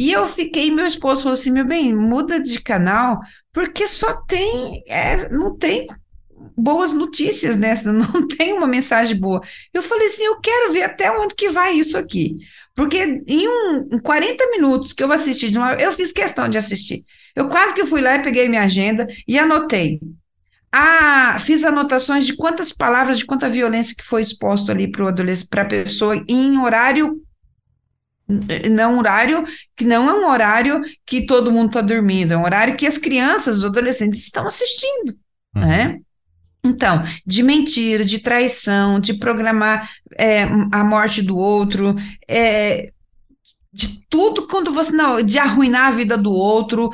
e 0.00 0.12
eu 0.12 0.24
fiquei, 0.24 0.70
meu 0.70 0.86
esposo 0.86 1.24
falou 1.24 1.34
assim, 1.34 1.50
meu 1.50 1.66
bem, 1.66 1.94
muda 1.94 2.40
de 2.40 2.58
canal, 2.58 3.20
porque 3.52 3.86
só 3.86 4.14
tem, 4.22 4.82
é, 4.88 5.28
não 5.28 5.54
tem 5.54 5.86
boas 6.56 6.94
notícias 6.94 7.54
nessa, 7.54 7.92
não 7.92 8.26
tem 8.26 8.54
uma 8.54 8.66
mensagem 8.66 9.20
boa. 9.20 9.42
Eu 9.74 9.82
falei 9.82 10.06
assim, 10.06 10.24
eu 10.24 10.40
quero 10.40 10.72
ver 10.72 10.84
até 10.84 11.10
onde 11.12 11.34
que 11.34 11.50
vai 11.50 11.74
isso 11.74 11.98
aqui. 11.98 12.38
Porque 12.74 13.22
em, 13.26 13.46
um, 13.46 13.90
em 13.92 13.98
40 13.98 14.42
minutos 14.52 14.94
que 14.94 15.04
eu 15.04 15.12
assisti 15.12 15.48
uma, 15.48 15.74
eu 15.74 15.92
fiz 15.92 16.10
questão 16.12 16.48
de 16.48 16.56
assistir. 16.56 17.04
Eu 17.36 17.50
quase 17.50 17.74
que 17.74 17.84
fui 17.84 18.00
lá 18.00 18.16
e 18.16 18.22
peguei 18.22 18.48
minha 18.48 18.62
agenda 18.62 19.06
e 19.28 19.38
anotei. 19.38 20.00
Ah, 20.72 21.36
fiz 21.40 21.62
anotações 21.62 22.24
de 22.24 22.34
quantas 22.34 22.72
palavras, 22.72 23.18
de 23.18 23.26
quanta 23.26 23.50
violência 23.50 23.94
que 23.94 24.04
foi 24.04 24.22
exposto 24.22 24.72
ali 24.72 24.90
para 24.90 25.60
a 25.60 25.64
pessoa 25.66 26.24
em 26.26 26.56
horário 26.56 27.20
não 28.70 28.98
horário 28.98 29.44
que 29.76 29.84
não 29.84 30.08
é 30.08 30.14
um 30.14 30.28
horário 30.28 30.80
que 31.04 31.26
todo 31.26 31.52
mundo 31.52 31.68
está 31.68 31.80
dormindo, 31.80 32.32
é 32.32 32.36
um 32.36 32.44
horário 32.44 32.76
que 32.76 32.86
as 32.86 32.98
crianças, 32.98 33.58
os 33.58 33.64
adolescentes 33.64 34.22
estão 34.22 34.46
assistindo, 34.46 35.14
uhum. 35.54 35.62
né? 35.62 35.98
Então, 36.62 37.02
de 37.26 37.42
mentira, 37.42 38.04
de 38.04 38.18
traição, 38.18 39.00
de 39.00 39.14
programar 39.14 39.90
é, 40.18 40.42
a 40.70 40.84
morte 40.84 41.22
do 41.22 41.36
outro, 41.36 41.94
é, 42.28 42.92
de 43.72 44.04
tudo 44.08 44.46
quando 44.46 44.72
você 44.72 44.92
não, 44.92 45.22
de 45.22 45.38
arruinar 45.38 45.88
a 45.88 45.90
vida 45.92 46.18
do 46.18 46.32
outro. 46.32 46.90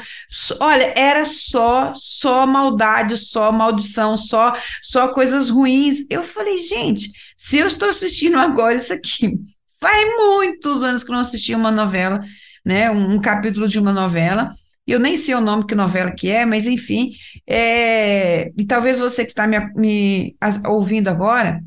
Olha, 0.60 0.92
era 0.96 1.24
só, 1.24 1.92
só 1.94 2.46
maldade, 2.46 3.16
só 3.16 3.50
maldição, 3.50 4.16
só, 4.16 4.52
só 4.82 5.08
coisas 5.08 5.48
ruins. 5.48 6.06
Eu 6.10 6.22
falei, 6.22 6.60
gente, 6.60 7.10
se 7.36 7.56
eu 7.56 7.66
estou 7.66 7.88
assistindo 7.88 8.38
agora 8.38 8.74
isso 8.74 8.92
aqui, 8.92 9.38
faz 9.80 10.06
muitos 10.16 10.82
anos 10.82 11.04
que 11.04 11.10
não 11.10 11.20
assisti 11.20 11.54
uma 11.54 11.70
novela, 11.70 12.20
né? 12.64 12.90
Um, 12.90 13.14
um 13.14 13.20
capítulo 13.20 13.68
de 13.68 13.78
uma 13.78 13.92
novela. 13.92 14.50
Eu 14.86 15.00
nem 15.00 15.16
sei 15.16 15.34
o 15.34 15.40
nome 15.40 15.66
que 15.66 15.74
novela 15.74 16.12
que 16.12 16.30
é, 16.30 16.46
mas 16.46 16.66
enfim, 16.66 17.10
é, 17.46 18.52
e 18.56 18.64
talvez 18.64 19.00
você 19.00 19.24
que 19.24 19.30
está 19.30 19.46
me, 19.46 19.58
me 19.74 20.36
ouvindo 20.64 21.08
agora, 21.08 21.60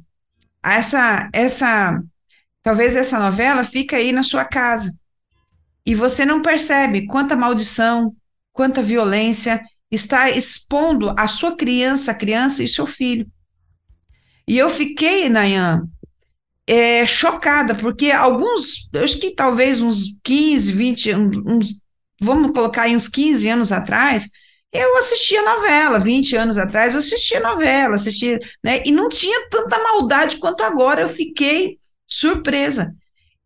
essa, 0.63 1.29
essa, 1.33 2.01
talvez 2.63 2.95
essa 2.95 3.19
novela 3.19 3.65
fica 3.65 3.97
aí 3.97 4.13
na 4.13 4.23
sua 4.23 4.45
casa 4.45 4.97
e 5.85 5.95
você 5.95 6.25
não 6.25 6.41
percebe 6.41 7.07
quanta 7.07 7.35
maldição, 7.35 8.15
quanta 8.53 8.81
violência 8.81 9.61
está 9.91 10.29
expondo 10.29 11.13
a 11.17 11.27
sua 11.27 11.55
criança, 11.57 12.11
a 12.11 12.15
criança 12.15 12.63
e 12.63 12.67
seu 12.67 12.85
filho. 12.85 13.27
E 14.47 14.57
eu 14.57 14.69
fiquei, 14.69 15.29
Nayan, 15.29 15.83
é, 16.69 17.03
chocada, 17.03 17.73
porque 17.73 18.11
alguns, 18.11 18.87
eu 18.93 19.03
acho 19.03 19.17
que 19.17 19.31
talvez 19.31 19.81
uns 19.81 20.19
15, 20.23 20.71
20, 20.71 21.15
uns 21.15 21.81
vamos 22.21 22.51
colocar 22.51 22.83
aí 22.83 22.95
uns 22.95 23.07
15 23.07 23.49
anos 23.49 23.71
atrás, 23.71 24.29
eu 24.71 24.95
assistia 24.97 25.41
novela, 25.41 25.99
20 25.99 26.35
anos 26.35 26.59
atrás 26.59 26.93
eu 26.93 26.99
assistia 26.99 27.39
novela, 27.39 27.95
assistia, 27.95 28.39
né? 28.63 28.83
E 28.85 28.91
não 28.91 29.09
tinha 29.09 29.49
tanta 29.49 29.81
maldade 29.81 30.37
quanto 30.37 30.61
agora, 30.61 31.01
eu 31.01 31.09
fiquei 31.09 31.79
surpresa. 32.07 32.93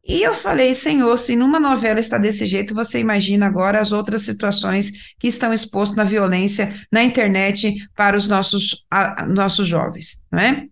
E 0.05 0.21
eu 0.21 0.33
falei, 0.33 0.75
Senhor, 0.75 1.17
se 1.17 1.33
numa 1.33 1.61
novela 1.61 2.01
está 2.01 2.17
desse 2.17 2.45
jeito, 2.45 2.75
você 2.75 2.99
imagina 2.99 3.45
agora 3.45 3.79
as 3.79 3.93
outras 3.93 4.23
situações 4.23 4.91
que 5.17 5.27
estão 5.27 5.53
expostas 5.53 5.95
na 5.95 6.03
violência 6.03 6.73
na 6.91 7.01
internet 7.01 7.73
para 7.95 8.17
os 8.17 8.27
nossos, 8.27 8.85
a, 8.91 9.25
nossos 9.25 9.65
jovens, 9.65 10.21
né? 10.29 10.67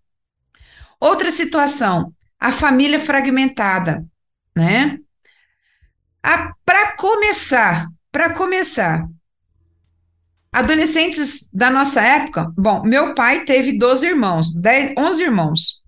Outra 1.00 1.32
situação, 1.32 2.14
a 2.42 2.52
família 2.52 3.00
fragmentada, 3.00 4.04
né? 4.56 4.98
Para 6.66 6.96
começar, 6.98 7.88
para 8.12 8.34
começar, 8.34 9.08
adolescentes 10.52 11.48
da 11.54 11.70
nossa 11.70 12.02
época, 12.02 12.52
bom, 12.58 12.82
meu 12.84 13.14
pai 13.14 13.46
teve 13.46 13.78
12 13.78 14.08
irmãos, 14.08 14.56
10, 14.56 14.94
11 14.98 15.24
irmãos. 15.24 15.84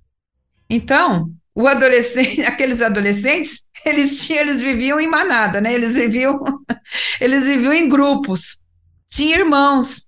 Então, 0.69 1.31
o 1.55 1.67
adolescente, 1.67 2.41
aqueles 2.45 2.81
adolescentes, 2.81 3.67
eles 3.83 4.23
tinham, 4.23 4.41
eles 4.41 4.61
viviam 4.61 4.99
em 4.99 5.09
manada, 5.09 5.59
né? 5.59 5.73
Eles 5.73 5.95
viviam, 5.95 6.39
eles 7.19 7.47
viviam 7.47 7.73
em 7.73 7.89
grupos. 7.89 8.61
Tinha 9.09 9.39
irmãos. 9.39 10.07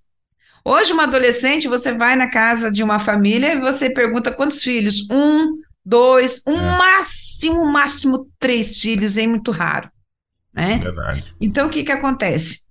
Hoje, 0.63 0.93
uma 0.93 1.03
adolescente, 1.03 1.67
você 1.67 1.91
vai 1.91 2.15
na 2.15 2.29
casa 2.29 2.71
de 2.71 2.83
uma 2.83 2.99
família 2.99 3.53
e 3.53 3.59
você 3.59 3.89
pergunta 3.89 4.31
quantos 4.31 4.63
filhos? 4.63 5.07
Um, 5.11 5.64
dois, 5.85 6.41
um 6.47 6.57
é. 6.57 6.77
máximo, 6.77 7.65
máximo 7.65 8.27
três 8.39 8.77
filhos, 8.77 9.17
é 9.17 9.27
muito 9.27 9.51
raro 9.51 9.89
né? 10.55 10.79
Verdade. 10.81 11.35
Então, 11.39 11.67
o 11.67 11.69
que 11.69 11.83
que 11.83 11.91
acontece? 11.91 12.61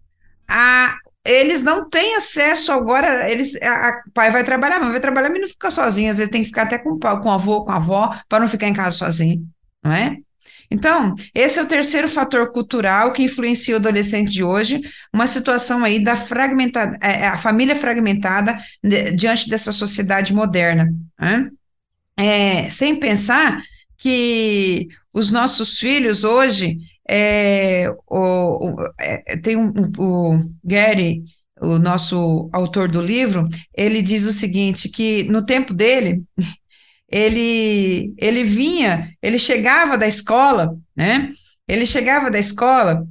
A, 0.49 0.97
eles 1.25 1.62
não 1.62 1.89
têm 1.89 2.17
acesso 2.17 2.73
agora, 2.73 3.31
eles, 3.31 3.61
a, 3.62 3.89
a 3.89 4.03
pai 4.15 4.31
vai 4.31 4.43
trabalhar, 4.43 4.81
mas 4.81 4.91
vai 4.91 5.01
trabalhar, 5.01 5.29
mas 5.29 5.41
não 5.41 5.49
fica 5.49 5.71
sozinho, 5.71 6.11
às 6.11 6.19
vezes 6.19 6.33
tem 6.33 6.41
que 6.41 6.49
ficar 6.49 6.62
até 6.62 6.79
com, 6.79 6.99
com 6.99 7.29
o 7.29 7.31
avô, 7.31 7.65
com 7.65 7.73
a 7.73 7.77
avó, 7.77 8.19
para 8.29 8.41
não 8.41 8.49
ficar 8.49 8.69
em 8.69 8.73
casa 8.73 8.97
sozinho, 8.97 9.47
não 9.83 9.93
é? 9.93 10.17
Então, 10.71 11.15
esse 11.35 11.61
é 11.61 11.62
o 11.62 11.67
terceiro 11.67 12.09
fator 12.09 12.51
cultural 12.51 13.12
que 13.12 13.23
influencia 13.23 13.75
o 13.75 13.79
adolescente 13.79 14.31
de 14.31 14.43
hoje, 14.43 14.81
uma 15.12 15.27
situação 15.27 15.85
aí 15.85 16.03
da 16.03 16.17
fragmentada, 16.17 16.99
é, 17.03 17.21
é 17.21 17.29
a 17.29 17.37
família 17.37 17.77
fragmentada 17.77 18.59
diante 19.15 19.49
dessa 19.49 19.73
sociedade 19.73 20.33
moderna. 20.33 20.89
Né? 21.21 21.51
É, 22.17 22.71
sem 22.71 22.97
pensar 22.97 23.61
que 23.99 24.89
os 25.12 25.31
nossos 25.31 25.79
filhos 25.79 26.25
hoje, 26.25 26.79
é, 27.09 27.91
o, 28.07 28.71
o 28.71 28.77
é, 28.99 29.37
tem 29.37 29.57
um, 29.57 29.73
o 29.99 30.41
Gary, 30.62 31.25
o 31.61 31.79
nosso 31.79 32.49
autor 32.53 32.89
do 32.89 33.01
livro, 33.01 33.49
ele 33.75 34.03
diz 34.03 34.27
o 34.27 34.33
seguinte, 34.33 34.89
que 34.89 35.25
no 35.25 35.45
tempo 35.45 35.73
dele, 35.73 36.23
ele, 37.09 38.12
ele 38.19 38.45
vinha, 38.45 39.11
ele 39.23 39.39
chegava 39.39 39.97
da 39.97 40.07
escola, 40.07 40.77
né? 40.97 41.31
Ele 41.67 41.87
chegava 41.87 42.31
da 42.31 42.39
escola, 42.39 43.07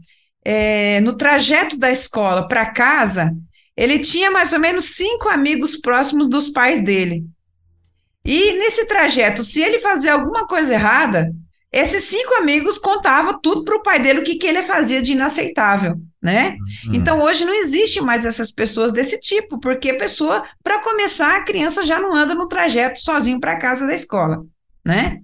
é, 0.46 1.00
no 1.02 1.14
trajeto 1.14 1.78
da 1.78 1.90
escola 1.90 2.48
para 2.48 2.72
casa, 2.72 3.36
ele 3.76 4.00
tinha 4.00 4.30
mais 4.30 4.54
ou 4.54 4.60
menos 4.60 4.96
cinco 4.96 5.28
amigos 5.30 5.78
próximos 5.78 6.28
dos 6.30 6.50
pais 6.50 6.84
dele. 6.84 7.26
E 8.26 8.54
nesse 8.54 8.88
trajeto, 8.88 9.44
se 9.44 9.62
ele 9.62 9.82
fazer 9.82 10.10
alguma 10.10 10.48
coisa 10.48 10.74
errada, 10.74 11.32
esses 11.74 12.04
cinco 12.04 12.36
amigos 12.36 12.78
contavam 12.78 13.40
tudo 13.42 13.64
para 13.66 13.76
o 13.76 13.82
pai 13.82 14.00
dele 14.00 14.20
o 14.20 14.24
que, 14.24 14.36
que 14.36 14.46
ele 14.46 14.62
fazia 14.62 15.02
de 15.02 15.14
inaceitável, 15.14 16.00
né? 16.22 16.56
Uhum. 16.86 16.94
Então 16.94 17.20
hoje 17.20 17.44
não 17.44 17.54
existe 17.54 18.00
mais 18.00 18.26
essas 18.26 18.52
pessoas 18.52 18.94
desse 18.94 19.20
tipo, 19.20 19.60
porque 19.60 19.90
a 19.90 19.98
pessoa, 19.98 20.44
para 20.64 20.80
começar, 20.80 21.36
a 21.36 21.44
criança 21.44 21.82
já 21.82 22.00
não 22.00 22.16
anda 22.16 22.36
no 22.36 22.48
trajeto 22.48 23.00
sozinho 23.00 23.40
para 23.40 23.58
casa 23.58 23.88
da 23.88 23.96
escola, 23.96 24.46
né? 24.86 25.20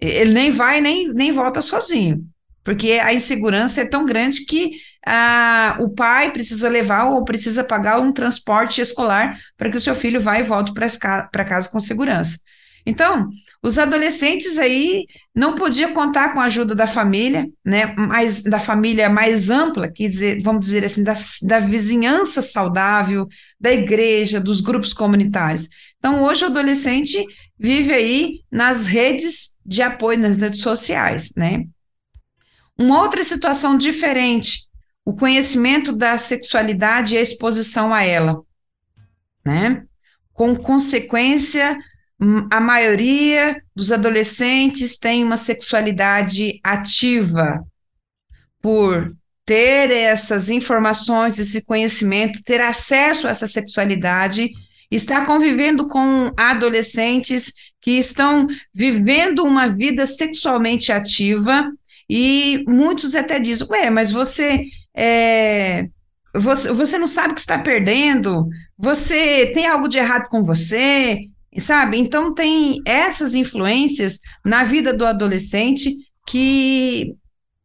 Ele 0.00 0.34
nem 0.34 0.50
vai 0.50 0.80
nem, 0.80 1.08
nem 1.14 1.30
volta 1.30 1.62
sozinho, 1.62 2.24
porque 2.64 2.92
a 2.94 3.14
insegurança 3.14 3.82
é 3.82 3.86
tão 3.86 4.04
grande 4.04 4.44
que 4.44 4.72
ah, 5.06 5.76
o 5.80 5.90
pai 5.90 6.30
precisa 6.32 6.68
levar 6.68 7.04
ou 7.04 7.24
precisa 7.24 7.62
pagar 7.62 8.00
um 8.00 8.12
transporte 8.12 8.80
escolar 8.80 9.38
para 9.56 9.70
que 9.70 9.76
o 9.76 9.80
seu 9.80 9.94
filho 9.94 10.20
vá 10.20 10.38
e 10.38 10.42
volte 10.42 10.72
para 10.72 11.44
casa 11.44 11.68
com 11.68 11.80
segurança. 11.80 12.38
Então, 12.86 13.30
os 13.62 13.78
adolescentes 13.78 14.58
aí 14.58 15.06
não 15.34 15.54
podiam 15.54 15.94
contar 15.94 16.34
com 16.34 16.40
a 16.40 16.44
ajuda 16.44 16.74
da 16.74 16.86
família, 16.86 17.48
né, 17.64 17.94
mais, 17.96 18.42
da 18.42 18.60
família 18.60 19.08
mais 19.08 19.48
ampla, 19.48 19.90
que 19.90 20.06
dizer, 20.06 20.42
vamos 20.42 20.66
dizer 20.66 20.84
assim, 20.84 21.02
da, 21.02 21.14
da 21.42 21.60
vizinhança 21.60 22.42
saudável, 22.42 23.26
da 23.58 23.72
igreja, 23.72 24.38
dos 24.38 24.60
grupos 24.60 24.92
comunitários. 24.92 25.68
Então, 25.98 26.22
hoje 26.22 26.44
o 26.44 26.48
adolescente 26.48 27.24
vive 27.58 27.92
aí 27.94 28.40
nas 28.52 28.84
redes 28.84 29.56
de 29.64 29.80
apoio, 29.80 30.18
nas 30.18 30.38
redes 30.38 30.60
sociais, 30.60 31.32
né? 31.34 31.64
Uma 32.78 33.00
outra 33.00 33.24
situação 33.24 33.78
diferente, 33.78 34.68
o 35.04 35.14
conhecimento 35.14 35.92
da 35.92 36.16
sexualidade 36.16 37.14
e 37.14 37.18
a 37.18 37.22
exposição 37.22 37.92
a 37.92 38.02
ela, 38.04 38.42
né? 39.44 39.84
Com 40.32 40.56
consequência 40.56 41.78
a 42.50 42.60
maioria 42.60 43.60
dos 43.74 43.92
adolescentes 43.92 44.96
tem 44.96 45.24
uma 45.24 45.36
sexualidade 45.36 46.60
ativa 46.62 47.62
por 48.62 49.06
ter 49.44 49.90
essas 49.90 50.48
informações, 50.48 51.38
esse 51.38 51.64
conhecimento, 51.64 52.42
ter 52.42 52.60
acesso 52.60 53.26
a 53.26 53.30
essa 53.30 53.46
sexualidade, 53.46 54.50
estar 54.90 55.26
convivendo 55.26 55.86
com 55.86 56.32
adolescentes 56.36 57.52
que 57.80 57.98
estão 57.98 58.46
vivendo 58.72 59.44
uma 59.44 59.68
vida 59.68 60.06
sexualmente 60.06 60.90
ativa 60.90 61.70
E 62.08 62.64
muitos 62.66 63.14
até 63.14 63.38
dizem, 63.38 63.66
ué, 63.70 63.90
mas 63.90 64.10
você 64.10 64.64
é, 64.96 65.86
você, 66.34 66.72
você 66.72 66.98
não 66.98 67.06
sabe 67.06 67.34
que 67.34 67.40
está 67.40 67.58
perdendo, 67.58 68.48
você 68.76 69.46
tem 69.54 69.66
algo 69.66 69.88
de 69.88 69.98
errado 69.98 70.28
com 70.28 70.42
você, 70.42 71.28
sabe? 71.58 71.98
Então 71.98 72.34
tem 72.34 72.80
essas 72.86 73.34
influências 73.34 74.20
na 74.44 74.64
vida 74.64 74.92
do 74.92 75.06
adolescente 75.06 75.94
que 76.26 77.14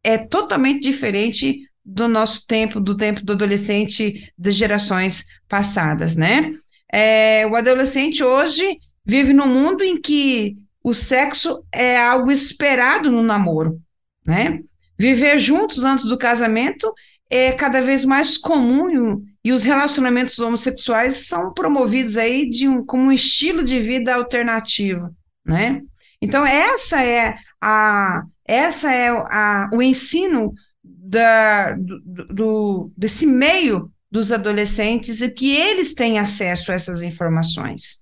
é 0.04 0.18
totalmente 0.18 0.80
diferente 0.80 1.62
do 1.84 2.06
nosso 2.06 2.46
tempo, 2.46 2.80
do 2.80 2.96
tempo 2.96 3.22
do 3.24 3.32
adolescente 3.32 4.32
das 4.38 4.54
gerações 4.54 5.24
passadas, 5.48 6.14
né? 6.14 6.50
É, 6.92 7.46
o 7.46 7.56
adolescente 7.56 8.22
hoje 8.22 8.78
vive 9.04 9.32
num 9.32 9.46
mundo 9.46 9.82
em 9.82 10.00
que 10.00 10.56
o 10.82 10.94
sexo 10.94 11.64
é 11.72 11.98
algo 11.98 12.30
esperado 12.30 13.10
no 13.10 13.22
namoro, 13.22 13.80
né? 14.24 14.60
Viver 14.98 15.40
juntos 15.40 15.82
antes 15.82 16.04
do 16.04 16.18
casamento 16.18 16.92
é 17.30 17.52
cada 17.52 17.80
vez 17.80 18.04
mais 18.04 18.36
comum 18.36 19.24
e 19.42 19.52
os 19.52 19.62
relacionamentos 19.62 20.38
homossexuais 20.40 21.28
são 21.28 21.54
promovidos 21.54 22.16
aí 22.16 22.50
de 22.50 22.68
um, 22.68 22.84
como 22.84 23.04
um 23.04 23.12
estilo 23.12 23.62
de 23.62 23.78
vida 23.78 24.14
alternativo, 24.14 25.14
né? 25.46 25.80
Então 26.20 26.44
essa 26.44 27.02
é 27.02 27.36
a 27.60 28.24
essa 28.44 28.92
é 28.92 29.08
a, 29.08 29.70
o 29.72 29.80
ensino 29.80 30.52
da, 30.82 31.74
do, 31.76 32.26
do, 32.26 32.92
desse 32.96 33.24
meio 33.24 33.90
dos 34.10 34.32
adolescentes 34.32 35.22
e 35.22 35.30
que 35.30 35.54
eles 35.54 35.94
têm 35.94 36.18
acesso 36.18 36.72
a 36.72 36.74
essas 36.74 37.00
informações 37.00 38.00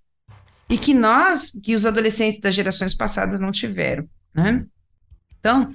e 0.70 0.78
que 0.78 0.94
nós, 0.94 1.50
que 1.62 1.74
os 1.74 1.84
adolescentes 1.84 2.40
das 2.40 2.54
gerações 2.54 2.94
passadas 2.94 3.38
não 3.38 3.52
tiveram, 3.52 4.08
né? 4.34 4.64
Então 5.38 5.68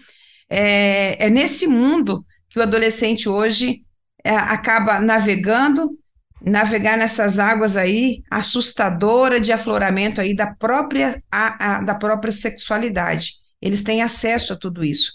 é, 0.49 1.28
é 1.28 1.30
nesse 1.30 1.68
mundo 1.68 2.26
que 2.54 2.60
o 2.60 2.62
adolescente 2.62 3.28
hoje 3.28 3.82
é, 4.24 4.30
acaba 4.30 4.99
navegando, 4.99 5.97
navegar 6.39 6.95
nessas 6.95 7.39
águas 7.39 7.76
aí 7.76 8.22
assustadora 8.30 9.41
de 9.41 9.51
afloramento 9.51 10.22
aí 10.22 10.36
da 10.36 10.54
própria, 10.54 11.22
a, 11.32 11.78
a, 11.78 11.82
da 11.82 11.95
própria 11.95 12.32
sexualidade. 12.32 13.34
Eles 13.60 13.82
têm 13.82 14.04
acesso 14.04 14.54
a 14.54 14.56
tudo 14.56 14.86
isso. 14.86 15.14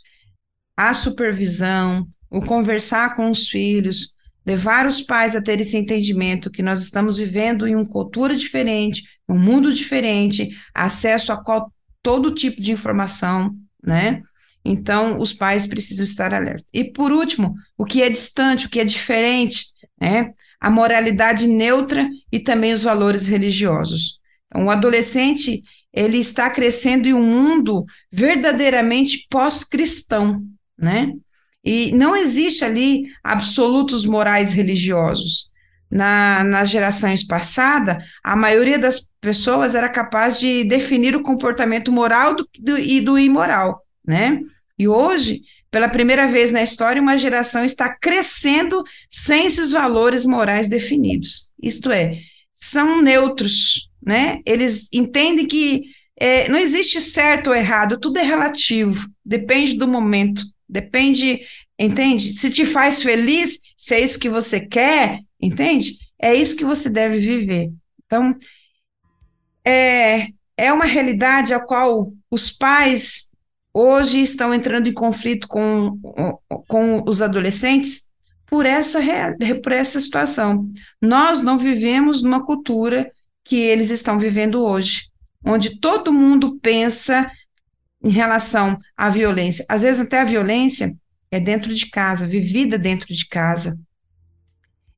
A 0.77 0.93
supervisão, 0.93 2.09
o 2.29 2.41
conversar 2.41 3.15
com 3.15 3.31
os 3.31 3.49
filhos, 3.49 4.15
levar 4.45 4.85
os 4.85 5.01
pais 5.01 5.37
a 5.37 5.43
ter 5.43 5.61
esse 5.61 5.77
entendimento 5.77 6.51
que 6.51 6.63
nós 6.63 6.83
estamos 6.83 7.19
vivendo 7.19 7.69
em 7.69 7.77
uma 7.77 7.89
cultura 7.89 8.35
diferente, 8.35 9.05
um 9.29 9.39
mundo 9.39 9.73
diferente, 9.73 10.51
acesso 10.75 11.33
a 11.33 11.41
todo 12.03 12.35
tipo 12.35 12.61
de 12.61 12.73
informação, 12.73 13.55
né? 13.85 14.23
Então, 14.69 15.19
os 15.19 15.33
pais 15.33 15.67
precisam 15.67 16.05
estar 16.05 16.35
alerta. 16.35 16.67
E, 16.75 16.85
por 16.85 17.11
último, 17.11 17.55
o 17.77 17.87
que 17.87 18.03
é 18.03 18.11
distante, 18.11 18.67
o 18.67 18.69
que 18.69 18.79
é 18.79 18.85
diferente, 18.85 19.65
né? 19.99 20.31
A 20.61 20.69
moralidade 20.69 21.47
neutra 21.47 22.07
e 22.31 22.39
também 22.39 22.75
os 22.75 22.83
valores 22.83 23.27
religiosos. 23.27 24.21
Então, 24.47 24.67
o 24.67 24.71
adolescente, 24.71 25.63
ele 25.91 26.19
está 26.19 26.51
crescendo 26.51 27.09
em 27.09 27.15
um 27.15 27.23
mundo 27.23 27.87
verdadeiramente 28.13 29.27
pós-cristão, 29.31 30.43
né? 30.77 31.15
E 31.65 31.91
não 31.93 32.15
existe 32.15 32.63
ali 32.63 33.07
absolutos 33.25 34.05
morais 34.05 34.53
religiosos. 34.53 35.49
Na, 35.91 36.45
nas 36.45 36.69
gerações 36.69 37.27
passadas, 37.27 37.97
a 38.23 38.37
maioria 38.37 38.79
das 38.79 39.09
pessoas 39.19 39.75
era 39.75 39.89
capaz 39.89 40.39
de 40.39 40.63
definir 40.65 41.17
o 41.17 41.23
comportamento 41.23 41.91
moral 41.91 42.37
do, 42.37 42.47
do, 42.59 42.79
e 42.79 43.01
do 43.01 43.19
imoral, 43.19 43.83
né? 44.07 44.43
E 44.79 44.87
hoje, 44.87 45.43
pela 45.71 45.89
primeira 45.89 46.27
vez 46.27 46.53
na 46.53 46.63
história, 46.63 47.03
uma 47.03 47.19
geração 47.19 47.65
está 47.65 47.89
crescendo 47.89 48.83
sem 49.11 49.47
esses 49.47 49.73
valores 49.73 50.25
morais 50.25 50.69
definidos. 50.69 51.53
Isto 51.63 51.91
é, 51.91 52.19
são 52.55 53.03
neutros, 53.03 53.91
né? 54.03 54.41
Eles 54.47 54.89
entendem 54.93 55.47
que 55.47 55.85
é, 56.17 56.49
não 56.49 56.59
existe 56.59 57.01
certo 57.01 57.49
ou 57.49 57.57
errado, 57.57 57.99
tudo 57.99 58.19
é 58.19 58.23
relativo, 58.23 59.09
depende 59.25 59.75
do 59.75 59.87
momento, 59.87 60.43
depende, 60.69 61.41
entende? 61.79 62.33
Se 62.35 62.51
te 62.51 62.65
faz 62.65 63.03
feliz, 63.03 63.61
se 63.77 63.95
é 63.95 64.01
isso 64.01 64.19
que 64.19 64.29
você 64.29 64.61
quer, 64.61 65.21
entende? 65.41 65.97
É 66.21 66.35
isso 66.35 66.57
que 66.57 66.65
você 66.65 66.91
deve 66.91 67.19
viver. 67.19 67.71
Então, 68.05 68.37
é, 69.65 70.29
é 70.57 70.73
uma 70.73 70.87
realidade 70.87 71.55
a 71.55 71.61
qual 71.61 72.13
os 72.31 72.51
pais 72.51 73.28
hoje 73.79 74.21
estão 74.21 74.53
entrando 74.53 74.89
em 74.89 74.93
conflito 74.93 75.47
com, 75.47 75.99
com 76.67 77.03
os 77.07 77.23
adolescentes 77.23 78.09
por 78.45 78.67
essa, 78.67 78.99
por 79.63 79.73
essa 79.73 80.01
situação. 80.01 80.69
Nós 81.01 81.43
não 81.43 81.57
vivemos 81.57 82.23
numa 82.23 82.45
cultura 82.45 83.13
que 83.45 83.57
eles 83.57 83.91
estão 83.91 84.19
vivendo 84.19 84.63
hoje, 84.63 85.09
onde 85.45 85.79
todo 85.79 86.13
mundo 86.13 86.59
pensa 86.61 87.31
em 88.03 88.11
relação 88.11 88.79
à 88.97 89.09
violência. 89.11 89.65
Às 89.69 89.83
vezes, 89.83 90.07
até 90.07 90.21
a 90.21 90.25
violência 90.25 90.97
é 91.31 91.39
dentro 91.39 91.73
de 91.73 91.89
casa, 91.89 92.27
vivida 92.27 92.79
dentro 92.79 93.15
de 93.15 93.27
casa, 93.29 93.79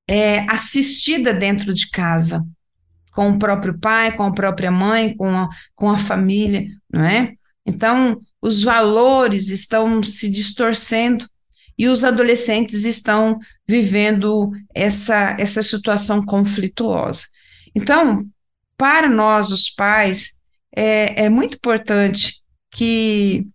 é 0.08 0.40
assistida 0.50 1.34
dentro 1.34 1.74
de 1.74 1.90
casa, 1.90 2.42
com 3.12 3.30
o 3.30 3.38
próprio 3.38 3.78
pai, 3.78 4.16
com 4.16 4.22
a 4.22 4.34
própria 4.34 4.70
mãe, 4.70 5.14
com 5.14 5.28
a, 5.36 5.48
com 5.74 5.90
a 5.90 5.98
família, 5.98 6.66
não 6.90 7.04
é? 7.04 7.34
Então, 7.66 8.20
os 8.40 8.62
valores 8.62 9.48
estão 9.48 10.02
se 10.02 10.30
distorcendo 10.30 11.26
e 11.78 11.88
os 11.88 12.04
adolescentes 12.04 12.84
estão 12.84 13.38
vivendo 13.66 14.50
essa, 14.74 15.36
essa 15.38 15.62
situação 15.62 16.24
conflituosa. 16.24 17.24
Então, 17.74 18.24
para 18.76 19.08
nós, 19.08 19.50
os 19.50 19.70
pais, 19.70 20.36
é, 20.74 21.24
é 21.24 21.28
muito 21.28 21.56
importante 21.56 22.42
que 22.70 23.46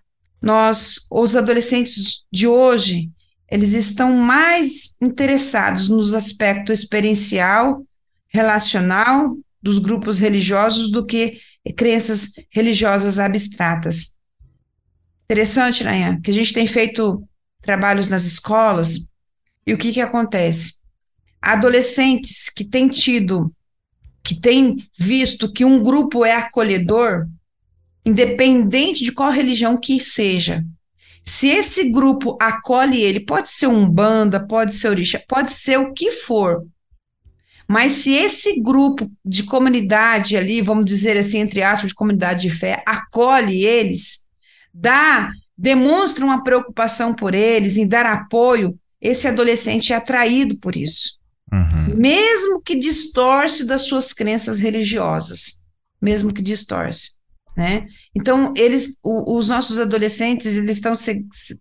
nós, 0.41 1.05
os 1.11 1.35
adolescentes 1.35 2.23
de 2.31 2.47
hoje, 2.47 3.09
eles 3.49 3.73
estão 3.73 4.13
mais 4.13 4.95
interessados 5.01 5.87
nos 5.87 6.13
aspectos 6.13 6.79
experiencial, 6.79 7.83
relacional 8.27 9.35
dos 9.61 9.79
grupos 9.79 10.19
religiosos 10.19 10.91
do 10.91 11.05
que 11.05 11.39
crenças 11.75 12.31
religiosas 12.51 13.17
abstratas. 13.17 14.14
Interessante, 15.25 15.83
Nayan, 15.83 16.21
que 16.21 16.31
a 16.31 16.33
gente 16.33 16.53
tem 16.53 16.67
feito 16.67 17.27
trabalhos 17.61 18.07
nas 18.07 18.25
escolas 18.25 19.09
e 19.65 19.73
o 19.73 19.77
que, 19.77 19.91
que 19.91 20.01
acontece? 20.01 20.75
Adolescentes 21.41 22.49
que 22.49 22.63
têm 22.63 22.87
tido, 22.87 23.51
que 24.23 24.39
têm 24.39 24.77
visto 24.97 25.51
que 25.51 25.65
um 25.65 25.81
grupo 25.81 26.23
é 26.23 26.33
acolhedor, 26.33 27.27
independente 28.05 29.03
de 29.03 29.11
qual 29.11 29.31
religião 29.31 29.77
que 29.77 29.99
seja, 29.99 30.63
se 31.27 31.47
esse 31.47 31.89
grupo 31.89 32.37
acolhe 32.39 33.01
ele, 33.01 33.19
pode 33.19 33.49
ser 33.49 33.65
um 33.65 33.89
banda, 33.89 34.45
pode 34.45 34.73
ser 34.73 34.89
orixá, 34.89 35.19
pode 35.27 35.51
ser 35.51 35.79
o 35.79 35.91
que 35.91 36.11
for, 36.11 36.63
mas 37.67 37.93
se 37.93 38.13
esse 38.13 38.61
grupo 38.61 39.11
de 39.23 39.43
comunidade 39.43 40.37
ali, 40.37 40.61
vamos 40.61 40.85
dizer 40.85 41.17
assim, 41.17 41.39
entre 41.39 41.63
aspas, 41.63 41.89
de 41.89 41.95
comunidade 41.95 42.43
de 42.43 42.51
fé, 42.51 42.83
acolhe 42.85 43.65
eles, 43.65 44.24
dá, 44.75 45.31
demonstra 45.57 46.25
uma 46.25 46.43
preocupação 46.43 47.13
por 47.13 47.33
eles, 47.33 47.77
em 47.77 47.87
dar 47.87 48.05
apoio, 48.05 48.77
esse 48.99 49.27
adolescente 49.27 49.93
é 49.93 49.95
atraído 49.95 50.57
por 50.57 50.75
isso. 50.75 51.17
Uhum. 51.51 51.95
Mesmo 51.95 52.61
que 52.61 52.75
distorce 52.75 53.65
das 53.65 53.83
suas 53.83 54.11
crenças 54.11 54.59
religiosas, 54.59 55.63
mesmo 56.01 56.33
que 56.33 56.41
distorce, 56.41 57.11
né? 57.55 57.85
Então, 58.13 58.53
eles, 58.57 58.97
o, 59.01 59.37
os 59.37 59.47
nossos 59.47 59.79
adolescentes, 59.79 60.55
eles 60.55 60.77
estão 60.77 60.93
se, 60.93 61.25
se, 61.31 61.59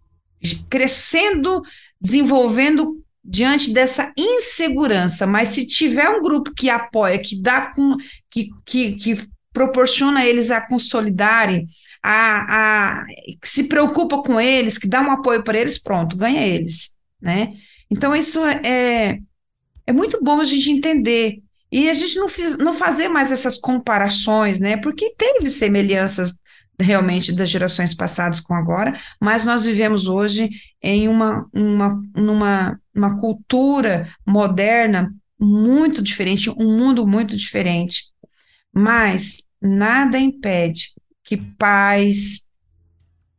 crescendo, 0.68 1.62
desenvolvendo 2.00 3.00
diante 3.22 3.72
dessa 3.72 4.12
insegurança, 4.18 5.26
mas 5.26 5.48
se 5.48 5.66
tiver 5.66 6.08
um 6.08 6.22
grupo 6.22 6.52
que 6.52 6.68
apoia, 6.68 7.18
que 7.18 7.40
dá 7.40 7.72
com, 7.72 7.96
que, 8.30 8.50
que, 8.66 8.94
que 8.96 9.28
proporciona 9.52 10.26
eles 10.26 10.50
a 10.50 10.60
consolidarem 10.60 11.66
a, 12.06 13.00
a, 13.00 13.06
que 13.40 13.48
se 13.48 13.64
preocupa 13.64 14.20
com 14.22 14.38
eles, 14.38 14.76
que 14.76 14.86
dá 14.86 15.00
um 15.00 15.10
apoio 15.10 15.42
para 15.42 15.58
eles, 15.58 15.78
pronto, 15.78 16.18
ganha 16.18 16.46
eles, 16.46 16.94
né? 17.20 17.54
Então 17.90 18.14
isso 18.14 18.44
é, 18.44 19.18
é 19.86 19.92
muito 19.92 20.22
bom 20.22 20.38
a 20.38 20.44
gente 20.44 20.70
entender 20.70 21.42
e 21.72 21.88
a 21.88 21.94
gente 21.94 22.16
não, 22.16 22.28
fiz, 22.28 22.58
não 22.58 22.74
fazer 22.74 23.08
mais 23.08 23.32
essas 23.32 23.56
comparações, 23.56 24.60
né? 24.60 24.76
Porque 24.76 25.14
teve 25.16 25.48
semelhanças 25.48 26.38
realmente 26.78 27.32
das 27.32 27.48
gerações 27.48 27.94
passadas 27.94 28.38
com 28.38 28.52
agora, 28.52 28.92
mas 29.18 29.46
nós 29.46 29.64
vivemos 29.64 30.06
hoje 30.06 30.50
em 30.82 31.08
uma, 31.08 31.48
uma, 31.54 32.02
numa, 32.14 32.80
uma 32.94 33.18
cultura 33.18 34.12
moderna 34.26 35.10
muito 35.40 36.02
diferente, 36.02 36.50
um 36.50 36.76
mundo 36.76 37.06
muito 37.06 37.34
diferente. 37.34 38.04
Mas 38.74 39.42
nada 39.62 40.18
impede 40.18 40.92
que 41.24 41.36
pais 41.36 42.44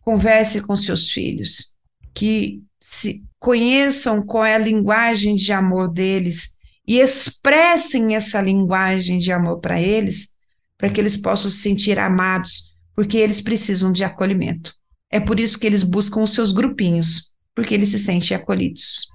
conversem 0.01 0.61
com 0.61 0.75
seus 0.75 1.09
filhos, 1.09 1.75
que 2.13 2.61
se 2.79 3.23
conheçam 3.39 4.25
qual 4.25 4.43
é 4.43 4.55
a 4.55 4.59
linguagem 4.59 5.35
de 5.35 5.53
amor 5.53 5.87
deles 5.91 6.55
e 6.87 6.99
expressem 6.99 8.15
essa 8.15 8.41
linguagem 8.41 9.19
de 9.19 9.31
amor 9.31 9.59
para 9.59 9.81
eles, 9.81 10.29
para 10.77 10.89
que 10.89 10.99
eles 10.99 11.17
possam 11.17 11.49
se 11.49 11.57
sentir 11.57 11.99
amados, 11.99 12.75
porque 12.95 13.17
eles 13.17 13.41
precisam 13.41 13.91
de 13.91 14.03
acolhimento. 14.03 14.73
É 15.09 15.19
por 15.19 15.39
isso 15.39 15.57
que 15.57 15.65
eles 15.65 15.83
buscam 15.83 16.21
os 16.21 16.33
seus 16.33 16.51
grupinhos, 16.51 17.33
porque 17.55 17.73
eles 17.73 17.89
se 17.89 17.99
sentem 17.99 18.35
acolhidos. 18.35 19.07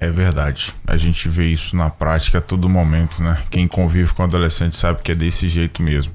É 0.00 0.10
verdade. 0.10 0.72
A 0.86 0.96
gente 0.96 1.28
vê 1.28 1.50
isso 1.50 1.74
na 1.74 1.90
prática 1.90 2.38
a 2.38 2.40
todo 2.40 2.68
momento, 2.68 3.22
né? 3.22 3.44
Quem 3.50 3.66
convive 3.66 4.14
com 4.14 4.22
adolescente 4.22 4.76
sabe 4.76 5.02
que 5.02 5.10
é 5.10 5.14
desse 5.14 5.48
jeito 5.48 5.82
mesmo. 5.82 6.12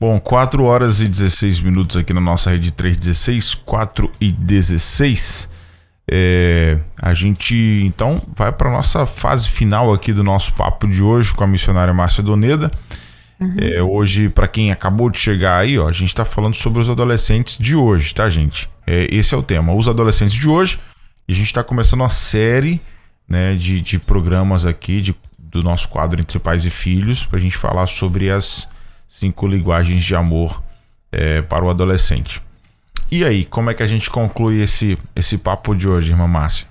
Bom, 0.00 0.18
4 0.18 0.64
horas 0.64 1.02
e 1.02 1.06
16 1.06 1.60
minutos 1.60 1.94
aqui 1.94 2.14
na 2.14 2.22
nossa 2.22 2.50
rede 2.50 2.72
316, 2.72 3.52
4 3.52 4.10
e 4.18 4.32
16. 4.32 5.50
É, 6.10 6.78
a 7.00 7.12
gente 7.12 7.54
então 7.84 8.20
vai 8.34 8.50
para 8.50 8.70
nossa 8.70 9.04
fase 9.04 9.46
final 9.50 9.92
aqui 9.92 10.14
do 10.14 10.24
nosso 10.24 10.54
papo 10.54 10.88
de 10.88 11.02
hoje 11.02 11.34
com 11.34 11.44
a 11.44 11.46
missionária 11.46 11.92
Márcia 11.92 12.22
Doneda. 12.22 12.70
Uhum. 13.38 13.54
É, 13.58 13.82
hoje, 13.82 14.30
para 14.30 14.48
quem 14.48 14.72
acabou 14.72 15.10
de 15.10 15.18
chegar 15.18 15.58
aí, 15.58 15.78
ó, 15.78 15.86
a 15.86 15.92
gente 15.92 16.08
está 16.08 16.24
falando 16.24 16.54
sobre 16.54 16.80
os 16.80 16.88
adolescentes 16.88 17.58
de 17.58 17.76
hoje, 17.76 18.14
tá, 18.14 18.26
gente? 18.30 18.70
É, 18.86 19.06
esse 19.14 19.34
é 19.34 19.36
o 19.36 19.42
tema, 19.42 19.74
os 19.74 19.86
adolescentes 19.86 20.34
de 20.34 20.48
hoje. 20.48 20.80
E 21.28 21.32
a 21.32 21.36
gente 21.36 21.46
está 21.46 21.62
começando 21.62 22.00
uma 22.00 22.08
série 22.08 22.80
né, 23.28 23.54
de, 23.54 23.82
de 23.82 23.98
programas 23.98 24.64
aqui 24.64 25.02
de, 25.02 25.14
do 25.38 25.62
nosso 25.62 25.90
quadro 25.90 26.18
Entre 26.18 26.38
Pais 26.38 26.64
e 26.64 26.70
Filhos 26.70 27.26
para 27.26 27.38
a 27.38 27.42
gente 27.42 27.58
falar 27.58 27.86
sobre 27.86 28.30
as 28.30 28.66
cinco 29.10 29.48
linguagens 29.48 30.04
de 30.04 30.14
amor 30.14 30.62
é, 31.10 31.42
para 31.42 31.64
o 31.64 31.68
adolescente. 31.68 32.40
E 33.10 33.24
aí, 33.24 33.44
como 33.44 33.68
é 33.68 33.74
que 33.74 33.82
a 33.82 33.86
gente 33.86 34.08
conclui 34.08 34.62
esse, 34.62 34.96
esse 35.16 35.36
papo 35.36 35.74
de 35.74 35.88
hoje, 35.88 36.12
irmã 36.12 36.28
Márcia? 36.28 36.68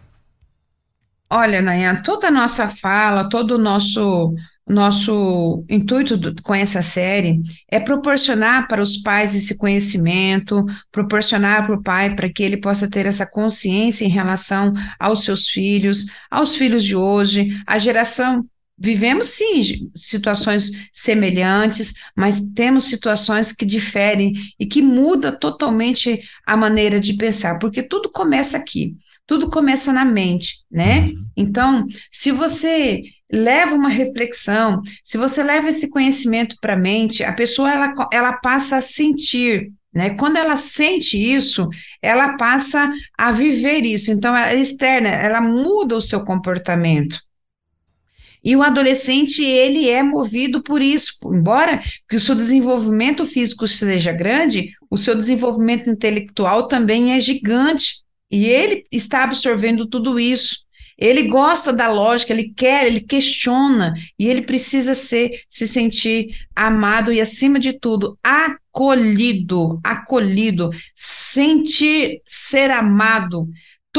Olha, 1.30 1.62
Nayan, 1.62 1.98
toda 1.98 2.30
a 2.30 2.32
nossa 2.32 2.70
fala, 2.70 3.28
todo 3.28 3.56
o 3.56 3.58
nosso 3.58 4.34
nosso 4.66 5.66
intuito 5.68 6.16
do, 6.16 6.40
com 6.44 6.54
essa 6.54 6.84
série 6.84 7.42
é 7.68 7.80
proporcionar 7.80 8.68
para 8.68 8.84
os 8.84 8.98
pais 8.98 9.34
esse 9.34 9.58
conhecimento, 9.58 10.64
proporcionar 10.92 11.66
para 11.66 11.76
o 11.76 11.82
pai 11.82 12.16
para 12.16 12.30
que 12.30 12.44
ele 12.44 12.58
possa 12.58 12.88
ter 12.88 13.08
essa 13.08 13.26
consciência 13.26 14.06
em 14.06 14.10
relação 14.10 14.72
aos 15.00 15.24
seus 15.24 15.50
filhos, 15.50 16.06
aos 16.30 16.56
filhos 16.56 16.84
de 16.84 16.96
hoje, 16.96 17.60
a 17.66 17.80
geração 17.80 18.46
Vivemos 18.80 19.28
sim 19.28 19.92
situações 19.96 20.72
semelhantes, 20.94 21.94
mas 22.16 22.40
temos 22.56 22.86
situações 22.86 23.52
que 23.52 23.66
diferem 23.66 24.34
e 24.58 24.66
que 24.66 24.82
muda 24.82 25.38
totalmente 25.38 26.22
a 26.46 26.56
maneira 26.56 27.00
de 27.00 27.14
pensar, 27.14 27.60
porque 27.60 27.84
tudo 27.84 28.10
começa 28.10 28.58
aqui, 28.58 28.96
tudo 29.28 29.50
começa 29.50 29.92
na 29.92 30.06
mente, 30.06 30.64
né? 30.72 31.02
Uhum. 31.02 31.26
Então, 31.36 31.86
se 32.10 32.32
você 32.32 33.02
leva 33.32 33.76
uma 33.76 33.90
reflexão, 33.90 34.82
se 35.04 35.18
você 35.18 35.44
leva 35.44 35.68
esse 35.70 35.90
conhecimento 35.90 36.56
para 36.62 36.74
a 36.74 36.80
mente, 36.80 37.24
a 37.24 37.34
pessoa 37.34 37.72
ela, 37.72 37.94
ela 38.14 38.34
passa 38.34 38.78
a 38.78 38.82
sentir, 38.82 39.72
né? 39.94 40.12
Quando 40.12 40.38
ela 40.38 40.56
sente 40.56 41.18
isso, 41.18 41.68
ela 42.02 42.38
passa 42.38 42.92
a 43.18 43.32
viver 43.32 43.86
isso. 43.86 44.10
Então, 44.10 44.36
ela 44.36 44.52
é 44.52 44.60
externa, 44.60 45.10
ela 45.10 45.42
muda 45.42 45.98
o 45.98 46.02
seu 46.02 46.24
comportamento. 46.24 47.20
E 48.44 48.56
o 48.56 48.64
adolescente, 48.64 49.44
ele 49.44 49.90
é 49.90 50.02
movido 50.02 50.62
por 50.62 50.82
isso, 50.82 51.14
embora 51.26 51.82
que 52.08 52.16
o 52.16 52.20
seu 52.20 52.36
desenvolvimento 52.36 53.26
físico 53.26 53.68
seja 53.68 54.12
grande, 54.12 54.72
o 54.90 54.98
seu 54.98 55.14
desenvolvimento 55.14 55.90
intelectual 55.90 56.68
também 56.68 57.14
é 57.14 57.20
gigante, 57.20 58.02
e 58.32 58.48
ele 58.48 58.86
está 58.92 59.24
absorvendo 59.24 59.88
tudo 59.88 60.20
isso. 60.20 60.64
Ele 60.98 61.24
gosta 61.24 61.72
da 61.72 61.90
lógica, 61.90 62.34
ele 62.34 62.54
quer, 62.54 62.86
ele 62.86 63.00
questiona 63.00 63.94
e 64.18 64.28
ele 64.28 64.42
precisa 64.42 64.94
ser, 64.94 65.32
se 65.50 65.66
sentir 65.66 66.36
amado 66.54 67.14
e, 67.14 67.22
acima 67.22 67.58
de 67.58 67.72
tudo, 67.72 68.20
acolhido, 68.22 69.80
acolhido, 69.82 70.70
sentir 70.94 72.22
ser 72.26 72.70
amado. 72.70 73.48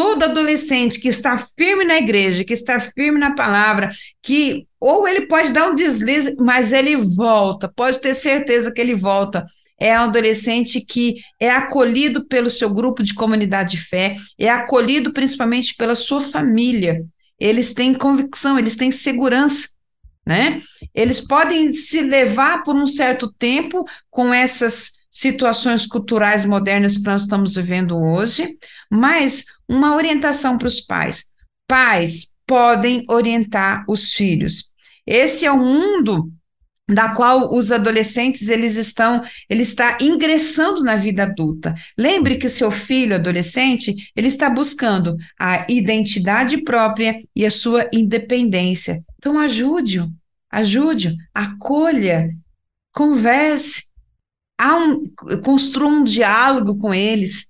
Todo 0.00 0.22
adolescente 0.22 0.98
que 0.98 1.08
está 1.08 1.36
firme 1.36 1.84
na 1.84 1.98
igreja, 1.98 2.42
que 2.42 2.54
está 2.54 2.80
firme 2.80 3.18
na 3.18 3.34
palavra, 3.34 3.90
que 4.22 4.66
ou 4.80 5.06
ele 5.06 5.26
pode 5.26 5.52
dar 5.52 5.68
um 5.68 5.74
deslize, 5.74 6.34
mas 6.38 6.72
ele 6.72 6.96
volta, 6.96 7.70
pode 7.76 8.00
ter 8.00 8.14
certeza 8.14 8.72
que 8.72 8.80
ele 8.80 8.94
volta 8.94 9.44
é 9.80 9.98
um 9.98 10.04
adolescente 10.04 10.80
que 10.82 11.16
é 11.40 11.50
acolhido 11.50 12.26
pelo 12.26 12.50
seu 12.50 12.68
grupo 12.68 13.02
de 13.02 13.14
comunidade 13.14 13.72
de 13.72 13.82
fé, 13.82 14.14
é 14.38 14.48
acolhido 14.50 15.12
principalmente 15.12 15.74
pela 15.74 15.94
sua 15.94 16.20
família. 16.20 17.02
Eles 17.38 17.72
têm 17.72 17.94
convicção, 17.94 18.58
eles 18.58 18.76
têm 18.76 18.90
segurança, 18.90 19.68
né? 20.26 20.60
Eles 20.94 21.20
podem 21.20 21.72
se 21.72 22.02
levar 22.02 22.62
por 22.62 22.74
um 22.74 22.86
certo 22.86 23.32
tempo 23.38 23.86
com 24.10 24.32
essas 24.32 25.00
situações 25.10 25.86
culturais 25.86 26.44
modernas 26.44 26.96
que 26.96 27.04
nós 27.04 27.22
estamos 27.22 27.56
vivendo 27.56 27.98
hoje, 27.98 28.56
mas 28.90 29.44
uma 29.70 29.94
orientação 29.94 30.58
para 30.58 30.66
os 30.66 30.80
pais. 30.80 31.26
Pais 31.68 32.34
podem 32.44 33.04
orientar 33.08 33.84
os 33.88 34.12
filhos. 34.12 34.72
Esse 35.06 35.46
é 35.46 35.52
o 35.52 35.56
mundo 35.56 36.28
da 36.88 37.10
qual 37.10 37.54
os 37.54 37.70
adolescentes 37.70 38.48
eles 38.48 38.76
estão, 38.76 39.22
ele 39.48 39.62
está 39.62 39.96
ingressando 40.00 40.82
na 40.82 40.96
vida 40.96 41.22
adulta. 41.22 41.72
Lembre 41.96 42.36
que 42.36 42.48
seu 42.48 42.72
filho 42.72 43.14
adolescente, 43.14 43.94
ele 44.16 44.26
está 44.26 44.50
buscando 44.50 45.16
a 45.38 45.64
identidade 45.68 46.58
própria 46.64 47.16
e 47.34 47.46
a 47.46 47.50
sua 47.50 47.88
independência. 47.92 49.04
Então 49.18 49.38
ajude-o, 49.38 50.10
ajude-o, 50.50 51.14
acolha, 51.32 52.28
converse, 52.92 53.84
um, 54.60 55.08
construa 55.44 55.88
um 55.88 56.02
diálogo 56.02 56.76
com 56.76 56.92
eles. 56.92 57.49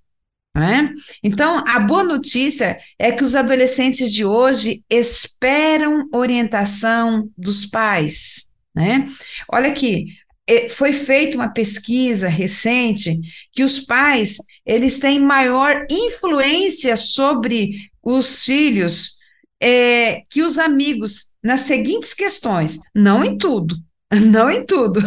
Né? 0.55 0.93
Então, 1.23 1.63
a 1.67 1.79
boa 1.79 2.03
notícia 2.03 2.79
é 2.99 3.13
que 3.13 3.23
os 3.23 3.37
adolescentes 3.37 4.13
de 4.13 4.25
hoje 4.25 4.83
esperam 4.91 6.09
orientação 6.13 7.31
dos 7.39 7.67
pais. 7.67 8.53
Né? 8.75 9.07
Olha 9.49 9.71
aqui, 9.71 10.07
é, 10.49 10.69
foi 10.69 10.93
feita 10.93 11.37
uma 11.37 11.53
pesquisa 11.53 12.29
recente 12.29 13.21
que 13.53 13.63
os 13.63 13.79
pais 13.79 14.39
eles 14.67 14.99
têm 14.99 15.21
maior 15.21 15.87
influência 15.89 16.97
sobre 16.97 17.89
os 18.03 18.45
filhos 18.45 19.17
é, 19.63 20.23
que 20.29 20.43
os 20.43 20.59
amigos 20.59 21.31
nas 21.43 21.61
seguintes 21.61 22.13
questões, 22.13 22.81
não 22.95 23.25
em 23.25 23.39
tudo, 23.39 23.77
não 24.31 24.51
em 24.51 24.67
tudo, 24.67 25.01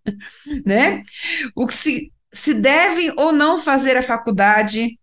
né? 0.64 1.02
O 1.54 1.66
que 1.66 1.74
se, 1.74 2.12
se 2.32 2.54
deve 2.54 3.12
ou 3.16 3.32
não 3.32 3.60
fazer 3.60 3.96
a 3.96 4.02
faculdade, 4.02 4.98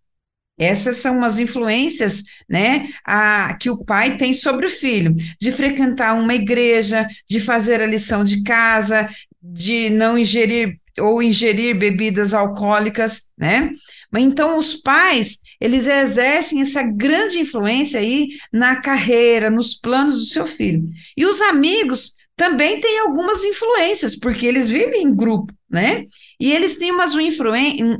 essas 0.57 0.97
são 0.97 1.18
umas 1.18 1.38
influências, 1.38 2.23
né, 2.47 2.88
a, 3.06 3.57
que 3.60 3.69
o 3.69 3.84
pai 3.84 4.18
tem 4.18 4.34
sobre 4.34 4.68
o 4.68 4.69
filho, 4.69 5.14
de 5.39 5.52
frequentar 5.52 6.14
uma 6.14 6.34
igreja, 6.34 7.07
de 7.30 7.39
fazer 7.39 7.81
a 7.81 7.88
lição 7.88 8.23
de 8.23 8.41
casa, 8.43 9.10
de 9.41 9.89
não 9.89 10.18
ingerir 10.18 10.80
ou 10.97 11.22
ingerir 11.22 11.77
bebidas 11.77 12.34
alcoólicas, 12.34 13.30
né? 13.38 13.69
Mas 14.10 14.23
então 14.23 14.57
os 14.57 14.76
pais, 14.76 15.39
eles 15.60 15.88
exercem 15.88 16.61
essa 16.61 16.81
grande 16.81 17.38
influência 17.38 17.99
aí 17.99 18.30
na 18.52 18.77
carreira, 18.77 19.49
nos 19.49 19.73
planos 19.73 20.18
do 20.18 20.26
seu 20.26 20.47
filho. 20.47 20.88
E 21.18 21.26
os 21.26 21.41
amigos 21.41 22.14
também 22.38 22.80
têm 22.80 22.99
algumas 22.99 23.43
influências, 23.43 24.15
porque 24.15 24.45
eles 24.45 24.69
vivem 24.69 25.03
em 25.03 25.14
grupo 25.14 25.53
né? 25.76 26.06
E 26.40 26.52
eles 26.52 26.78
têm 26.78 26.91
umas, 26.91 27.14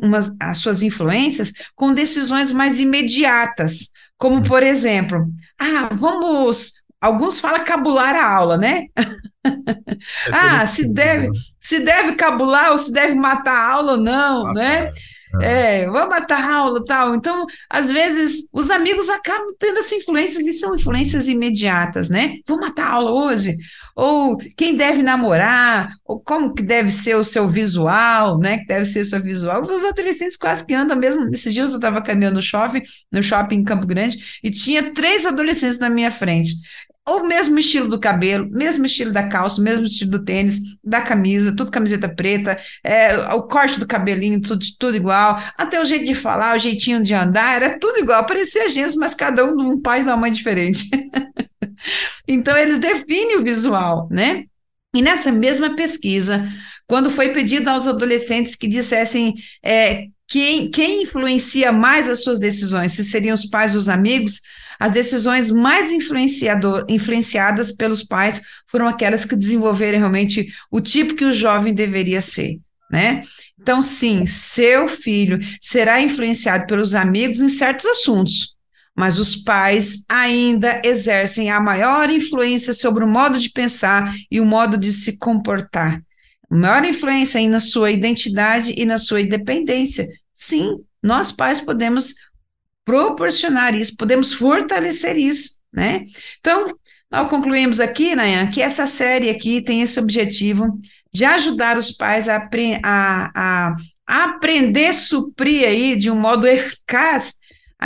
umas 0.02 0.36
as 0.41 0.57
suas 0.57 0.82
influências 0.82 1.52
com 1.76 1.94
decisões 1.94 2.52
mais 2.52 2.80
imediatas, 2.80 3.90
como 4.18 4.44
por 4.44 4.64
exemplo, 4.64 5.26
ah, 5.60 5.90
vamos, 5.91 6.74
alguns 7.02 7.40
falam 7.40 7.64
cabular 7.64 8.16
a 8.16 8.28
aula, 8.28 8.57
né? 8.57 8.86
É 8.95 9.02
ah, 10.32 10.68
se 10.68 10.88
deve, 10.88 11.28
né? 11.28 11.34
se 11.60 11.80
deve 11.80 12.14
cabular 12.14 12.72
ou 12.72 12.78
se 12.78 12.91
deve 12.91 13.16
matar 13.16 13.56
a 13.56 13.72
aula 13.74 13.91
ou 13.94 13.98
não, 13.98 14.53
né? 14.53 14.91
É, 15.41 15.82
é 15.82 15.90
vamos 15.90 16.10
matar 16.10 16.49
a 16.49 16.56
aula 16.56 16.84
tal. 16.86 17.16
Então, 17.16 17.45
às 17.70 17.91
vezes, 17.91 18.48
os 18.52 18.70
amigos 18.70 19.10
acabam 19.10 19.53
tendo 19.60 19.80
essas 19.80 19.94
influências 19.94 20.45
e 20.45 20.53
são 20.53 20.76
influências 20.76 21.28
imediatas, 21.28 22.10
né? 22.10 22.36
Vou 22.48 22.60
matar 22.60 22.88
a 22.88 22.94
aula 22.94 23.12
hoje 23.12 23.56
ou 23.95 24.38
quem 24.57 24.76
deve 24.76 25.01
namorar, 25.01 25.89
ou 26.03 26.19
como 26.19 26.53
que 26.53 26.61
deve 26.61 26.91
ser 26.91 27.15
o 27.15 27.23
seu 27.23 27.47
visual, 27.47 28.38
né? 28.38 28.57
Que 28.59 28.65
deve 28.67 28.85
ser 28.85 29.01
o 29.01 29.05
seu 29.05 29.22
visual. 29.22 29.61
Os 29.61 29.85
adolescentes 29.85 30.35
quase 30.38 30.65
que 30.65 30.73
andam 30.73 30.97
mesmo. 30.97 31.30
Esses 31.34 31.53
dias 31.53 31.69
eu 31.72 31.77
estava 31.77 32.01
caminhando 32.01 32.35
no 32.35 32.41
shopping, 32.41 32.81
no 33.11 33.23
shopping 33.23 33.55
em 33.57 33.63
Campo 33.63 33.88
Grande, 33.88 34.39
e 34.43 34.51
tinha 34.51 34.93
três 34.93 35.26
adolescentes 35.26 35.80
na 35.80 35.89
minha 35.89 36.11
frente. 36.11 36.53
o 37.07 37.23
mesmo 37.23 37.59
estilo 37.59 37.88
do 37.88 37.99
cabelo, 37.99 38.49
mesmo 38.49 38.85
estilo 38.85 39.11
da 39.11 39.27
calça, 39.30 39.61
mesmo 39.61 39.85
estilo 39.85 40.11
do 40.11 40.26
tênis, 40.26 40.59
da 40.84 41.01
camisa, 41.01 41.55
tudo 41.55 41.72
camiseta 41.72 42.09
preta, 42.09 42.57
é, 42.84 43.15
o 43.34 43.43
corte 43.43 43.80
do 43.80 43.85
cabelinho, 43.85 44.41
tudo, 44.41 44.65
tudo 44.80 44.97
igual, 44.97 45.39
até 45.55 45.80
o 45.80 45.85
jeito 45.85 46.05
de 46.05 46.15
falar, 46.15 46.55
o 46.55 46.59
jeitinho 46.59 47.03
de 47.03 47.13
andar, 47.13 47.55
era 47.55 47.80
tudo 47.80 47.99
igual, 47.99 48.26
parecia 48.26 48.67
gente, 48.69 48.97
mas 48.97 49.13
cada 49.13 49.45
um 49.45 49.55
de 49.55 49.63
um 49.63 49.80
pai 49.81 49.99
e 50.01 50.03
uma 50.03 50.17
mãe 50.17 50.31
diferente. 50.31 50.89
então, 52.27 52.56
eles 52.57 52.80
definem 52.80 53.38
o 53.38 53.43
visual, 53.43 54.07
né? 54.11 54.43
E 54.95 55.02
nessa 55.02 55.31
mesma 55.31 55.76
pesquisa, 55.76 56.47
quando 56.88 57.10
foi 57.10 57.30
pedido 57.30 57.69
aos 57.69 57.88
adolescentes 57.88 58.56
que 58.56 58.68
dissessem 58.68 59.34
é, 59.64 60.06
quem, 60.27 60.69
quem 60.72 61.03
influencia 61.03 61.72
mais 61.72 62.10
as 62.10 62.23
suas 62.23 62.39
decisões, 62.39 62.93
se 62.93 63.03
seriam 63.03 63.34
os 63.34 63.45
pais 63.45 63.73
ou 63.73 63.80
os 63.80 63.89
amigos, 63.89 64.41
as 64.80 64.93
decisões 64.93 65.52
mais 65.52 65.91
influenciadas 65.91 67.72
pelos 67.72 68.03
pais 68.03 68.41
foram 68.68 68.88
aquelas 68.88 69.26
que 69.26 69.35
desenvolveram 69.35 69.99
realmente 69.99 70.47
o 70.69 70.81
tipo 70.81 71.15
que 71.15 71.26
o 71.26 71.34
jovem 71.34 71.73
deveria 71.73 72.22
ser, 72.22 72.60
né? 72.91 73.22
Então, 73.60 73.81
sim, 73.81 74.26
seu 74.26 74.88
filho 74.88 75.39
será 75.61 76.02
influenciado 76.02 76.68
pelos 76.68 76.93
amigos 76.93 77.39
em 77.41 77.49
certos 77.49 77.85
assuntos, 77.85 78.55
mas 78.95 79.19
os 79.19 79.35
pais 79.35 80.05
ainda 80.07 80.81
exercem 80.85 81.51
a 81.51 81.59
maior 81.59 82.09
influência 82.09 82.73
sobre 82.73 83.03
o 83.03 83.07
modo 83.07 83.38
de 83.38 83.49
pensar 83.49 84.15
e 84.31 84.39
o 84.39 84.45
modo 84.45 84.77
de 84.77 84.93
se 84.93 85.17
comportar. 85.17 86.01
Maior 86.49 86.85
influência 86.85 87.39
aí 87.39 87.49
na 87.49 87.59
sua 87.59 87.91
identidade 87.91 88.73
e 88.77 88.85
na 88.85 88.97
sua 88.97 89.19
independência. 89.19 90.07
Sim, 90.34 90.80
nós 91.03 91.31
pais 91.31 91.59
podemos 91.59 92.15
proporcionar 92.85 93.76
isso, 93.76 93.97
podemos 93.97 94.31
fortalecer 94.31 95.17
isso, 95.17 95.59
né? 95.73 96.05
Então, 96.39 96.73
nós 97.11 97.30
concluímos 97.30 97.80
aqui, 97.80 98.15
Nayan, 98.15 98.47
que 98.47 98.61
essa 98.61 98.88
série 98.88 99.30
aqui 99.30 99.61
tem 99.61 99.81
esse 99.81 99.99
objetivo 99.99 100.80
de 101.11 101.26
ajudar 101.26 101.77
os 101.77 101.91
pais 101.91 102.27
a, 102.30 102.47
a, 102.84 103.31
a, 103.34 103.76
aprender 104.05 104.93
suprir 104.93 105.67
aí 105.67 105.95
de 105.95 106.11
um 106.11 106.19
modo 106.19 106.47
eficaz 106.47 107.35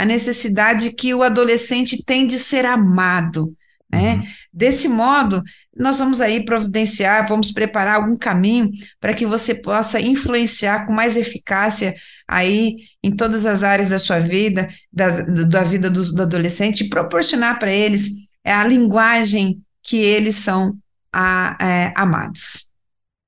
a 0.00 0.04
necessidade 0.06 0.94
que 0.94 1.12
o 1.12 1.22
adolescente 1.22 2.02
tem 2.02 2.26
de 2.26 2.38
ser 2.38 2.64
amado, 2.64 3.54
né? 3.92 4.14
Uhum. 4.14 4.22
Desse 4.50 4.88
modo, 4.88 5.42
nós 5.76 5.98
vamos 5.98 6.22
aí 6.22 6.42
providenciar, 6.42 7.28
vamos 7.28 7.52
preparar 7.52 7.96
algum 7.96 8.16
caminho 8.16 8.70
para 8.98 9.12
que 9.12 9.26
você 9.26 9.54
possa 9.54 10.00
influenciar 10.00 10.86
com 10.86 10.92
mais 10.94 11.18
eficácia 11.18 11.94
aí 12.26 12.76
em 13.02 13.14
todas 13.14 13.44
as 13.44 13.62
áreas 13.62 13.90
da 13.90 13.98
sua 13.98 14.20
vida, 14.20 14.68
da, 14.90 15.20
da 15.20 15.64
vida 15.64 15.90
do, 15.90 16.14
do 16.14 16.22
adolescente, 16.22 16.84
e 16.84 16.88
proporcionar 16.88 17.58
para 17.58 17.70
eles 17.70 18.10
a 18.42 18.64
linguagem 18.64 19.60
que 19.82 19.98
eles 19.98 20.36
são 20.36 20.78
a, 21.12 21.58
é, 21.60 21.92
amados. 21.94 22.70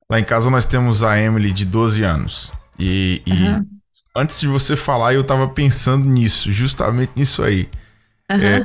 Lá 0.08 0.18
em 0.18 0.24
casa 0.24 0.48
nós 0.48 0.64
temos 0.64 1.02
a 1.02 1.20
Emily 1.20 1.52
de 1.52 1.66
12 1.66 2.02
anos. 2.02 2.50
E, 2.78 3.20
e 3.26 3.32
uhum. 3.32 3.66
Antes 4.14 4.40
de 4.40 4.46
você 4.46 4.76
falar, 4.76 5.14
eu 5.14 5.22
estava 5.22 5.48
pensando 5.48 6.06
nisso, 6.06 6.52
justamente 6.52 7.12
nisso 7.16 7.42
aí. 7.42 7.68
Uhum. 8.30 8.38
É, 8.40 8.64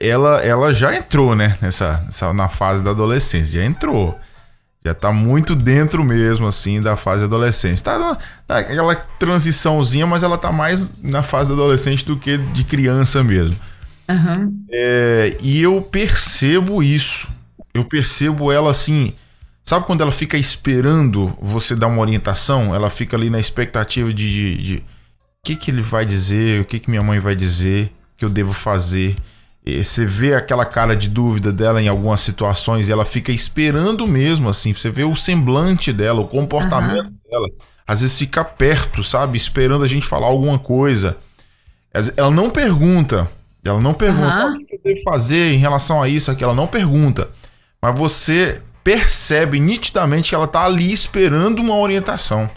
ela, 0.00 0.40
ela 0.42 0.74
já 0.74 0.94
entrou, 0.94 1.34
né, 1.34 1.56
nessa, 1.60 2.02
nessa, 2.04 2.32
na 2.32 2.48
fase 2.48 2.82
da 2.82 2.90
adolescência, 2.90 3.60
já 3.60 3.64
entrou. 3.64 4.18
Já 4.84 4.94
tá 4.94 5.10
muito 5.10 5.56
dentro 5.56 6.04
mesmo, 6.04 6.46
assim, 6.46 6.80
da 6.80 6.96
fase 6.96 7.22
da 7.22 7.26
adolescência. 7.26 7.84
Tá 7.84 8.18
naquela 8.48 8.94
transiçãozinha, 8.94 10.06
mas 10.06 10.22
ela 10.22 10.38
tá 10.38 10.52
mais 10.52 10.94
na 11.02 11.24
fase 11.24 11.48
da 11.48 11.56
adolescente 11.56 12.04
do 12.04 12.16
que 12.16 12.38
de 12.38 12.62
criança 12.62 13.20
mesmo. 13.24 13.56
Uhum. 14.08 14.64
É, 14.70 15.36
e 15.40 15.60
eu 15.60 15.82
percebo 15.82 16.84
isso. 16.84 17.28
Eu 17.74 17.84
percebo 17.84 18.52
ela 18.52 18.70
assim. 18.70 19.12
Sabe 19.66 19.84
quando 19.84 20.00
ela 20.00 20.12
fica 20.12 20.38
esperando 20.38 21.36
você 21.42 21.74
dar 21.76 21.88
uma 21.88 22.00
orientação? 22.00 22.74
Ela 22.74 22.88
fica 22.88 23.16
ali 23.16 23.28
na 23.28 23.40
expectativa 23.40 24.12
de. 24.12 24.30
de, 24.30 24.56
de 24.56 24.76
o 24.76 24.82
que, 25.46 25.56
que 25.56 25.70
ele 25.70 25.82
vai 25.82 26.06
dizer, 26.06 26.60
o 26.60 26.64
que, 26.64 26.78
que 26.80 26.88
minha 26.88 27.02
mãe 27.02 27.20
vai 27.20 27.36
dizer, 27.36 27.92
que 28.16 28.24
eu 28.24 28.28
devo 28.28 28.52
fazer 28.52 29.14
você 29.66 30.06
vê 30.06 30.32
aquela 30.32 30.64
cara 30.64 30.94
de 30.94 31.08
dúvida 31.08 31.52
dela 31.52 31.82
em 31.82 31.88
algumas 31.88 32.20
situações 32.20 32.88
e 32.88 32.92
ela 32.92 33.04
fica 33.04 33.32
esperando 33.32 34.06
mesmo, 34.06 34.48
assim. 34.48 34.72
Você 34.72 34.90
vê 34.90 35.02
o 35.02 35.16
semblante 35.16 35.92
dela, 35.92 36.20
o 36.20 36.28
comportamento 36.28 37.06
uhum. 37.06 37.14
dela. 37.28 37.48
Às 37.84 38.00
vezes 38.00 38.16
fica 38.16 38.44
perto, 38.44 39.02
sabe? 39.02 39.36
Esperando 39.36 39.82
a 39.82 39.88
gente 39.88 40.06
falar 40.06 40.28
alguma 40.28 40.58
coisa. 40.58 41.16
Ela 42.16 42.30
não 42.30 42.48
pergunta. 42.48 43.28
Ela 43.64 43.80
não 43.80 43.92
pergunta 43.92 44.46
uhum. 44.46 44.54
o 44.54 44.64
que 44.64 44.76
eu 44.76 44.80
devo 44.84 45.02
fazer 45.02 45.52
em 45.52 45.58
relação 45.58 46.00
a 46.00 46.08
isso, 46.08 46.30
aquilo. 46.30 46.50
Ela 46.50 46.56
não 46.56 46.68
pergunta. 46.68 47.28
Mas 47.82 47.98
você 47.98 48.62
percebe 48.86 49.58
nitidamente 49.58 50.28
que 50.28 50.34
ela 50.36 50.46
tá 50.46 50.64
ali 50.64 50.92
esperando 50.92 51.58
uma 51.58 51.74
orientação. 51.74 52.48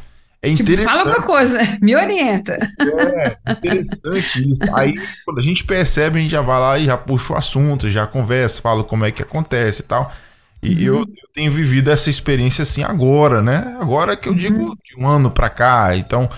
É 0.44 0.50
tipo, 0.54 0.62
interessante. 0.62 0.94
Fala 0.94 1.10
alguma 1.10 1.26
coisa, 1.26 1.58
me 1.82 1.96
orienta. 1.96 2.60
É, 2.80 3.52
interessante 3.52 4.48
isso. 4.48 4.62
Aí, 4.76 4.94
quando 5.26 5.40
a 5.40 5.42
gente 5.42 5.64
percebe, 5.64 6.20
a 6.20 6.22
gente 6.22 6.30
já 6.30 6.42
vai 6.42 6.60
lá 6.60 6.78
e 6.78 6.86
já 6.86 6.96
puxa 6.96 7.34
o 7.34 7.36
assunto, 7.36 7.90
já 7.90 8.06
conversa, 8.06 8.62
fala 8.62 8.84
como 8.84 9.06
é 9.06 9.12
que 9.12 9.24
acontece 9.24 9.82
e 9.82 9.86
tal. 9.86 10.14
E 10.62 10.88
uhum. 10.88 10.98
eu, 10.98 11.00
eu, 11.00 11.30
tenho 11.34 11.52
vivido 11.52 11.90
essa 11.90 12.12
experiência 12.12 12.62
assim 12.62 12.84
agora, 12.84 13.42
né? 13.42 13.76
Agora 13.82 14.16
que 14.16 14.30
eu 14.30 14.34
uhum. 14.34 14.38
digo 14.38 14.78
de 14.86 15.02
um 15.02 15.08
ano 15.08 15.32
para 15.32 15.50
cá. 15.50 15.98
Então, 15.98 16.30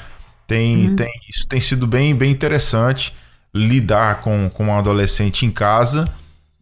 tem, 0.47 0.87
uhum. 0.87 0.95
tem, 0.95 1.11
isso 1.29 1.45
tem 1.45 1.59
sido 1.59 1.85
bem, 1.85 2.15
bem 2.15 2.31
interessante 2.31 3.13
lidar 3.53 4.21
com, 4.21 4.49
com 4.49 4.67
um 4.67 4.77
adolescente 4.77 5.45
em 5.45 5.51
casa. 5.51 6.05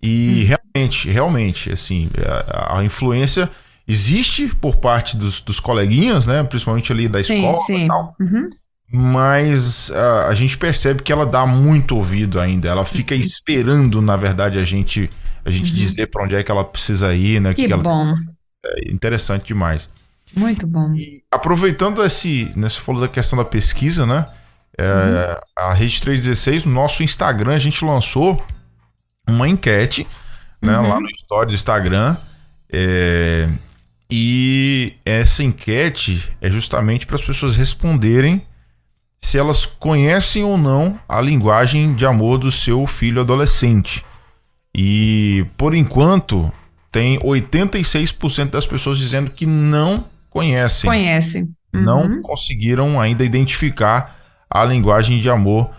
E 0.01 0.41
uhum. 0.41 0.57
realmente, 0.75 1.09
realmente, 1.09 1.71
assim, 1.71 2.09
a, 2.47 2.79
a 2.79 2.83
influência 2.83 3.49
existe 3.87 4.47
por 4.55 4.77
parte 4.77 5.17
dos, 5.17 5.41
dos 5.41 5.59
coleguinhas, 5.59 6.25
né? 6.25 6.43
Principalmente 6.43 6.91
ali 6.91 7.07
da 7.07 7.21
sim, 7.21 7.37
escola 7.37 7.55
sim. 7.65 7.85
e 7.85 7.87
tal. 7.87 8.15
Uhum. 8.19 8.49
Mas 8.91 9.89
uh, 9.89 10.27
a 10.27 10.33
gente 10.33 10.57
percebe 10.57 11.03
que 11.03 11.11
ela 11.11 11.25
dá 11.25 11.45
muito 11.45 11.95
ouvido 11.95 12.39
ainda. 12.39 12.67
Ela 12.67 12.85
fica 12.85 13.13
uhum. 13.13 13.21
esperando, 13.21 14.01
na 14.01 14.15
verdade, 14.15 14.57
a 14.57 14.63
gente 14.63 15.09
a 15.45 15.51
gente 15.51 15.71
uhum. 15.71 15.77
dizer 15.77 16.07
para 16.07 16.23
onde 16.23 16.35
é 16.35 16.43
que 16.43 16.51
ela 16.51 16.63
precisa 16.63 17.13
ir, 17.13 17.39
né? 17.39 17.53
Que, 17.53 17.67
que 17.67 17.75
bom. 17.75 18.01
Ela... 18.01 18.15
É 18.65 18.91
interessante 18.91 19.47
demais. 19.47 19.89
Muito 20.35 20.67
bom. 20.67 20.93
E 20.93 21.23
aproveitando 21.31 22.03
esse, 22.03 22.51
né, 22.55 22.69
você 22.69 22.79
falou 22.79 23.01
da 23.01 23.07
questão 23.07 23.37
da 23.37 23.45
pesquisa, 23.45 24.05
né? 24.05 24.25
É, 24.77 24.83
uhum. 24.85 25.69
A 25.69 25.73
Rede 25.73 26.01
316, 26.01 26.65
no 26.65 26.71
nosso 26.71 27.03
Instagram, 27.03 27.55
a 27.55 27.59
gente 27.59 27.83
lançou 27.83 28.43
uma 29.29 29.47
enquete, 29.47 30.07
né? 30.61 30.77
Lá 30.77 30.95
uhum. 30.95 31.01
no 31.01 31.09
story 31.09 31.47
do 31.47 31.53
Instagram. 31.53 32.15
É, 32.71 33.47
e 34.11 34.93
essa 35.05 35.43
enquete 35.43 36.31
é 36.41 36.49
justamente 36.49 37.05
para 37.05 37.15
as 37.15 37.23
pessoas 37.23 37.55
responderem 37.55 38.41
se 39.21 39.37
elas 39.37 39.65
conhecem 39.65 40.43
ou 40.43 40.57
não 40.57 40.99
a 41.07 41.21
linguagem 41.21 41.93
de 41.93 42.05
amor 42.05 42.37
do 42.37 42.51
seu 42.51 42.87
filho 42.87 43.21
adolescente. 43.21 44.03
E 44.73 45.45
por 45.57 45.75
enquanto 45.75 46.51
tem 46.91 47.19
86% 47.19 48.49
das 48.49 48.65
pessoas 48.65 48.97
dizendo 48.97 49.31
que 49.31 49.45
não 49.45 50.05
conhecem. 50.29 50.89
Conhecem. 50.89 51.49
Uhum. 51.73 51.81
Não 51.81 52.21
conseguiram 52.21 52.99
ainda 52.99 53.23
identificar 53.23 54.17
a 54.49 54.63
linguagem 54.65 55.19
de 55.19 55.29
amor 55.29 55.69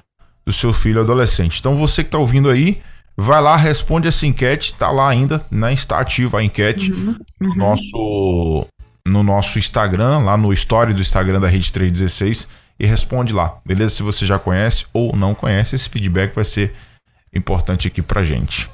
do 0.46 0.52
seu 0.52 0.72
filho 0.72 1.00
adolescente. 1.00 1.58
Então 1.58 1.76
você 1.76 2.04
que 2.04 2.08
está 2.08 2.18
ouvindo 2.18 2.48
aí, 2.48 2.80
Vai 3.22 3.42
lá, 3.42 3.54
responde 3.54 4.08
essa 4.08 4.26
enquete, 4.26 4.72
tá 4.72 4.90
lá 4.90 5.10
ainda, 5.10 5.44
né? 5.50 5.74
Está 5.74 6.00
ativa 6.00 6.38
a 6.38 6.42
enquete 6.42 6.90
uhum, 6.90 7.14
uhum. 7.38 7.48
no 7.48 7.54
nosso 7.54 8.66
no 9.06 9.22
nosso 9.22 9.58
Instagram, 9.58 10.20
lá 10.20 10.38
no 10.38 10.50
story 10.54 10.94
do 10.94 11.02
Instagram 11.02 11.38
da 11.38 11.46
Rede 11.46 11.70
316 11.70 12.48
e 12.78 12.86
responde 12.86 13.34
lá, 13.34 13.58
beleza? 13.62 13.96
Se 13.96 14.02
você 14.02 14.24
já 14.24 14.38
conhece 14.38 14.86
ou 14.90 15.14
não 15.14 15.34
conhece, 15.34 15.76
esse 15.76 15.86
feedback 15.90 16.34
vai 16.34 16.44
ser 16.44 16.74
importante 17.34 17.86
aqui 17.88 18.00
pra 18.00 18.24
gente. 18.24 18.70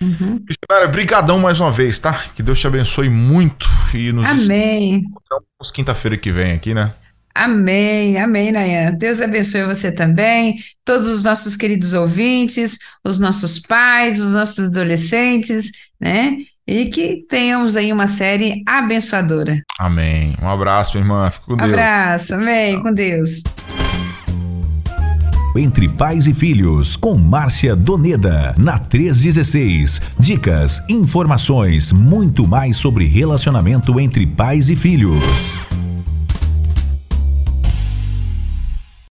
Uhum. 0.00 0.42
brigadão 0.90 1.38
mais 1.38 1.60
uma 1.60 1.70
vez, 1.70 1.98
tá? 1.98 2.24
Que 2.34 2.42
Deus 2.42 2.58
te 2.58 2.66
abençoe 2.66 3.10
muito 3.10 3.68
e 3.92 4.12
nos 4.12 4.24
Amém. 4.26 4.94
encontramos 4.94 5.70
quinta-feira 5.74 6.16
que 6.16 6.32
vem 6.32 6.52
aqui, 6.52 6.72
né? 6.72 6.90
Amém, 7.34 8.18
amém, 8.18 8.52
Nayan. 8.52 8.92
Deus 8.94 9.20
abençoe 9.20 9.62
você 9.62 9.92
também, 9.92 10.58
todos 10.84 11.08
os 11.08 11.24
nossos 11.24 11.56
queridos 11.56 11.94
ouvintes, 11.94 12.78
os 13.04 13.18
nossos 13.18 13.58
pais, 13.58 14.20
os 14.20 14.32
nossos 14.32 14.68
adolescentes, 14.68 15.70
né? 16.00 16.38
E 16.66 16.86
que 16.86 17.24
tenhamos 17.28 17.76
aí 17.76 17.92
uma 17.92 18.06
série 18.06 18.62
abençoadora. 18.66 19.60
Amém. 19.78 20.34
Um 20.42 20.48
abraço, 20.48 20.98
irmã. 20.98 21.30
Fico 21.30 21.46
com 21.46 21.56
Deus. 21.56 21.68
Abraço, 21.70 22.34
amém, 22.34 22.80
com 22.82 22.92
Deus. 22.92 23.42
Entre 25.56 25.88
Pais 25.88 26.28
e 26.28 26.32
Filhos, 26.32 26.94
com 26.94 27.16
Márcia 27.16 27.74
Doneda, 27.74 28.54
na 28.56 28.78
316. 28.78 30.00
Dicas, 30.18 30.80
informações, 30.88 31.90
muito 31.90 32.46
mais 32.46 32.76
sobre 32.76 33.04
relacionamento 33.04 33.98
entre 33.98 34.26
pais 34.26 34.70
e 34.70 34.76
filhos. 34.76 35.60